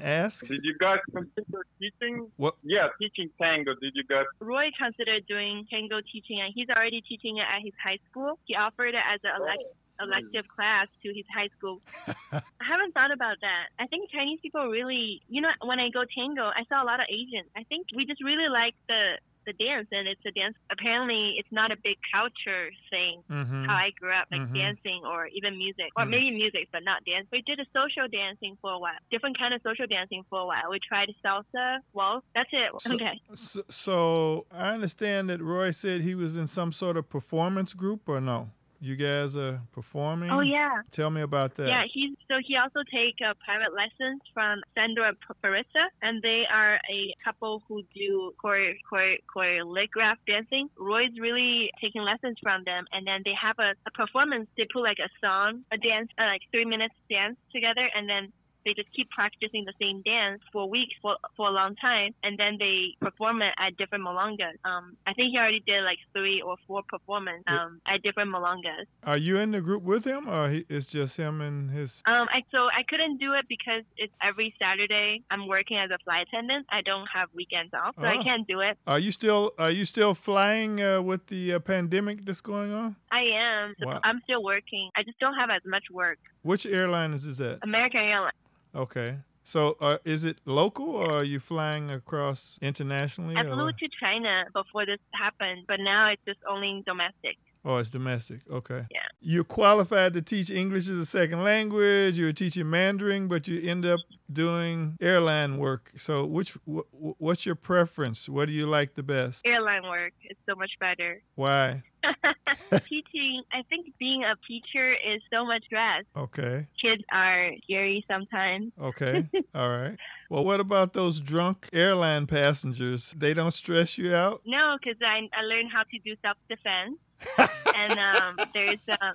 ask? 0.00 0.46
Did 0.46 0.60
you 0.62 0.74
guys 0.78 0.98
consider 1.12 1.66
teaching? 1.78 2.30
What? 2.36 2.54
Yeah, 2.62 2.88
teaching 3.00 3.30
tango. 3.40 3.74
Did 3.80 3.92
you 3.94 4.04
guys? 4.04 4.24
Roy 4.40 4.70
considered 4.78 5.26
doing 5.26 5.66
tango 5.70 6.00
teaching, 6.12 6.40
and 6.40 6.52
he's 6.54 6.68
already 6.68 7.00
teaching 7.02 7.38
it 7.38 7.46
at 7.46 7.62
his 7.62 7.72
high 7.82 7.98
school. 8.10 8.38
He 8.44 8.54
offered 8.54 8.94
it 8.94 9.04
as 9.06 9.20
an 9.24 9.40
elect- 9.40 9.62
oh. 10.00 10.04
elective 10.04 10.48
class 10.48 10.88
to 11.02 11.08
his 11.14 11.24
high 11.34 11.48
school. 11.56 11.80
I 12.32 12.64
haven't 12.64 12.92
thought 12.92 13.12
about 13.12 13.36
that. 13.40 13.70
I 13.78 13.86
think 13.86 14.10
Chinese 14.10 14.40
people 14.42 14.66
really, 14.68 15.22
you 15.28 15.40
know, 15.40 15.50
when 15.62 15.80
I 15.80 15.90
go 15.90 16.04
tango, 16.04 16.50
I 16.50 16.64
saw 16.68 16.82
a 16.82 16.86
lot 16.86 17.00
of 17.00 17.06
Asians. 17.08 17.48
I 17.56 17.64
think 17.64 17.86
we 17.94 18.06
just 18.06 18.22
really 18.22 18.48
like 18.48 18.74
the 18.88 19.18
the 19.46 19.52
dance 19.54 19.88
and 19.92 20.08
it's 20.08 20.20
a 20.26 20.30
dance 20.32 20.54
apparently 20.70 21.34
it's 21.38 21.52
not 21.52 21.70
a 21.72 21.76
big 21.82 21.96
culture 22.12 22.70
thing 22.90 23.22
Mhm. 23.30 23.66
how 23.66 23.74
i 23.74 23.90
grew 24.00 24.12
up 24.12 24.26
like 24.30 24.40
Mhm. 24.40 24.54
dancing 24.54 25.00
or 25.04 25.26
even 25.28 25.56
music 25.58 25.90
or 25.96 26.04
Mhm. 26.04 26.10
maybe 26.10 26.30
music 26.30 26.68
but 26.72 26.82
not 26.84 27.04
dance 27.04 27.26
we 27.32 27.42
did 27.42 27.58
a 27.60 27.66
social 27.72 28.06
dancing 28.08 28.56
for 28.60 28.72
a 28.72 28.78
while 28.78 28.98
different 29.10 29.38
kind 29.38 29.52
of 29.54 29.60
social 29.62 29.86
dancing 29.86 30.22
for 30.30 30.40
a 30.40 30.46
while 30.46 30.68
we 30.70 30.78
tried 30.80 31.08
salsa 31.24 31.78
Well, 31.92 32.22
that's 32.34 32.50
it 32.52 32.70
So- 32.80 32.94
okay 32.94 33.16
So, 33.34 33.62
so 33.68 34.46
I 34.50 34.72
understand 34.74 35.28
that 35.30 35.40
Roy 35.40 35.70
said 35.70 36.00
he 36.02 36.14
was 36.14 36.36
in 36.36 36.46
some 36.46 36.72
sort 36.72 36.96
of 36.96 37.08
performance 37.08 37.74
group, 37.74 38.08
or 38.08 38.20
no? 38.20 38.50
You 38.84 38.96
guys 38.96 39.34
are 39.34 39.62
performing. 39.72 40.30
oh 40.30 40.40
yeah 40.42 40.82
Tell 40.92 41.08
me 41.08 41.22
about 41.22 41.54
that. 41.56 41.68
Yeah, 41.68 41.84
he's 41.90 42.12
so 42.28 42.34
he 42.46 42.54
also 42.62 42.80
take 42.92 43.16
uh, 43.26 43.32
private 43.42 43.72
lessons 43.72 44.20
from 44.34 44.60
Sandra 44.74 45.12
Parissa, 45.42 45.84
and 46.02 46.20
they 46.20 46.42
are 46.52 46.74
a 46.98 47.00
couple 47.24 47.62
who 47.66 47.80
do 47.94 48.34
chore- 48.42 48.76
chore- 48.90 49.22
choreograph 49.34 50.18
dancing. 50.26 50.68
Roy's 50.78 51.16
really 51.18 51.70
taking 51.80 52.02
lessons 52.02 52.36
from 52.42 52.64
them, 52.64 52.84
and 52.92 53.06
then 53.06 53.22
they 53.24 53.32
have 53.40 53.58
a, 53.58 53.70
a 53.88 53.90
performance. 53.92 54.48
They 54.58 54.66
put 54.70 54.82
like 54.82 54.98
a 54.98 55.08
song, 55.24 55.64
a 55.72 55.78
dance, 55.78 56.10
uh, 56.18 56.24
like 56.24 56.42
three 56.52 56.66
minutes 56.66 56.94
dance 57.08 57.36
together, 57.54 57.88
and 57.96 58.06
then 58.06 58.32
they 58.64 58.74
just 58.74 58.92
keep 58.94 59.10
practicing 59.10 59.64
the 59.64 59.72
same 59.80 60.02
dance 60.02 60.40
for 60.52 60.68
weeks 60.68 60.94
for 61.02 61.16
for 61.36 61.48
a 61.48 61.50
long 61.52 61.76
time, 61.76 62.14
and 62.22 62.38
then 62.38 62.56
they 62.58 62.94
perform 63.00 63.42
it 63.42 63.54
at 63.58 63.76
different 63.76 64.04
milongas. 64.04 64.56
Um, 64.64 64.96
I 65.06 65.12
think 65.14 65.30
he 65.32 65.38
already 65.38 65.62
did 65.66 65.82
like 65.84 65.98
three 66.12 66.40
or 66.42 66.56
four 66.66 66.82
performances 66.88 67.44
um, 67.46 67.80
at 67.86 68.02
different 68.02 68.30
milongas. 68.32 68.86
Are 69.04 69.16
you 69.16 69.38
in 69.38 69.50
the 69.52 69.60
group 69.60 69.82
with 69.82 70.04
him, 70.04 70.28
or 70.28 70.50
he, 70.50 70.64
it's 70.68 70.86
just 70.86 71.16
him 71.16 71.40
and 71.40 71.70
his? 71.70 72.02
Um, 72.06 72.26
I 72.32 72.42
so 72.50 72.58
I 72.66 72.82
couldn't 72.88 73.18
do 73.18 73.32
it 73.34 73.46
because 73.48 73.82
it's 73.96 74.12
every 74.22 74.54
Saturday. 74.60 75.22
I'm 75.30 75.46
working 75.48 75.78
as 75.78 75.90
a 75.90 75.98
flight 76.04 76.26
attendant. 76.28 76.66
I 76.70 76.80
don't 76.82 77.06
have 77.14 77.28
weekends 77.34 77.72
off, 77.74 77.94
so 77.96 78.02
Oh. 78.04 78.06
I 78.06 78.22
can't 78.22 78.46
do 78.46 78.60
it. 78.60 78.78
Are 78.86 78.98
you 78.98 79.10
still 79.10 79.52
Are 79.58 79.70
you 79.70 79.84
still 79.84 80.14
flying 80.14 80.80
uh, 80.82 81.02
with 81.02 81.26
the 81.26 81.54
uh, 81.54 81.58
pandemic 81.58 82.24
that's 82.24 82.40
going 82.40 82.72
on? 82.72 82.96
I 83.10 83.22
am. 83.34 83.74
Wow. 83.82 84.00
I'm 84.04 84.20
still 84.24 84.42
working. 84.42 84.90
I 84.96 85.02
just 85.02 85.18
don't 85.18 85.34
have 85.34 85.50
as 85.50 85.62
much 85.66 85.84
work. 85.90 86.18
Which 86.42 86.66
airline 86.66 87.12
is 87.14 87.24
this 87.24 87.40
at? 87.40 87.58
American 87.62 88.00
Airlines. 88.00 88.34
Okay. 88.74 89.18
So, 89.46 89.76
uh, 89.80 89.98
is 90.06 90.24
it 90.24 90.38
local, 90.46 90.88
or 90.88 91.10
are 91.12 91.24
you 91.24 91.38
flying 91.38 91.90
across 91.90 92.58
internationally? 92.62 93.36
I 93.36 93.42
flew 93.42 93.66
what? 93.66 93.76
to 93.76 93.88
China 94.00 94.44
before 94.54 94.86
this 94.86 94.98
happened, 95.12 95.64
but 95.68 95.80
now 95.80 96.10
it's 96.10 96.22
just 96.26 96.40
only 96.48 96.82
domestic. 96.86 97.36
Oh, 97.66 97.78
it's 97.78 97.90
domestic. 97.90 98.40
Okay. 98.50 98.84
Yeah. 98.90 99.00
You're 99.20 99.44
qualified 99.44 100.12
to 100.14 100.22
teach 100.22 100.50
English 100.50 100.88
as 100.88 100.98
a 100.98 101.06
second 101.06 101.44
language. 101.44 102.18
You're 102.18 102.32
teaching 102.32 102.68
Mandarin, 102.68 103.26
but 103.26 103.48
you 103.48 103.68
end 103.68 103.86
up 103.86 104.00
doing 104.30 104.96
airline 105.00 105.56
work. 105.58 105.92
So, 105.96 106.26
which 106.26 106.52
wh- 106.66 106.80
wh- 106.92 107.20
what's 107.20 107.46
your 107.46 107.54
preference? 107.54 108.28
What 108.28 108.46
do 108.46 108.52
you 108.52 108.66
like 108.66 108.94
the 108.94 109.02
best? 109.02 109.46
Airline 109.46 109.84
work 109.84 110.12
It's 110.22 110.40
so 110.48 110.54
much 110.54 110.72
better. 110.78 111.22
Why? 111.36 111.82
Teaching, 112.88 113.42
I 113.52 113.62
think 113.68 113.86
being 113.98 114.24
a 114.24 114.34
teacher 114.46 114.92
is 114.92 115.22
so 115.32 115.44
much 115.44 115.64
stress. 115.64 116.04
Okay. 116.16 116.66
Kids 116.80 117.02
are 117.12 117.50
scary 117.64 118.04
sometimes. 118.08 118.72
Okay. 118.80 119.26
All 119.54 119.70
right. 119.70 119.96
Well, 120.30 120.44
what 120.44 120.60
about 120.60 120.92
those 120.92 121.20
drunk 121.20 121.68
airline 121.72 122.26
passengers? 122.26 123.14
They 123.16 123.34
don't 123.34 123.52
stress 123.52 123.98
you 123.98 124.14
out? 124.14 124.42
No, 124.46 124.76
because 124.80 124.98
I, 125.02 125.28
I 125.36 125.42
learned 125.42 125.70
how 125.72 125.82
to 125.82 125.98
do 126.04 126.14
self 126.22 126.36
defense. 126.48 126.96
and 127.76 127.98
um, 127.98 128.36
there's 128.52 128.78
um, 129.00 129.14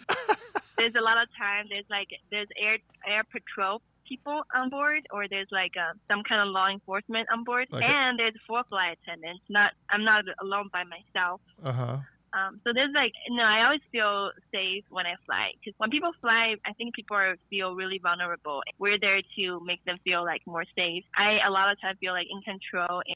there's 0.78 0.96
a 0.96 1.02
lot 1.02 1.22
of 1.22 1.28
time 1.38 1.66
there's 1.70 1.86
like 1.90 2.08
there's 2.32 2.48
air 2.60 2.78
air 3.08 3.24
patrol 3.32 3.82
people 4.08 4.42
on 4.56 4.70
board 4.72 5.06
or 5.12 5.28
there's 5.28 5.50
like 5.52 5.74
uh, 5.78 5.94
some 6.08 6.24
kind 6.24 6.42
of 6.42 6.48
law 6.48 6.68
enforcement 6.70 7.28
on 7.32 7.44
board 7.44 7.68
and 7.86 8.18
there's 8.18 8.34
four 8.48 8.64
flight 8.70 8.98
attendants 9.04 9.44
not 9.50 9.74
i'm 9.92 10.04
not 10.04 10.24
alone 10.42 10.68
by 10.74 10.84
myself 10.86 11.40
Uh 11.64 11.72
huh. 11.72 11.98
Um, 12.34 12.60
so 12.64 12.72
there's 12.74 12.94
like 12.94 13.14
no 13.30 13.44
i 13.44 13.64
always 13.66 13.82
feel 13.92 14.32
safe 14.54 14.84
when 14.90 15.06
i 15.06 15.16
fly 15.26 15.52
because 15.60 15.74
when 15.78 15.90
people 15.90 16.12
fly 16.22 16.56
i 16.66 16.74
think 16.74 16.96
people 16.96 17.16
are, 17.16 17.36
feel 17.50 17.76
really 17.76 18.00
vulnerable 18.02 18.62
we're 18.78 19.00
there 19.00 19.22
to 19.36 19.60
make 19.66 19.84
them 19.86 19.98
feel 20.04 20.24
like 20.24 20.42
more 20.46 20.66
safe 20.76 21.04
i 21.16 21.40
a 21.48 21.52
lot 21.52 21.72
of 21.72 21.80
times 21.82 21.98
feel 22.00 22.14
like 22.14 22.28
in 22.30 22.42
control 22.42 23.02
and 23.06 23.16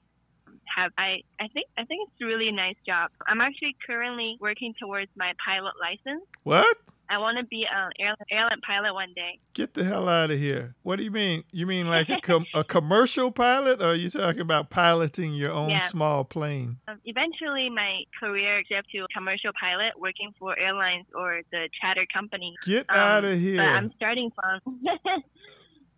have 0.75 0.91
I 0.97 1.21
I 1.39 1.47
think 1.49 1.67
I 1.77 1.85
think 1.85 2.09
it's 2.09 2.21
a 2.21 2.25
really 2.25 2.51
nice 2.51 2.75
job. 2.85 3.11
I'm 3.27 3.41
actually 3.41 3.75
currently 3.85 4.37
working 4.39 4.73
towards 4.79 5.11
my 5.15 5.33
pilot 5.45 5.73
license. 5.79 6.23
What? 6.43 6.77
I 7.09 7.17
want 7.17 7.37
to 7.37 7.45
be 7.45 7.65
an 7.71 7.91
airline, 7.99 8.15
airline 8.31 8.61
pilot 8.65 8.93
one 8.93 9.13
day. 9.15 9.39
Get 9.53 9.73
the 9.73 9.83
hell 9.83 10.07
out 10.09 10.31
of 10.31 10.39
here. 10.39 10.73
What 10.83 10.95
do 10.97 11.03
you 11.03 11.11
mean? 11.11 11.43
You 11.51 11.67
mean 11.67 11.87
like 11.89 12.09
a, 12.09 12.19
com- 12.23 12.45
a 12.53 12.63
commercial 12.63 13.31
pilot, 13.31 13.81
or 13.81 13.87
are 13.87 13.95
you 13.95 14.09
talking 14.09 14.41
about 14.41 14.69
piloting 14.69 15.33
your 15.33 15.51
own 15.51 15.69
Yeah. 15.69 15.79
small 15.87 16.23
plane? 16.23 16.77
Um, 16.87 16.99
eventually, 17.05 17.69
my 17.69 18.03
career 18.19 18.63
gets 18.69 18.87
to 18.91 19.05
commercial 19.15 19.51
pilot, 19.59 19.93
working 19.99 20.33
for 20.39 20.57
airlines 20.57 21.05
or 21.13 21.41
the 21.51 21.69
charter 21.81 22.05
company. 22.13 22.55
Get 22.65 22.89
Um, 22.89 22.95
out 22.97 23.25
of 23.25 23.37
here. 23.39 23.61
I'm 23.61 23.91
starting 23.95 24.31
from. 24.35 24.61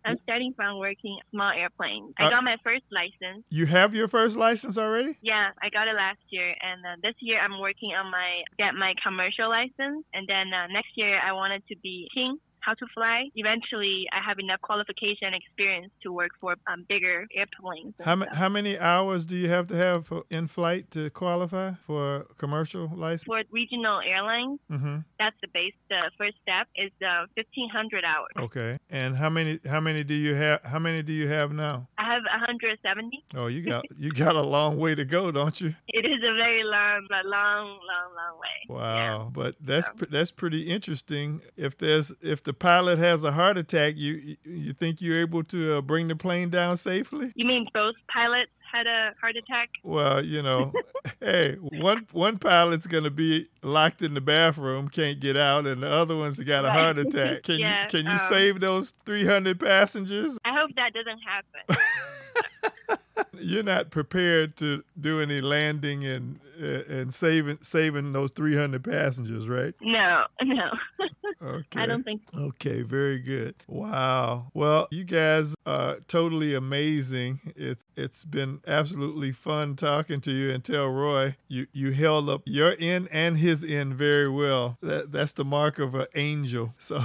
I'm 0.06 0.18
starting 0.22 0.52
from 0.54 0.78
working 0.78 1.18
small 1.30 1.50
airplanes. 1.50 2.14
I 2.18 2.26
Uh, 2.26 2.30
got 2.30 2.44
my 2.44 2.56
first 2.62 2.84
license. 2.90 3.44
you 3.50 3.66
have 3.66 3.94
your 3.94 4.08
first 4.08 4.36
license 4.36 4.78
already? 4.78 5.18
Yeah, 5.22 5.50
I 5.62 5.68
got 5.70 5.88
it 5.88 5.96
last 5.96 6.20
year, 6.30 6.54
and 6.60 6.78
uh, 6.86 6.96
this 7.02 7.14
year 7.20 7.40
I'm 7.40 7.58
working 7.60 7.90
on 7.94 8.10
my 8.10 8.42
get 8.58 8.74
my 8.74 8.94
commercial 9.02 9.48
license, 9.48 10.04
and 10.14 10.26
then 10.28 10.52
uh, 10.54 10.66
next 10.68 10.92
year 10.96 11.18
I 11.20 11.32
wanted 11.32 11.62
to 11.68 11.76
be 11.82 12.08
king. 12.14 12.38
How 12.66 12.74
to 12.74 12.86
fly. 12.94 13.18
Eventually, 13.36 14.06
I 14.12 14.20
have 14.28 14.38
enough 14.40 14.60
qualification 14.60 15.26
and 15.28 15.34
experience 15.36 15.92
to 16.02 16.08
work 16.12 16.32
for 16.40 16.56
um, 16.66 16.84
bigger 16.88 17.18
airplanes. 17.40 17.94
How, 18.08 18.16
how 18.32 18.48
many 18.48 18.76
hours 18.76 19.24
do 19.24 19.36
you 19.36 19.48
have 19.48 19.68
to 19.68 19.76
have 19.76 20.06
for, 20.08 20.24
in 20.30 20.48
flight 20.48 20.90
to 20.90 21.08
qualify 21.10 21.74
for 21.86 22.02
a 22.16 22.34
commercial 22.34 22.90
license? 22.92 23.24
For 23.24 23.42
regional 23.52 24.00
airlines, 24.00 24.58
Mm-hmm. 24.70 24.96
that's 25.20 25.36
the 25.42 25.48
base. 25.54 25.74
The 25.88 26.10
first 26.18 26.36
step 26.42 26.66
is 26.76 26.90
uh, 27.02 27.26
1,500 27.34 28.04
hours. 28.04 28.34
Okay. 28.46 28.78
And 28.90 29.16
how 29.16 29.30
many 29.30 29.60
how 29.64 29.80
many 29.80 30.02
do 30.02 30.14
you 30.14 30.34
have 30.34 30.60
how 30.64 30.80
many 30.80 31.02
do 31.02 31.12
you 31.12 31.28
have 31.28 31.52
now? 31.52 31.88
I 32.06 32.14
have 32.14 32.22
170. 32.22 33.24
Oh, 33.34 33.46
you 33.48 33.62
got 33.62 33.84
you 33.98 34.12
got 34.12 34.36
a 34.36 34.42
long 34.42 34.78
way 34.78 34.94
to 34.94 35.04
go, 35.04 35.32
don't 35.32 35.60
you? 35.60 35.74
It 35.88 36.04
is 36.04 36.18
a 36.22 36.34
very 36.36 36.62
long, 36.62 37.06
long, 37.10 37.24
long, 37.24 37.78
long 38.16 38.38
way. 38.38 38.66
Wow, 38.68 39.30
but 39.32 39.56
that's 39.60 39.88
pre- 39.96 40.08
that's 40.10 40.30
pretty 40.30 40.62
interesting. 40.62 41.40
If 41.56 41.78
there's 41.78 42.12
if 42.20 42.42
the 42.44 42.52
pilot 42.52 42.98
has 42.98 43.24
a 43.24 43.32
heart 43.32 43.58
attack, 43.58 43.94
you 43.96 44.36
you 44.44 44.72
think 44.72 45.00
you're 45.00 45.20
able 45.20 45.42
to 45.44 45.78
uh, 45.78 45.80
bring 45.82 46.08
the 46.08 46.16
plane 46.16 46.50
down 46.50 46.76
safely? 46.76 47.32
You 47.34 47.46
mean 47.46 47.66
both 47.74 47.94
pilots 48.12 48.52
had 48.76 48.86
a 48.86 49.14
heart 49.20 49.36
attack? 49.36 49.68
Well, 49.82 50.24
you 50.24 50.42
know, 50.42 50.72
hey, 51.20 51.54
one 51.60 52.06
one 52.12 52.38
pilot's 52.38 52.86
gonna 52.86 53.10
be 53.10 53.48
locked 53.62 54.02
in 54.02 54.14
the 54.14 54.20
bathroom, 54.20 54.88
can't 54.88 55.20
get 55.20 55.36
out, 55.36 55.66
and 55.66 55.82
the 55.82 55.90
other 55.90 56.16
one's 56.16 56.38
got 56.40 56.64
a 56.64 56.68
Right. 56.68 56.78
heart 56.78 56.98
attack. 57.06 57.42
Can 57.44 57.60
Yeah, 57.60 57.82
you 57.82 57.88
can 57.88 58.04
you 58.06 58.12
um, 58.12 58.18
save 58.18 58.60
those 58.60 58.92
300 59.04 59.58
passengers? 59.60 60.38
I 60.44 60.52
hope 60.54 60.70
that 60.76 60.92
doesn't 60.92 61.20
happen. 61.20 62.98
You're 63.38 63.62
not 63.62 63.90
prepared 63.90 64.56
to 64.58 64.82
do 64.98 65.20
any 65.20 65.40
landing 65.40 66.04
and 66.04 66.40
and 66.58 67.12
saving 67.12 67.58
saving 67.60 68.12
those 68.12 68.30
300 68.30 68.82
passengers, 68.82 69.48
right? 69.48 69.74
no, 69.80 70.24
no. 70.42 70.70
Okay. 71.42 71.80
I 71.80 71.86
don't 71.86 72.02
think 72.02 72.22
Okay, 72.34 72.80
very 72.80 73.18
good. 73.18 73.56
Wow. 73.68 74.46
Well, 74.54 74.88
you 74.90 75.04
guys 75.04 75.54
are 75.66 75.98
totally 76.08 76.54
amazing. 76.54 77.52
It's 77.54 77.84
it's 77.94 78.24
been 78.24 78.60
absolutely 78.66 79.32
fun 79.32 79.76
talking 79.76 80.20
to 80.22 80.30
you 80.32 80.50
and 80.50 80.64
tell 80.64 80.88
Roy 80.88 81.36
you 81.48 81.66
you 81.72 81.92
held 81.92 82.30
up 82.30 82.42
your 82.46 82.74
end 82.78 83.08
and 83.12 83.36
his 83.36 83.62
end 83.62 83.94
very 83.94 84.30
well. 84.30 84.78
That 84.80 85.12
that's 85.12 85.34
the 85.34 85.44
mark 85.44 85.78
of 85.78 85.94
an 85.94 86.06
angel. 86.14 86.74
So 86.78 87.04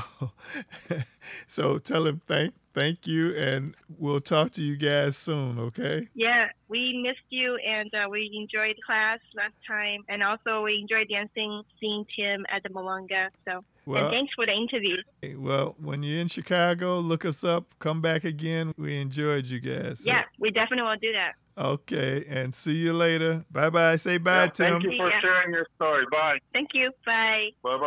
so 1.48 1.78
tell 1.78 2.08
him 2.08 2.22
thank 2.26 2.54
thank 2.74 3.08
you 3.08 3.36
and 3.36 3.76
we'll 3.98 4.22
talk 4.22 4.52
to 4.54 4.62
you 4.62 4.76
guys 4.78 5.18
soon, 5.18 5.60
okay? 5.60 6.08
Yeah, 6.14 6.48
we 6.68 7.02
missed 7.04 7.20
you 7.30 7.58
and 7.68 7.94
uh, 7.94 8.08
we 8.10 8.32
enjoyed 8.36 8.76
class 8.86 9.20
last 9.36 9.54
time. 9.68 10.04
And 10.10 10.24
also, 10.24 10.62
we 10.64 10.80
enjoyed 10.82 11.08
dancing, 11.10 11.64
seeing 11.80 12.06
Tim 12.16 12.46
at 12.50 12.64
the 12.64 12.70
Milonga. 12.70 13.30
So, 13.48 13.64
Well, 13.86 14.06
and 14.06 14.12
thanks 14.14 14.34
for 14.36 14.46
the 14.46 14.54
interview. 14.54 14.98
well, 15.40 15.76
when 15.80 16.04
you're 16.04 16.20
in 16.22 16.28
Chicago, 16.28 17.00
look 17.00 17.26
us 17.26 17.44
up, 17.44 17.66
come 17.80 18.02
back 18.02 18.24
again. 18.24 18.74
We 18.78 18.98
enjoyed 18.98 19.46
you 19.48 19.60
guys. 19.60 20.00
So- 20.00 20.06
Yeah, 20.12 20.24
we 20.40 20.52
definitely 20.52 20.84
will 20.84 20.96
do 21.02 21.12
that. 21.14 21.34
Okay, 21.58 22.24
and 22.30 22.56
see 22.56 22.76
you 22.76 22.94
later. 22.94 23.44
Bye 23.52 23.70
bye. 23.70 23.98
Say 23.98 24.18
bye, 24.18 24.44
Yeah, 24.46 24.48
Tim. 24.48 24.72
Thank 24.72 24.84
you 24.86 24.98
for 24.98 25.10
Yeah. 25.10 25.20
sharing 25.22 25.54
your 25.54 25.68
story. 25.76 26.06
Bye. 26.10 26.40
Thank 26.54 26.70
you. 26.74 26.92
Bye. 27.06 27.52
Bye 27.62 27.78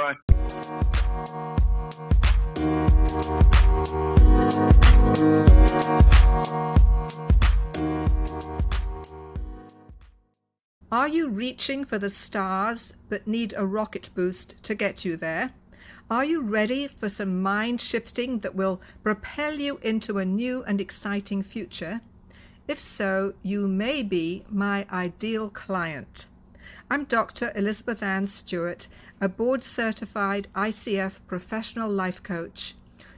bye. 3.24 3.40
Are 5.14 5.20
you 11.08 11.28
reaching 11.28 11.84
for 11.84 11.98
the 11.98 12.10
stars 12.10 12.92
but 13.08 13.28
need 13.28 13.54
a 13.56 13.64
rocket 13.64 14.10
boost 14.16 14.60
to 14.64 14.74
get 14.74 15.04
you 15.04 15.16
there? 15.16 15.52
Are 16.10 16.24
you 16.24 16.40
ready 16.40 16.88
for 16.88 17.08
some 17.08 17.40
mind 17.40 17.80
shifting 17.80 18.40
that 18.40 18.56
will 18.56 18.80
propel 19.04 19.54
you 19.54 19.78
into 19.82 20.18
a 20.18 20.24
new 20.24 20.64
and 20.64 20.80
exciting 20.80 21.44
future? 21.44 22.00
If 22.66 22.80
so, 22.80 23.34
you 23.42 23.68
may 23.68 24.02
be 24.02 24.44
my 24.50 24.84
ideal 24.92 25.48
client. 25.48 26.26
I'm 26.90 27.04
Dr. 27.04 27.52
Elizabeth 27.54 28.02
Ann 28.02 28.26
Stewart, 28.26 28.88
a 29.20 29.28
board 29.28 29.62
certified 29.62 30.48
ICF 30.56 31.20
professional 31.28 31.88
life 31.88 32.20
coach. 32.20 32.74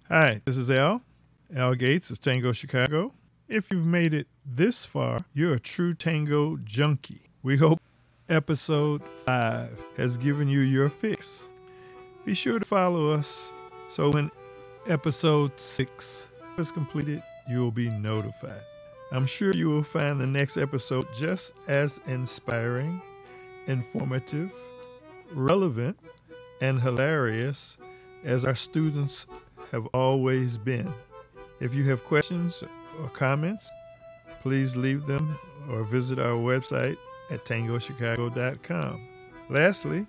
Hi, 0.09 0.41
this 0.47 0.57
is 0.57 0.71
Al, 0.71 1.03
Al 1.55 1.75
Gates 1.75 2.09
of 2.11 2.19
Tango 2.21 2.53
Chicago. 2.53 3.13
If 3.47 3.71
you've 3.71 3.85
made 3.85 4.15
it 4.15 4.27
this 4.45 4.87
far, 4.87 5.27
you're 5.35 5.55
a 5.55 5.61
true 5.61 5.95
tango 5.95 6.57
junkie. 6.65 7.21
We 7.43 7.59
hope 7.59 7.81
episode 8.29 9.03
5 9.27 9.85
has 9.99 10.17
given 10.17 10.49
you 10.49 10.61
your 10.61 10.89
fix. 10.89 11.45
Be 12.25 12.33
sure 12.35 12.59
to 12.59 12.65
follow 12.65 13.11
us 13.11 13.53
so 13.89 14.11
when 14.11 14.31
episode 14.89 15.59
6 15.61 16.29
is 16.57 16.71
completed, 16.71 17.23
you 17.49 17.61
will 17.61 17.71
be 17.71 17.91
notified. 17.91 18.63
I'm 19.13 19.27
sure 19.27 19.55
you 19.55 19.69
will 19.69 19.83
find 19.83 20.21
the 20.21 20.27
next 20.27 20.57
episode 20.57 21.07
just 21.17 21.53
as 21.67 22.01
inspiring, 22.07 23.01
informative, 23.67 24.53
relevant, 25.33 25.99
and 26.61 26.81
hilarious 26.81 27.77
as 28.25 28.45
our 28.45 28.55
students 28.55 29.27
have 29.73 29.87
always 29.89 30.57
been. 30.57 30.93
If 31.61 31.75
you 31.75 31.85
have 31.91 32.05
questions 32.05 32.65
or 33.01 33.09
comments, 33.11 33.71
please 34.43 34.75
leave 34.75 35.07
them 35.07 35.39
or 35.71 35.85
visit 35.85 36.19
our 36.19 36.37
website 36.37 36.97
at 37.31 37.45
tangochicago.com. 37.45 39.01
Lastly, 39.51 40.07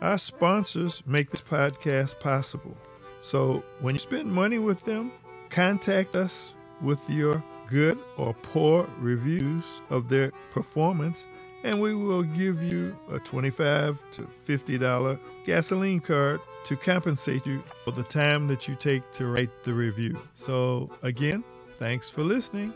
our 0.00 0.18
sponsors 0.18 1.02
make 1.06 1.30
this 1.30 1.40
podcast 1.40 2.18
possible. 2.20 2.76
So 3.20 3.62
when 3.80 3.94
you 3.94 3.98
spend 3.98 4.30
money 4.30 4.58
with 4.58 4.84
them, 4.84 5.12
contact 5.50 6.14
us 6.14 6.54
with 6.80 7.08
your 7.08 7.42
good 7.68 7.98
or 8.16 8.34
poor 8.34 8.88
reviews 8.98 9.82
of 9.90 10.08
their 10.08 10.30
performance, 10.52 11.24
and 11.64 11.80
we 11.80 11.94
will 11.94 12.22
give 12.22 12.62
you 12.62 12.96
a 13.10 13.18
25 13.18 13.98
to 14.12 14.28
$50 14.46 15.18
gasoline 15.44 16.00
card 16.00 16.40
to 16.64 16.76
compensate 16.76 17.46
you 17.46 17.62
for 17.84 17.90
the 17.92 18.02
time 18.04 18.48
that 18.48 18.68
you 18.68 18.74
take 18.74 19.02
to 19.14 19.26
write 19.26 19.50
the 19.64 19.72
review. 19.72 20.18
So, 20.34 20.90
again, 21.02 21.44
thanks 21.78 22.08
for 22.08 22.22
listening. 22.22 22.72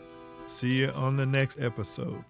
See 0.47 0.79
you 0.79 0.89
on 0.91 1.17
the 1.17 1.25
next 1.25 1.59
episode. 1.59 2.23